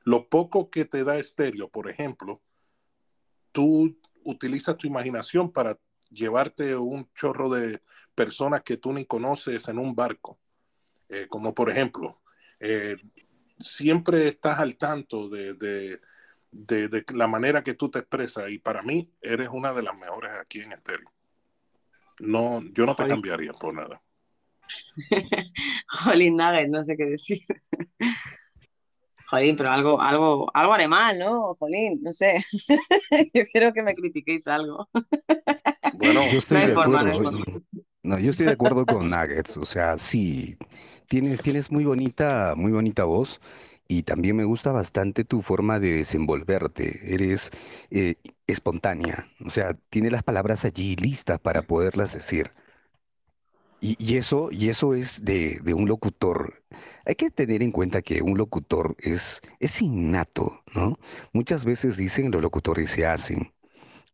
[0.04, 2.42] Lo poco que te da estéreo, por ejemplo,
[3.54, 5.80] tú utilizas tu imaginación para
[6.14, 7.82] llevarte un chorro de
[8.16, 10.40] personas que tú ni conoces en un barco.
[11.10, 12.22] Eh, como por ejemplo,
[12.60, 12.96] eh,
[13.60, 16.02] siempre estás al tanto de, de,
[16.52, 19.96] de, de, la manera que tú te expresas y para mí eres una de las
[19.98, 21.12] mejores aquí en estéreo.
[22.20, 23.16] No, yo no te Jolín.
[23.16, 24.02] cambiaría por nada.
[25.90, 27.40] Jolín Nugget, no sé qué decir.
[29.34, 31.56] Jolín, pero algo, algo, algo haré mal, ¿no?
[31.56, 32.40] Jolín, no sé.
[33.34, 34.88] Yo quiero que me critiquéis algo.
[35.92, 37.22] Bueno, Yo estoy No hay de forma, no hay acuerdo.
[37.22, 37.46] forma.
[38.04, 39.58] No, yo estoy de acuerdo con Nuggets.
[39.58, 40.58] O sea, sí,
[41.08, 43.42] tienes, tienes muy bonita, muy bonita voz
[43.88, 47.14] y también me gusta bastante tu forma de desenvolverte.
[47.14, 47.52] Eres
[47.92, 48.16] eh,
[48.48, 49.26] espontánea.
[49.46, 52.52] O sea, tienes las palabras allí listas para poderlas decir.
[53.84, 56.64] Y, y eso, y eso es de, de un locutor.
[57.06, 60.98] Hay que tener en cuenta que un locutor es, es innato, ¿no?
[61.34, 63.52] Muchas veces dicen los locutores se hacen.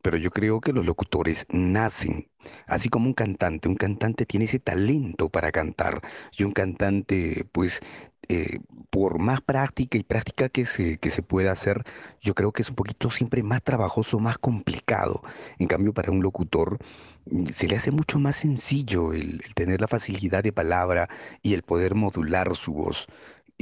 [0.02, 2.30] Pero yo creo que los locutores nacen,
[2.68, 3.68] así como un cantante.
[3.68, 6.02] Un cantante tiene ese talento para cantar.
[6.38, 7.82] Y un cantante, pues,
[8.30, 8.60] eh,
[8.92, 11.84] por más práctica y práctica que se, que se pueda hacer,
[12.22, 15.22] yo creo que es un poquito siempre más trabajoso, más complicado.
[15.58, 16.78] En cambio, para un locutor
[17.26, 21.10] mm, se le hace mucho más sencillo el, el tener la facilidad de palabra
[21.42, 23.08] y el poder modular su voz.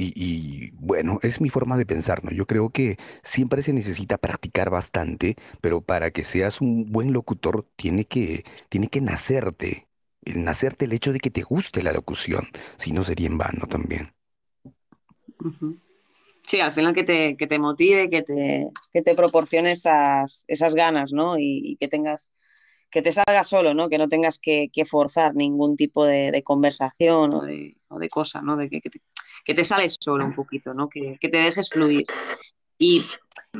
[0.00, 2.30] Y, y, bueno, es mi forma de pensar, ¿no?
[2.30, 7.66] Yo creo que siempre se necesita practicar bastante, pero para que seas un buen locutor
[7.74, 9.88] tiene que, tiene que nacerte,
[10.24, 12.46] el nacerte el hecho de que te guste la locución,
[12.76, 14.14] si no sería en vano también.
[16.48, 20.74] Sí, al final que te, que te motive, que te, que te proporcione esas, esas
[20.74, 21.38] ganas, ¿no?
[21.38, 22.30] Y, que tengas
[22.90, 23.90] que te salga solo, ¿no?
[23.90, 28.40] Que no tengas que, que forzar ningún tipo de, conversación o de, o de, cosa,
[28.40, 28.56] ¿no?
[28.56, 28.80] De que,
[29.48, 30.90] que, te, sales solo un poquito, ¿no?
[30.90, 32.04] Que, te dejes fluir.
[32.76, 33.02] Y,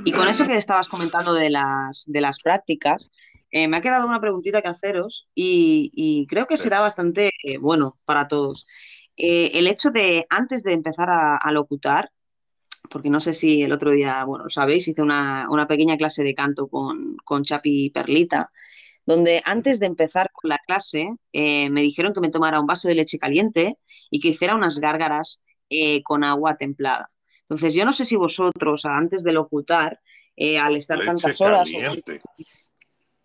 [0.04, 3.10] y, con eso que estabas comentando de las, de las prácticas,
[3.50, 7.56] eh, me ha quedado una preguntita que haceros y, y creo que será bastante eh,
[7.56, 8.66] bueno para todos.
[9.16, 12.10] Eh, el hecho de, antes de empezar a, a, locutar,
[12.90, 16.34] porque no sé si el otro día, bueno, sabéis, hice una, una pequeña clase de
[16.34, 18.52] canto con, con Chapi Perlita,
[19.06, 22.94] donde antes de empezar con la clase me dijeron que me tomara un vaso de
[22.94, 23.78] leche caliente
[24.10, 27.08] y que hiciera unas gárgaras eh, con agua templada.
[27.40, 30.00] Entonces, yo no sé si vosotros, antes de locutar,
[30.36, 31.70] eh, al estar leche tantas horas...
[31.70, 32.20] Caliente.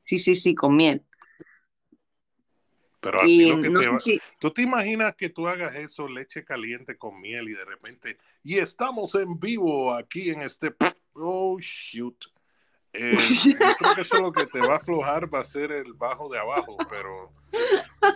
[0.05, 1.03] Sí, sí, sí, con miel.
[2.99, 3.97] Pero a ti lo que no te va...
[4.39, 8.57] ¿Tú te imaginas que tú hagas eso, leche caliente con miel y de repente, y
[8.57, 10.73] estamos en vivo aquí en este...
[11.15, 12.25] Oh, shoot.
[12.93, 13.17] Eh,
[13.59, 16.29] yo creo que eso lo que te va a aflojar va a ser el bajo
[16.29, 17.33] de abajo, pero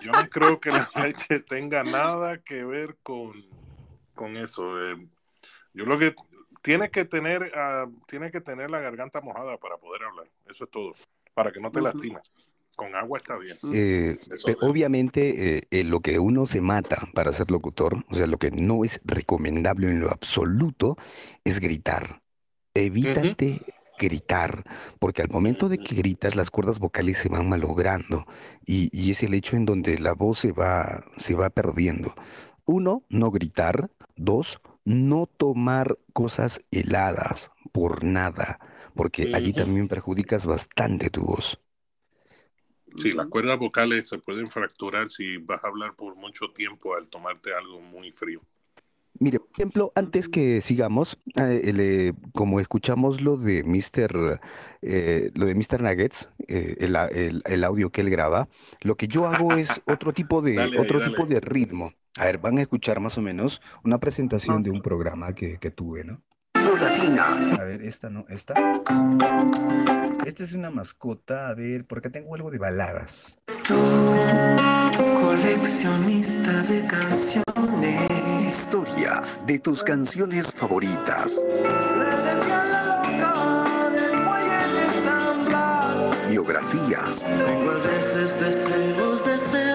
[0.02, 3.44] yo no creo que la leche tenga nada que ver con,
[4.18, 4.78] con eso.
[4.82, 4.96] Eh,
[5.72, 6.12] yo lo que
[6.60, 10.26] tiene que tener, uh, tiene que tener la garganta mojada para poder hablar.
[10.46, 10.94] Eso es todo,
[11.32, 12.22] para que no te lastimes.
[12.74, 13.56] Con agua está bien.
[13.72, 14.16] Eh,
[14.60, 18.84] obviamente, eh, lo que uno se mata para ser locutor, o sea, lo que no
[18.84, 20.96] es recomendable en lo absoluto,
[21.44, 22.20] es gritar.
[22.74, 23.46] Evítate.
[23.46, 24.62] Uh -huh gritar,
[25.00, 28.26] porque al momento de que gritas las cuerdas vocales se van malogrando
[28.64, 32.14] y, y, es el hecho en donde la voz se va, se va perdiendo.
[32.64, 33.90] Uno, no gritar.
[34.18, 38.58] Dos, no tomar cosas heladas por nada,
[38.94, 41.60] porque allí también perjudicas bastante tu voz.
[42.96, 47.08] Sí, las cuerdas vocales se pueden fracturar si vas a hablar por mucho tiempo al
[47.08, 48.42] tomarte algo muy frío.
[49.20, 54.40] Mire, por ejemplo, antes que sigamos, eh, le, como escuchamos lo de Mr.
[54.82, 55.82] Eh, lo de Mr.
[55.82, 58.48] Nuggets, eh, el, el, el, audio que él graba,
[58.80, 61.10] lo que yo hago es otro tipo de dale, otro dale.
[61.10, 61.92] tipo de ritmo.
[62.18, 65.70] A ver, van a escuchar más o menos una presentación de un programa que, que
[65.70, 66.20] tuve, ¿no?
[66.80, 67.24] Latina.
[67.58, 68.54] A ver, esta no, esta.
[70.26, 73.38] Esta es una mascota, a ver, porque tengo algo de baladas.
[73.66, 73.76] Tú,
[75.22, 78.42] coleccionista de canciones.
[78.42, 81.44] Historia de tus canciones favoritas.
[86.28, 87.24] Biografías.
[87.24, 89.67] Tengo a veces deseos de ser.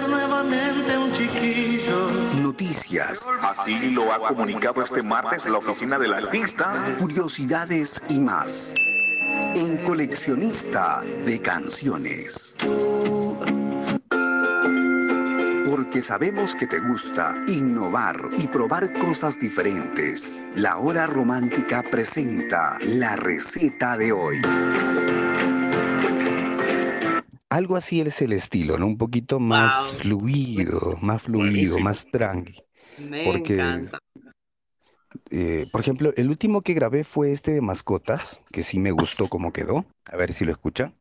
[2.54, 3.28] Noticias.
[3.42, 6.86] Así lo ha comunicado este martes la oficina del artista.
[7.00, 8.76] Curiosidades y más.
[9.56, 12.56] En coleccionista de canciones.
[15.68, 20.44] Porque sabemos que te gusta innovar y probar cosas diferentes.
[20.54, 24.42] La hora romántica presenta la receta de hoy.
[27.54, 28.88] Algo así es el estilo, ¿no?
[28.88, 30.00] Un poquito más wow.
[30.00, 31.80] fluido, más fluido, Buenísimo.
[31.82, 32.64] más tranqui.
[32.98, 34.00] Me porque, encanta.
[35.30, 39.28] Eh, por ejemplo, el último que grabé fue este de mascotas, que sí me gustó
[39.28, 39.86] cómo quedó.
[40.12, 40.94] A ver si lo escucha.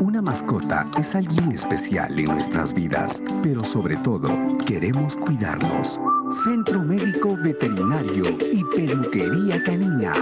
[0.00, 4.30] Una mascota es alguien especial en nuestras vidas, pero sobre todo
[4.66, 6.00] queremos cuidarlos.
[6.44, 10.12] Centro Médico Veterinario y Peluquería Canina.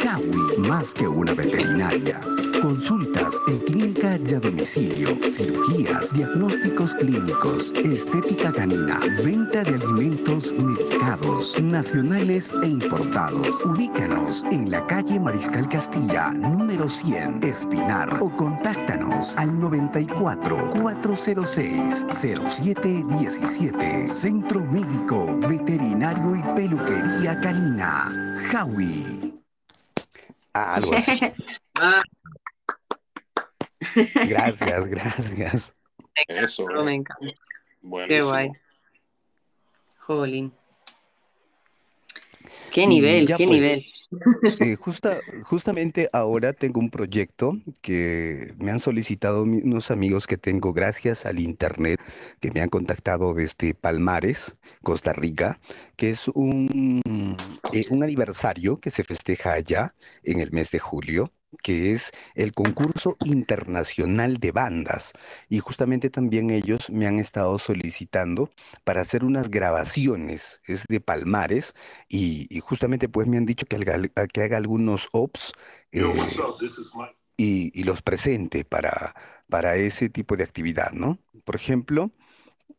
[0.00, 2.20] Jawi, más que una veterinaria.
[2.62, 11.60] Consultas en clínica y a domicilio, cirugías, diagnósticos clínicos, estética canina, venta de alimentos medicados,
[11.62, 13.64] nacionales e importados.
[13.64, 24.08] Ubícanos en la calle Mariscal Castilla, número 100, Espinar, o contáctanos al 94 406 0717.
[24.08, 28.36] Centro Médico Veterinario y Peluquería Canina.
[28.50, 29.40] Jawi.
[30.54, 31.12] Ah, algo así.
[34.28, 35.74] Gracias, gracias.
[36.26, 37.26] Eso, No, me encanta.
[38.08, 38.50] Qué guay.
[39.98, 40.52] Jolín.
[42.72, 43.86] Qué nivel, qué pues, nivel.
[44.60, 50.72] Eh, justa, justamente ahora tengo un proyecto que me han solicitado unos amigos que tengo
[50.72, 52.00] gracias al internet,
[52.40, 55.60] que me han contactado desde Palmares, Costa Rica,
[55.96, 57.36] que es un,
[57.74, 62.52] eh, un aniversario que se festeja allá en el mes de julio, que es el
[62.52, 65.12] concurso internacional de bandas.
[65.48, 68.50] Y justamente también ellos me han estado solicitando
[68.84, 71.74] para hacer unas grabaciones, es de Palmares,
[72.08, 75.52] y, y justamente pues me han dicho que haga, que haga algunos ops
[75.92, 76.02] eh,
[77.36, 79.14] y los presente para,
[79.48, 81.18] para ese tipo de actividad, ¿no?
[81.44, 82.10] Por ejemplo,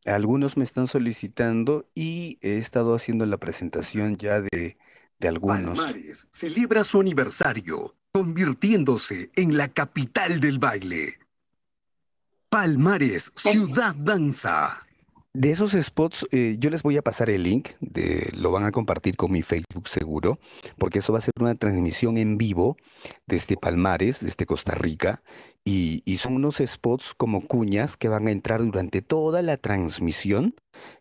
[0.06, 4.78] algunos me están solicitando y he estado haciendo la presentación ya de,
[5.20, 5.78] de algunos.
[5.78, 11.14] Palmares celebra su aniversario, convirtiéndose en la capital del baile.
[12.50, 14.70] Palmares, Ciudad Danza.
[15.34, 18.72] De esos spots, eh, yo les voy a pasar el link, de, lo van a
[18.72, 20.40] compartir con mi Facebook seguro,
[20.80, 22.78] porque eso va a ser una transmisión en vivo
[23.28, 25.22] desde Palmares, desde Costa Rica,
[25.66, 30.56] y, son unos spots como cuñas que van a entrar durante toda la transmisión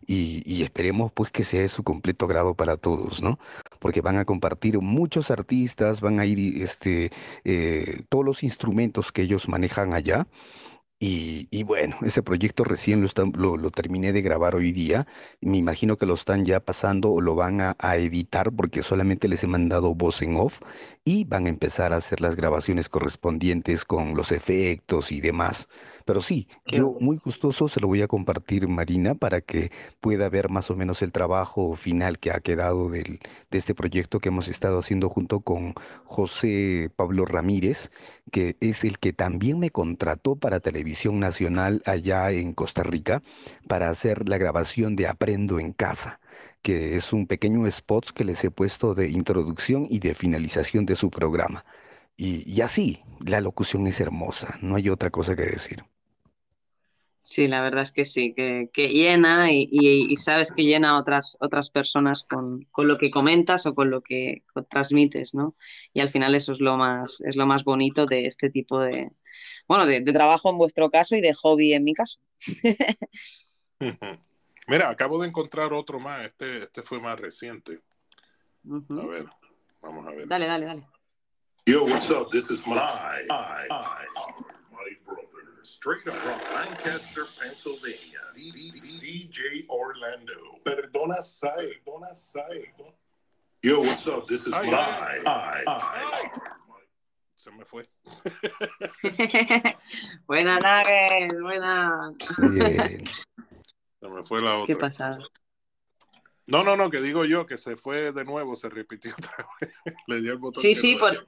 [0.07, 3.39] y, esperemos pues que sea de su completo grado para todos, ¿no?
[3.79, 7.11] Porque van a compartir muchos artistas, van a ir este,
[7.45, 10.27] eh, todos los instrumentos que ellos manejan allá.
[11.01, 15.07] Y, y bueno, ese proyecto recién lo, lo terminé de grabar hoy día.
[15.41, 19.29] Me imagino que lo están ya pasando o lo van a, a editar porque solamente
[19.29, 20.61] les he mandado voz en off
[21.09, 25.71] y van a empezar a hacer las grabaciones correspondientes con los efectos y demás.
[26.05, 29.71] Pero sí, yo muy gustoso se lo voy a compartir, Marina, para que
[30.01, 33.21] pueda ver más o menos el trabajo final que ha quedado del,
[33.51, 35.73] de este proyecto que hemos estado haciendo junto con
[36.05, 37.91] José Pablo Ramírez,
[38.31, 43.23] que es el que también me contrató para Televisión Nacional allá en Costa Rica
[43.67, 46.21] para hacer la grabación de Aprendo en Casa
[46.63, 50.97] que es un pequeño spot que les he puesto de introducción y de finalización de
[50.97, 51.65] su programa.
[52.17, 55.85] Y, y así, la locución es hermosa, no hay otra cosa que decir.
[57.21, 60.91] Sí, la verdad es que sí, que, que llena y, y- y sabes que llena
[60.91, 65.55] a otras, otras personas con, con lo que comentas o con lo que transmites, ¿no?
[65.93, 69.11] Y al final eso es lo más, es lo más bonito de este tipo de,
[69.69, 72.19] bueno, de, de trabajo en vuestro caso y de hobby en mi caso.
[74.69, 76.27] Mira, acabo de encontrar otro más.
[76.27, 77.81] Este, este fue más reciente.
[78.71, 79.25] A ver,
[79.81, 80.29] vamos a ver.
[80.29, 80.87] Dale, dale, dale.
[81.65, 82.31] Yo, what's up?
[82.31, 84.07] This is my, I, I, I,
[84.71, 88.21] my brother, straight up from Lancaster, Pennsylvania.
[88.35, 90.61] D- D- D- DJ Orlando.
[90.65, 91.81] Perdona, Sai.
[91.87, 92.71] Perdona, Sai.
[93.63, 94.27] Yo, what's up?
[94.29, 96.31] This is Ay, my, ay, I, I,
[97.37, 97.87] Se me fue.
[100.27, 102.13] Buena, Nagel, buena.
[102.53, 103.05] Bien.
[104.01, 104.89] Se me fue la Qué otra.
[104.89, 105.19] pasada.
[106.47, 109.73] No, no, no, que digo yo que se fue de nuevo, se repitió otra vez.
[110.07, 110.63] Le dio el botón.
[110.63, 111.27] Sí, sí, por...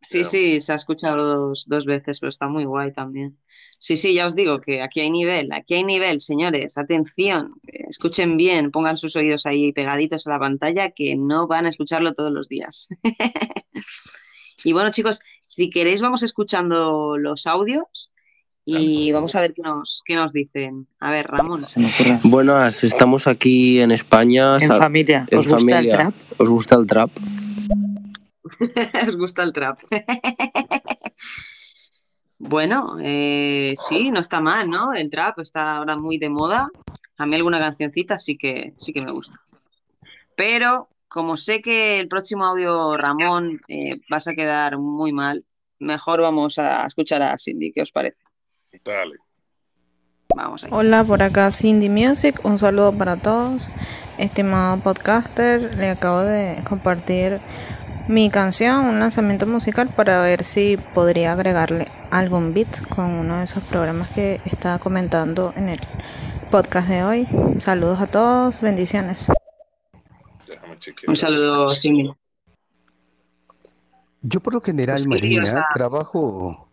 [0.00, 3.38] sí, sí, se ha escuchado dos, dos veces, pero está muy guay también.
[3.78, 8.36] Sí, sí, ya os digo que aquí hay nivel, aquí hay nivel, señores, atención, escuchen
[8.36, 12.32] bien, pongan sus oídos ahí pegaditos a la pantalla, que no van a escucharlo todos
[12.32, 12.88] los días.
[14.64, 18.12] Y bueno, chicos, si queréis vamos escuchando los audios
[18.70, 20.86] y vamos a ver qué nos, qué nos dicen.
[21.00, 21.62] A ver, Ramón.
[22.24, 24.56] Buenas, estamos aquí en España.
[24.56, 25.26] En sal- familia.
[25.30, 25.92] en ¿Os gusta el familia.
[25.96, 26.14] trap?
[26.38, 27.10] ¿Os gusta el trap?
[29.08, 29.78] ¿Os gusta el trap?
[32.40, 34.94] Bueno, eh, sí, no está mal, ¿no?
[34.94, 36.68] El trap está ahora muy de moda.
[37.16, 39.40] A mí alguna cancioncita sí que, sí que me gusta.
[40.36, 45.44] Pero como sé que el próximo audio, Ramón, eh, vas a quedar muy mal,
[45.80, 47.72] mejor vamos a escuchar a Cindy.
[47.72, 48.18] ¿Qué os parece?
[48.84, 49.16] Dale.
[50.36, 50.70] Vamos ahí.
[50.72, 53.68] Hola, por acá Cindy Music, un saludo para todos.
[54.18, 57.40] Estimado podcaster, le acabo de compartir
[58.08, 63.44] mi canción, un lanzamiento musical para ver si podría agregarle algún beat con uno de
[63.44, 65.78] esos programas que estaba comentando en el
[66.50, 67.28] podcast de hoy.
[67.58, 69.30] Saludos a todos, bendiciones.
[70.46, 71.10] Déjame chequear.
[71.10, 72.10] Un saludo, Cindy.
[74.22, 76.67] Yo por lo general, Pues Marina, trabajo,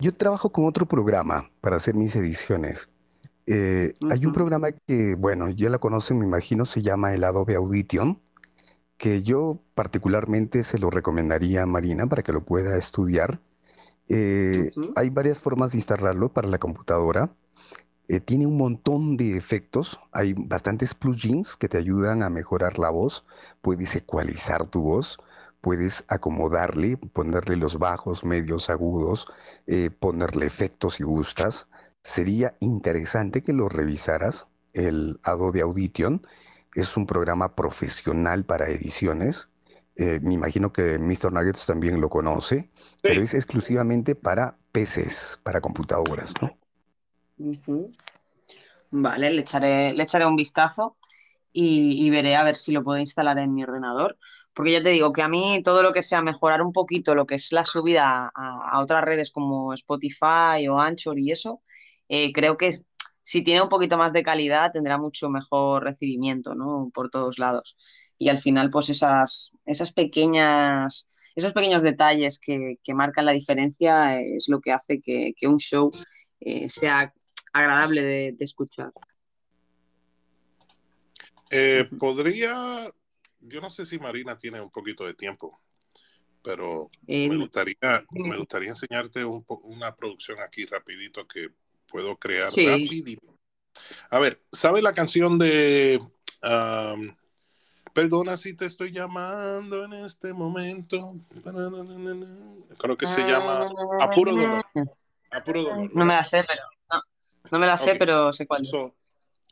[0.00, 2.88] yo trabajo con otro programa para hacer mis ediciones.
[3.46, 7.56] Eh, hay un programa que, bueno, ya la conocen, me imagino, se llama el Adobe
[7.56, 8.20] Audition,
[8.96, 13.40] que yo particularmente se lo recomendaría a Marina para que lo pueda estudiar.
[14.08, 17.34] Eh, hay varias formas de instalarlo para la computadora.
[18.06, 20.00] Eh, tiene un montón de efectos.
[20.12, 23.24] Hay bastantes plugins que te ayudan a mejorar la voz.
[23.62, 25.18] Puedes ecualizar tu voz.
[25.68, 29.26] Puedes acomodarle, ponerle los bajos, medios, agudos,
[29.66, 31.68] eh, ponerle efectos si gustas.
[32.02, 34.46] Sería interesante que lo revisaras.
[34.72, 36.26] El Adobe Audition
[36.74, 39.50] es un programa profesional para ediciones.
[39.94, 41.34] Eh, me imagino que Mr.
[41.34, 42.70] Nuggets también lo conoce,
[43.02, 46.56] pero es exclusivamente para PCs, para computadoras, ¿no?
[48.90, 50.96] Vale, le echaré, le echaré un vistazo
[51.52, 54.16] y, y veré a ver si lo puedo instalar en mi ordenador.
[54.52, 57.26] Porque ya te digo que a mí todo lo que sea mejorar un poquito lo
[57.26, 61.62] que es la subida a, a otras redes como Spotify o Anchor y eso,
[62.08, 62.72] eh, creo que
[63.22, 66.90] si tiene un poquito más de calidad tendrá mucho mejor recibimiento, ¿no?
[66.94, 67.76] Por todos lados.
[68.18, 74.20] Y al final, pues esas, esas pequeñas, esos pequeños detalles que, que marcan la diferencia
[74.20, 75.90] es lo que hace que, que un show
[76.40, 77.12] eh, sea
[77.52, 78.92] agradable de, de escuchar.
[81.50, 82.90] Eh, podría,
[83.40, 85.60] yo no sé si Marina tiene un poquito de tiempo,
[86.42, 87.76] pero Eh, me gustaría,
[88.10, 91.48] me gustaría enseñarte un una producción aquí rapidito que
[91.86, 92.66] puedo crear Sí.
[92.66, 93.38] rapidito.
[94.10, 96.00] A ver, ¿sabe la canción de
[96.42, 97.14] um,
[97.92, 101.16] Perdona si te estoy llamando en este momento?
[102.78, 103.68] Creo que se llama
[104.00, 104.64] Apuro Dolor.
[105.30, 105.90] Apuro Dolor.
[105.94, 106.62] No me la sé, pero
[106.92, 107.02] no,
[107.50, 107.98] no me la sé, Ok.
[107.98, 108.64] pero sé cuál.
[108.64, 108.94] So,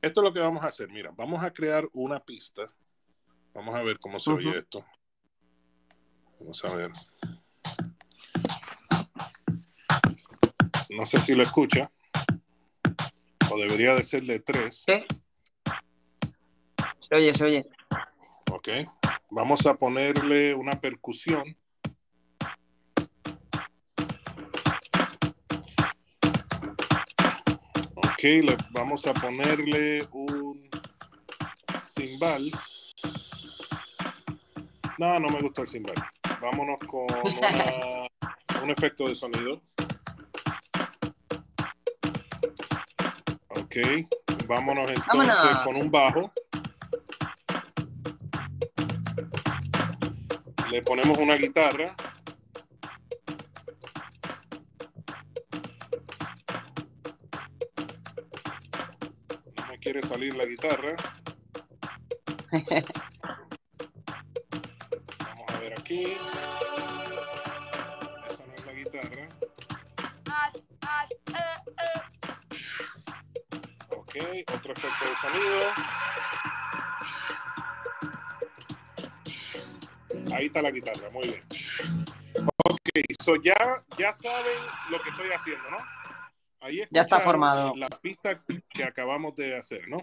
[0.00, 0.88] esto es lo que vamos a hacer.
[0.90, 2.70] Mira, vamos a crear una pista.
[3.56, 4.84] Vamos a ver cómo se oye esto.
[6.38, 6.92] Vamos a ver.
[10.90, 11.90] No sé si lo escucha.
[13.50, 14.84] O debería de ser de tres.
[14.84, 15.06] Se
[17.14, 17.66] oye, se oye.
[18.52, 18.68] Ok.
[19.30, 21.56] Vamos a ponerle una percusión.
[27.94, 30.68] Ok, le vamos a ponerle un
[31.82, 32.50] cimbal.
[34.98, 35.94] No, no me gusta el cimbal.
[36.40, 39.62] Vámonos con una- un efecto de sonido.
[43.48, 43.76] Ok,
[44.46, 45.64] vámonos entonces Vámonos.
[45.64, 46.32] con un bajo.
[50.70, 51.94] Le ponemos una guitarra.
[59.56, 60.96] No me quiere salir la guitarra.
[65.86, 66.18] Aquí.
[68.28, 69.28] Esa no es la guitarra.
[73.90, 74.16] Ok,
[74.52, 75.62] otro efecto de sonido.
[80.34, 81.44] Ahí está la guitarra, muy bien.
[82.64, 82.88] Ok,
[83.24, 83.54] so ya,
[83.96, 84.58] ya saben
[84.90, 85.78] lo que estoy haciendo, ¿no?
[86.62, 87.74] Ahí Ya está formado.
[87.76, 89.98] La pista que acabamos de hacer, ¿no?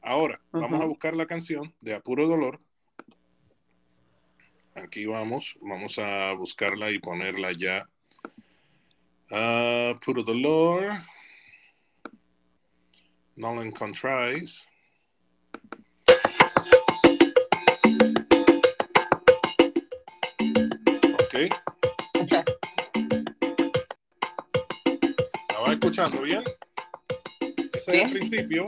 [0.00, 2.60] Ahora, vamos a buscar la canción de Apuro Dolor.
[4.82, 7.88] Aquí vamos, vamos a buscarla y ponerla ya.
[9.30, 10.92] Ah, Puro Dolor.
[13.34, 14.68] Nolan Contras.
[21.14, 21.34] Ok.
[25.48, 26.44] ¿La vas escuchando bien?
[27.74, 28.66] Ese es el principio.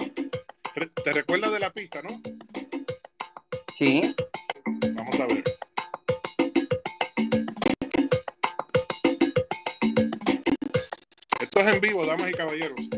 [1.04, 2.20] ¿Te recuerdas de la pista, no?
[3.76, 4.14] Sí.
[4.94, 5.44] Vamos a ver.
[11.60, 12.88] Esto es en vivo, damas y caballeros.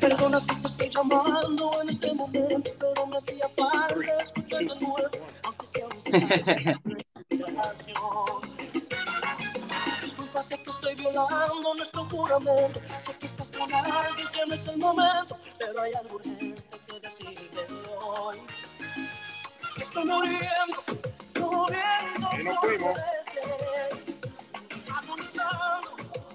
[0.00, 5.08] Perdona si te estoy llamando en este momento, pero me hacía falta escuchar de nuevo,
[5.44, 6.02] aunque sea un
[10.02, 12.80] Disculpa, sé que estoy violando nuestro juramento.
[13.06, 16.98] Sé que estás con alguien que no es el momento, pero hay algo urgente que
[16.98, 17.66] decirte
[18.00, 18.42] hoy.
[19.80, 20.82] Estoy muriendo,
[22.48, 22.98] nos fuimos.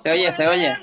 [0.03, 0.73] Se oye, se oye.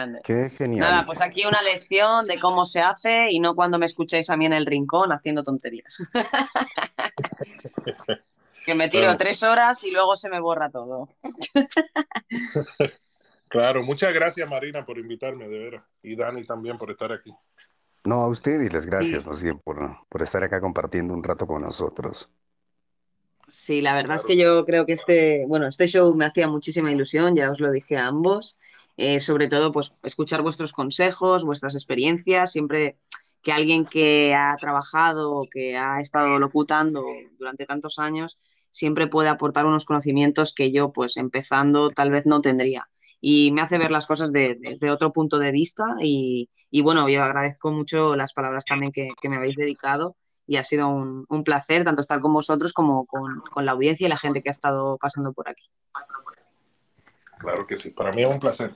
[0.00, 0.20] Grande.
[0.24, 0.80] Qué genial.
[0.80, 4.36] Nada, pues aquí una lección de cómo se hace y no cuando me escuchéis a
[4.36, 6.02] mí en el rincón haciendo tonterías.
[8.66, 9.18] que me tiro Bueno.
[9.18, 11.08] tres horas y luego se me borra todo.
[13.48, 15.82] Claro, muchas gracias Marina por invitarme, de veras.
[16.04, 17.34] Y Dani también por estar aquí.
[18.04, 19.76] No, a usted y les gracias más bien por,
[20.08, 22.30] por estar acá compartiendo un rato con nosotros.
[23.48, 26.92] Sí, la verdad es que yo creo que este, bueno, este show me hacía muchísima
[26.92, 28.60] ilusión, ya os lo dije a ambos.
[29.00, 32.98] Eh, sobre todo, pues escuchar vuestros consejos, vuestras experiencias, siempre
[33.42, 37.02] que alguien que ha trabajado que ha estado locutando
[37.38, 38.38] durante tantos años
[38.70, 42.84] siempre puede aportar unos conocimientos que yo, pues empezando, tal vez no tendría.
[43.22, 47.22] Y me hace ver las cosas desde otro punto de vista y, y, bueno, yo
[47.22, 50.16] agradezco mucho las palabras también que, que me habéis dedicado
[50.46, 54.06] y ha sido un, un, placer tanto estar con vosotros como con, con la audiencia
[54.06, 55.70] y la gente que ha estado pasando por aquí.
[57.40, 58.74] Claro que sí, para mí es un placer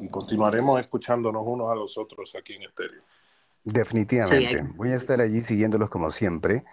[0.00, 3.02] y continuaremos escuchándonos unos a los otros aquí en Estéreo.
[3.64, 4.50] Definitivamente.
[4.50, 4.62] Sí, hay...
[4.76, 6.64] Voy a estar allí siguiéndolos como siempre.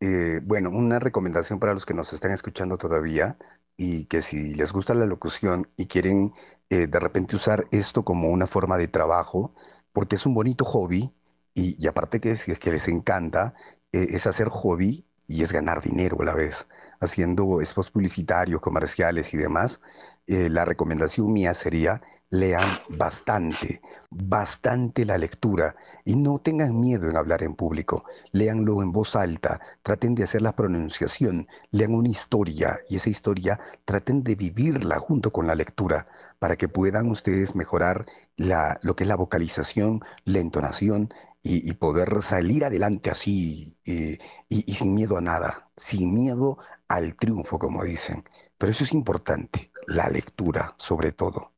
[0.00, 3.38] Eh, bueno, una recomendación para los que nos están escuchando todavía
[3.78, 6.32] y que si les gusta la locución y quieren
[6.68, 9.54] eh, de repente usar esto como una forma de trabajo,
[9.92, 11.10] porque es un bonito hobby
[11.54, 13.54] y, y aparte que si es que les encanta,
[13.92, 16.68] eh, es hacer hobby y es ganar dinero a la vez,
[17.00, 19.80] haciendo spots publicitarios, comerciales y demás.
[20.26, 22.00] Eh, la recomendación mía sería
[22.34, 23.80] lean bastante,
[24.10, 28.04] bastante la lectura y no tengan miedo en hablar en público.
[28.32, 33.60] Leanlo en voz alta, traten de hacer la pronunciación, lean una historia y esa historia
[33.84, 36.08] traten de vivirla junto con la lectura
[36.40, 38.04] para que puedan ustedes mejorar
[38.36, 41.10] la, lo que es la vocalización, la entonación
[41.46, 44.16] y, poder salir adelante así eh,
[44.48, 46.56] y sin miedo a nada, sin miedo
[46.88, 48.24] al triunfo, como dicen.
[48.56, 51.52] Pero eso es importante, la lectura sobre todo.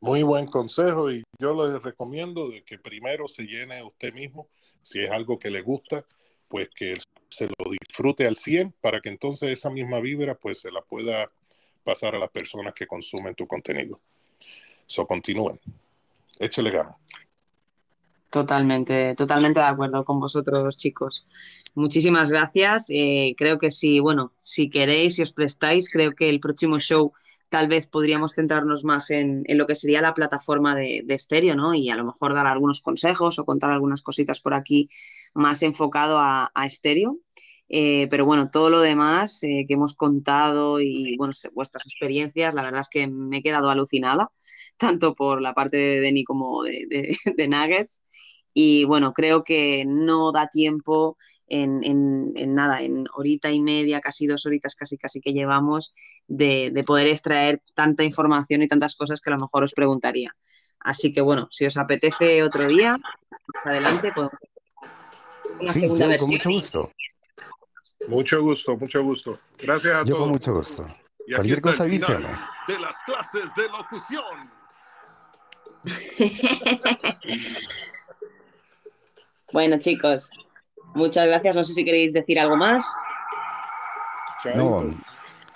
[0.00, 4.48] Muy buen consejo y yo les recomiendo de que primero se llene usted mismo,
[4.82, 6.04] si es algo que le gusta,
[6.48, 6.98] pues que
[7.28, 11.30] se lo disfrute al 100 para que entonces esa misma vibra pues se la pueda
[11.82, 14.00] pasar a las personas que consumen tu contenido.
[14.86, 15.60] So continúen.
[16.38, 16.96] Échele ganas.
[18.30, 21.24] Totalmente, totalmente de acuerdo con vosotros, chicos.
[21.74, 22.86] Muchísimas gracias.
[22.90, 27.12] Eh, creo que si, bueno, si queréis, si os prestáis, creo que el próximo show
[27.48, 31.54] tal vez podríamos centrarnos más en, en lo que sería la plataforma de, de, estéreo,
[31.54, 31.72] ¿no?
[31.74, 34.88] Y a lo mejor dar algunos consejos o contar algunas cositas por aquí
[35.32, 37.18] más enfocado a, a estéreo.
[37.68, 42.62] Eh, pero bueno, todo lo demás eh, que hemos contado y bueno, vuestras experiencias, la
[42.62, 44.30] verdad es que me he quedado alucinada,
[44.76, 48.02] tanto por la parte de Denny como de, de, de Nuggets.
[48.52, 54.00] Y bueno, creo que no da tiempo en, en, en, nada, en horita y media,
[54.00, 55.94] casi dos horitas, casi casi que llevamos,
[56.26, 60.34] de, de, poder extraer tanta información y tantas cosas que a lo mejor os preguntaría.
[60.80, 64.38] Así que bueno, si os apetece otro día, más adelante podemos
[65.60, 66.28] una sí, segunda yo, versión.
[66.28, 66.92] Con mucho gusto.
[68.08, 69.38] Mucho gusto, mucho gusto.
[69.58, 70.20] Gracias a yo todos.
[70.20, 70.86] con mucho gusto.
[71.26, 72.28] Y Cualquier cosa avísame.
[72.68, 74.50] De las clases de locución.
[79.52, 80.30] bueno, chicos,
[80.94, 81.56] muchas gracias.
[81.56, 82.84] No sé si queréis decir algo más.
[84.54, 84.90] No,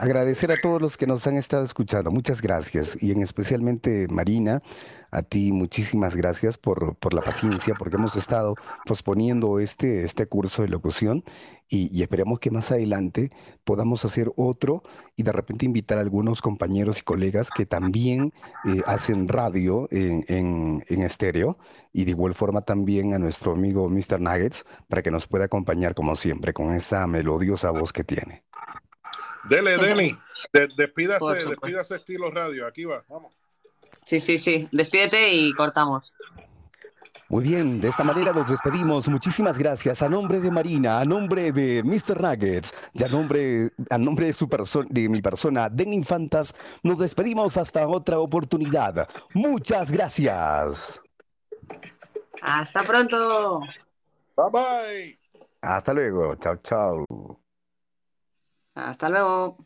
[0.00, 2.10] agradecer a todos los que nos han estado escuchando.
[2.10, 2.96] Muchas gracias.
[3.02, 4.62] Y en especialmente Marina,
[5.10, 8.54] a ti muchísimas gracias por, por la paciencia, porque hemos estado
[8.86, 11.22] posponiendo este, este curso de locución
[11.68, 13.28] y, y, esperemos que más adelante
[13.64, 14.82] podamos hacer otro
[15.16, 18.32] y de repente invitar a algunos compañeros y colegas que también
[18.64, 21.58] eh, hacen radio en, en, en estéreo
[21.92, 24.18] y de igual forma también a nuestro amigo Mr.
[24.18, 28.44] Nuggets para que nos pueda acompañar como siempre con esa melodiosa voz que tiene.
[29.44, 30.16] Dele, Denny.
[30.52, 32.66] De, despídase, despídase estilo radio.
[32.66, 33.32] Aquí va, vamos.
[34.06, 34.68] Sí, sí, sí.
[34.72, 36.14] Despídete y cortamos.
[37.30, 39.08] Muy bien, de esta manera nos despedimos.
[39.08, 42.20] Muchísimas gracias a nombre de Marina, a nombre de Mr.
[42.20, 44.48] Nuggets y a nombre, a nombre de, su
[44.88, 46.52] de mi persona, Den Infantas,
[46.82, 49.08] nos despedimos hasta otra oportunidad.
[49.32, 51.00] Muchas gracias.
[52.42, 53.60] Hasta pronto.
[54.36, 55.18] Bye bye.
[55.62, 56.34] Hasta luego.
[56.34, 57.39] Chao, chao.
[58.88, 59.56] Hasta luego.